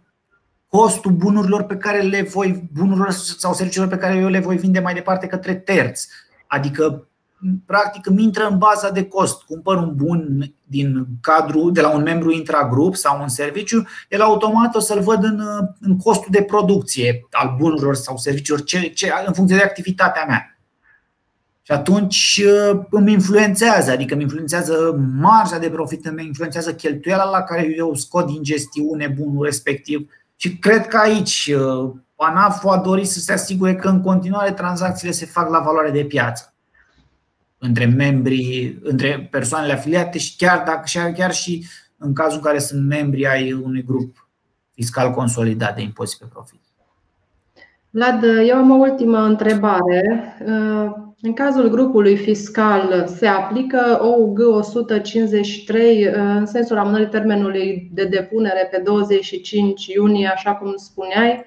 costul 0.68 1.10
bunurilor 1.10 1.62
pe 1.62 1.76
care 1.76 2.00
le 2.00 2.22
voi, 2.22 2.68
bunurilor 2.72 3.10
sau 3.10 3.54
serviciilor 3.54 3.88
pe 3.88 3.96
care 3.96 4.16
eu 4.16 4.28
le 4.28 4.38
voi 4.38 4.56
vinde 4.56 4.80
mai 4.80 4.94
departe 4.94 5.26
către 5.26 5.54
terți. 5.54 6.08
Adică 6.46 7.08
practic 7.66 8.06
îmi 8.06 8.22
intră 8.22 8.46
în 8.46 8.58
baza 8.58 8.90
de 8.90 9.04
cost. 9.04 9.42
Cumpăr 9.42 9.76
un 9.76 9.94
bun 9.94 10.52
din 10.64 11.06
cadru, 11.20 11.70
de 11.70 11.80
la 11.80 11.90
un 11.90 12.02
membru 12.02 12.30
intragrup 12.30 12.96
sau 12.96 13.20
un 13.20 13.28
serviciu, 13.28 13.86
el 14.08 14.20
automat 14.20 14.74
o 14.74 14.78
să-l 14.78 15.00
văd 15.00 15.24
în, 15.24 15.42
în 15.80 15.96
costul 15.96 16.28
de 16.30 16.42
producție 16.42 17.26
al 17.30 17.54
bunurilor 17.58 17.94
sau 17.94 18.16
serviciilor 18.16 18.64
ce, 18.64 18.80
ce, 18.80 19.12
în 19.26 19.32
funcție 19.32 19.56
de 19.56 19.62
activitatea 19.62 20.24
mea. 20.28 20.59
Și 21.70 21.76
atunci 21.76 22.42
uh, 22.46 22.80
îmi 22.90 23.12
influențează, 23.12 23.90
adică 23.90 24.14
îmi 24.14 24.22
influențează 24.22 25.00
marja 25.20 25.58
de 25.58 25.70
profit, 25.70 26.06
îmi 26.06 26.26
influențează 26.26 26.74
cheltuiala 26.74 27.30
la 27.30 27.42
care 27.42 27.74
eu 27.76 27.94
scot 27.94 28.26
din 28.26 28.42
gestiune 28.42 29.06
bunul 29.06 29.44
respectiv. 29.44 30.10
Și 30.36 30.58
cred 30.58 30.86
că 30.86 30.96
aici 30.96 31.52
uh, 31.54 31.90
ANAF 32.16 32.64
a 32.64 32.76
dorit 32.76 33.08
să 33.08 33.18
se 33.18 33.32
asigure 33.32 33.74
că 33.74 33.88
în 33.88 34.00
continuare 34.00 34.52
tranzacțiile 34.52 35.12
se 35.12 35.26
fac 35.26 35.50
la 35.50 35.58
valoare 35.58 35.90
de 35.90 36.04
piață 36.04 36.54
între 37.58 37.84
membrii, 37.84 38.78
între 38.82 39.28
persoanele 39.30 39.72
afiliate 39.72 40.18
și 40.18 40.36
chiar, 40.36 40.62
dacă, 40.66 41.12
chiar 41.16 41.32
și 41.32 41.64
în 41.96 42.14
cazul 42.14 42.36
în 42.36 42.44
care 42.44 42.58
sunt 42.58 42.86
membri 42.86 43.26
ai 43.26 43.52
unui 43.52 43.84
grup 43.84 44.28
fiscal 44.74 45.10
consolidat 45.10 45.76
de 45.76 45.82
impozit 45.82 46.18
pe 46.18 46.26
profit. 46.32 46.60
Vlad, 47.90 48.22
eu 48.48 48.56
am 48.56 48.70
o 48.70 48.74
ultimă 48.74 49.18
întrebare. 49.18 50.36
În 51.22 51.32
cazul 51.32 51.68
grupului 51.68 52.16
fiscal 52.16 53.08
se 53.16 53.26
aplică 53.26 53.98
OUG 54.00 54.38
153 54.38 56.04
în 56.04 56.46
sensul 56.46 56.78
amânării 56.78 57.08
termenului 57.08 57.90
de 57.92 58.04
depunere 58.04 58.68
pe 58.70 58.82
25 58.84 59.86
iunie, 59.86 60.32
așa 60.34 60.54
cum 60.54 60.76
spuneai? 60.76 61.44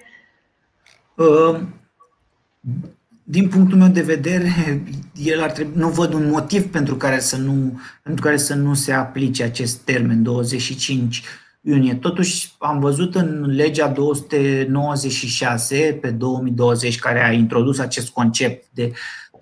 Uh, 1.14 1.60
din 3.22 3.48
punctul 3.48 3.78
meu 3.78 3.88
de 3.88 4.02
vedere, 4.02 4.82
el 5.22 5.42
ar 5.42 5.50
trebui, 5.50 5.72
nu 5.76 5.88
văd 5.88 6.12
un 6.12 6.30
motiv 6.30 6.70
pentru 6.70 6.96
care, 6.96 7.18
să 7.18 7.36
nu, 7.36 7.80
pentru 8.02 8.24
care 8.24 8.36
să 8.36 8.54
nu 8.54 8.74
se 8.74 8.92
aplice 8.92 9.42
acest 9.42 9.78
termen 9.78 10.22
25 10.22 11.22
iunie. 11.60 11.94
Totuși, 11.94 12.52
am 12.58 12.80
văzut 12.80 13.14
în 13.14 13.54
legea 13.54 13.88
296 13.88 15.98
pe 16.00 16.10
2020, 16.10 16.98
care 16.98 17.24
a 17.24 17.32
introdus 17.32 17.78
acest 17.78 18.10
concept 18.10 18.64
de, 18.70 18.92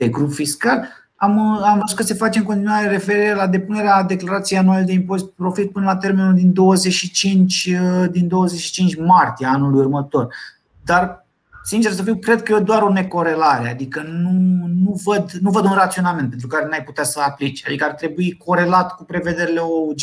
de 0.03 0.09
grup 0.09 0.33
fiscal, 0.33 0.89
am, 1.17 1.39
am 1.63 1.79
văzut 1.79 1.97
că 1.97 2.03
se 2.03 2.15
face 2.15 2.39
în 2.39 2.45
continuare 2.45 2.89
referire 2.89 3.35
la 3.35 3.47
depunerea 3.47 4.03
declarației 4.03 4.59
anuale 4.59 4.83
de 4.83 4.93
impozit 4.93 5.31
profit 5.31 5.73
până 5.73 5.85
la 5.85 5.97
termenul 5.97 6.35
din 6.35 6.53
25, 6.53 7.71
din 8.11 8.29
25 8.29 8.97
martie 8.97 9.47
anului 9.47 9.81
următor. 9.81 10.35
Dar 10.85 11.27
sincer 11.65 11.93
să 11.93 12.03
fiu, 12.03 12.17
cred 12.17 12.43
că 12.43 12.53
e 12.53 12.59
doar 12.59 12.83
o 12.83 12.93
necorelare, 12.93 13.71
adică 13.71 14.03
nu, 14.03 14.31
nu, 14.85 15.01
văd, 15.05 15.31
nu 15.31 15.51
văd 15.51 15.65
un 15.65 15.75
raționament 15.75 16.29
pentru 16.29 16.47
care 16.47 16.67
n-ai 16.67 16.85
putea 16.85 17.05
să 17.05 17.21
aplici. 17.21 17.67
Adică 17.67 17.85
ar 17.85 17.93
trebui 17.93 18.37
corelat 18.45 18.97
cu 18.97 19.05
prevederile 19.05 19.61
OUG 19.61 20.01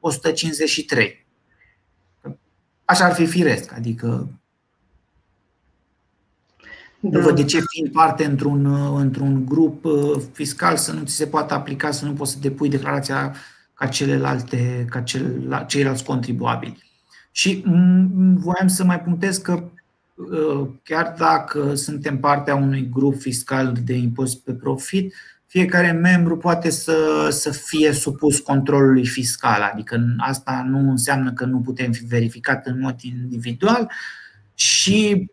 153. 0.00 1.26
Așa 2.84 3.04
ar 3.04 3.12
fi 3.12 3.26
firesc, 3.26 3.72
adică 3.76 4.28
da. 7.00 7.18
Nu 7.18 7.24
văd 7.24 7.36
de 7.36 7.44
ce 7.44 7.60
fiind 7.68 7.92
parte 7.92 8.24
într-un, 8.24 8.66
într-un 8.96 9.44
grup 9.46 9.84
uh, 9.84 10.20
fiscal 10.32 10.76
să 10.76 10.92
nu 10.92 11.02
ți 11.04 11.14
se 11.14 11.26
poată 11.26 11.54
aplica, 11.54 11.90
să 11.90 12.04
nu 12.04 12.12
poți 12.12 12.32
să 12.32 12.38
depui 12.40 12.68
declarația 12.68 13.34
ca 13.74 13.86
celelalte, 13.86 14.86
ca 14.90 15.00
cel, 15.00 15.64
ceilalți 15.66 16.04
contribuabili. 16.04 16.84
Și 17.30 17.64
voiam 18.34 18.66
să 18.66 18.84
mai 18.84 19.00
punctez 19.00 19.36
că 19.36 19.62
Uh, 20.16 20.68
chiar 20.82 21.14
dacă 21.18 21.74
suntem 21.74 22.18
partea 22.18 22.54
unui 22.54 22.88
grup 22.88 23.20
fiscal 23.20 23.76
de 23.84 23.94
impozit 23.94 24.38
pe 24.38 24.52
profit, 24.52 25.14
fiecare 25.46 25.92
membru 25.92 26.36
poate 26.36 26.70
să, 26.70 27.28
să 27.30 27.50
fie 27.50 27.92
supus 27.92 28.38
controlului 28.38 29.06
fiscal, 29.06 29.70
adică 29.72 30.14
asta 30.18 30.66
nu 30.68 30.90
înseamnă 30.90 31.32
că 31.32 31.44
nu 31.44 31.60
putem 31.60 31.92
fi 31.92 32.04
verificat 32.04 32.66
în 32.66 32.80
mod 32.80 33.00
individual 33.00 33.90
și 34.54 35.30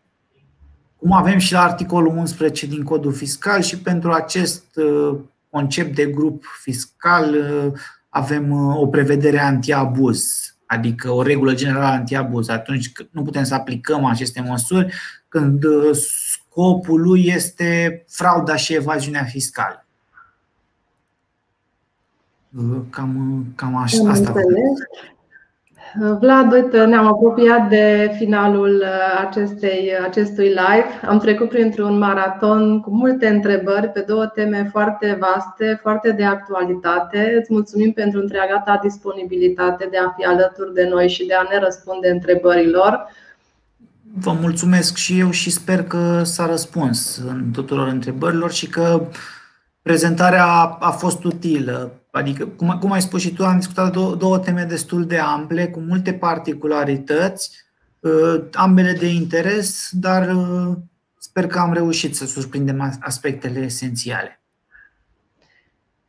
cum 1.03 1.11
avem 1.11 1.37
și 1.37 1.53
la 1.53 1.61
articolul 1.61 2.17
11 2.17 2.65
din 2.65 2.83
codul 2.83 3.13
fiscal 3.13 3.61
și 3.61 3.77
pentru 3.77 4.11
acest 4.11 4.75
uh, 4.75 5.17
concept 5.49 5.95
de 5.95 6.05
grup 6.05 6.43
fiscal 6.61 7.35
uh, 7.35 7.71
avem 8.09 8.51
o 8.77 8.87
prevedere 8.87 9.39
anti-abuz 9.39 10.53
adică 10.65 11.11
o 11.11 11.21
regulă 11.21 11.53
generală 11.53 11.85
antiabuz. 11.85 12.49
Atunci 12.49 12.91
nu 13.11 13.21
putem 13.23 13.43
să 13.43 13.53
aplicăm 13.53 14.05
aceste 14.05 14.41
măsuri 14.41 14.93
când 15.27 15.63
uh, 15.63 15.89
scopul 15.93 17.01
lui 17.01 17.25
este 17.25 18.03
frauda 18.07 18.55
și 18.55 18.73
evaziunea 18.73 19.23
fiscală. 19.23 19.85
Cam, 22.89 23.45
cam 23.55 23.75
așa, 23.75 24.09
asta. 24.09 24.33
Vlad, 25.99 26.51
uite, 26.51 26.85
ne-am 26.85 27.05
apropiat 27.05 27.69
de 27.69 28.11
finalul 28.17 28.83
uh, 28.83 29.25
acestei, 29.27 29.91
acestui 30.05 30.47
live. 30.47 30.85
Am 31.07 31.19
trecut 31.19 31.49
printr-un 31.49 31.97
maraton 31.97 32.79
cu 32.81 32.89
multe 32.89 33.27
întrebări 33.27 33.87
pe 33.87 34.03
două 34.07 34.25
teme 34.25 34.69
foarte 34.71 35.17
vaste, 35.19 35.79
foarte 35.81 36.11
de 36.11 36.23
actualitate. 36.23 37.35
Îți 37.39 37.53
mulțumim 37.53 37.91
pentru 37.91 38.19
întreaga 38.19 38.61
ta 38.65 38.79
disponibilitate 38.81 39.87
de 39.91 39.97
a 39.97 40.09
fi 40.17 40.25
alături 40.25 40.73
de 40.73 40.87
noi 40.89 41.09
și 41.09 41.25
de 41.25 41.33
a 41.33 41.47
ne 41.51 41.59
răspunde 41.59 42.09
întrebărilor. 42.09 43.07
Vă 44.19 44.35
mulțumesc 44.41 44.95
și 44.95 45.19
eu 45.19 45.29
și 45.31 45.51
sper 45.51 45.83
că 45.83 46.21
s-a 46.23 46.45
răspuns 46.45 47.21
în 47.27 47.51
tuturor 47.53 47.87
întrebărilor 47.87 48.51
și 48.51 48.67
că 48.69 49.01
prezentarea 49.83 50.45
a 50.79 50.91
fost 50.91 51.23
utilă 51.23 52.03
Adică, 52.15 52.45
cum, 52.45 52.77
cum 52.79 52.91
ai 52.91 53.01
spus 53.01 53.21
și 53.21 53.33
tu, 53.33 53.45
am 53.45 53.57
discutat 53.57 53.91
două, 53.91 54.15
două 54.15 54.39
teme 54.39 54.63
destul 54.63 55.05
de 55.05 55.17
ample, 55.17 55.67
cu 55.67 55.79
multe 55.79 56.13
particularități, 56.13 57.51
uh, 57.99 58.43
ambele 58.53 58.91
de 58.91 59.05
interes, 59.07 59.89
dar 59.91 60.35
uh, 60.35 60.75
sper 61.17 61.47
că 61.47 61.59
am 61.59 61.73
reușit 61.73 62.15
să 62.15 62.25
surprindem 62.25 62.97
aspectele 62.99 63.59
esențiale. 63.59 64.42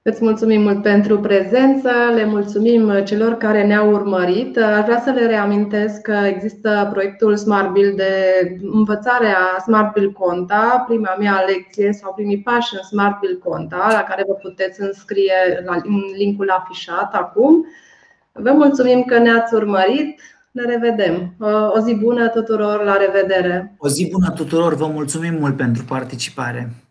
Îți 0.06 0.24
mulțumim 0.24 0.62
mult 0.62 0.82
pentru 0.82 1.20
prezență, 1.20 1.90
le 2.14 2.24
mulțumim 2.24 3.02
celor 3.04 3.32
care 3.36 3.66
ne-au 3.66 3.92
urmărit. 3.92 4.56
Aș 4.58 4.84
vrea 4.84 5.00
să 5.00 5.10
le 5.10 5.26
reamintesc 5.26 6.00
că 6.00 6.12
există 6.12 6.88
proiectul 6.92 7.36
Smart 7.36 7.70
Build 7.72 7.96
de 7.96 8.12
învățare 8.72 9.26
a 9.26 9.60
Smart 9.60 9.92
Build 9.92 10.12
Conta, 10.12 10.84
prima 10.88 11.14
mea 11.18 11.44
lecție 11.46 11.92
sau 11.92 12.12
primii 12.14 12.42
pași 12.42 12.74
în 12.74 12.82
Smart 12.82 13.18
Build 13.20 13.38
Conta, 13.38 13.88
la 13.92 14.02
care 14.08 14.24
vă 14.26 14.32
puteți 14.32 14.80
înscrie 14.80 15.62
la 15.64 15.76
linkul 16.16 16.50
afișat 16.50 17.14
acum. 17.14 17.66
Vă 18.32 18.52
mulțumim 18.52 19.02
că 19.02 19.18
ne-ați 19.18 19.54
urmărit. 19.54 20.20
Ne 20.50 20.62
revedem. 20.62 21.34
O 21.74 21.78
zi 21.78 21.94
bună 21.94 22.28
tuturor, 22.28 22.84
la 22.84 22.96
revedere! 22.96 23.74
O 23.78 23.88
zi 23.88 24.10
bună 24.10 24.30
tuturor, 24.30 24.74
vă 24.74 24.86
mulțumim 24.86 25.34
mult 25.34 25.56
pentru 25.56 25.84
participare! 25.84 26.83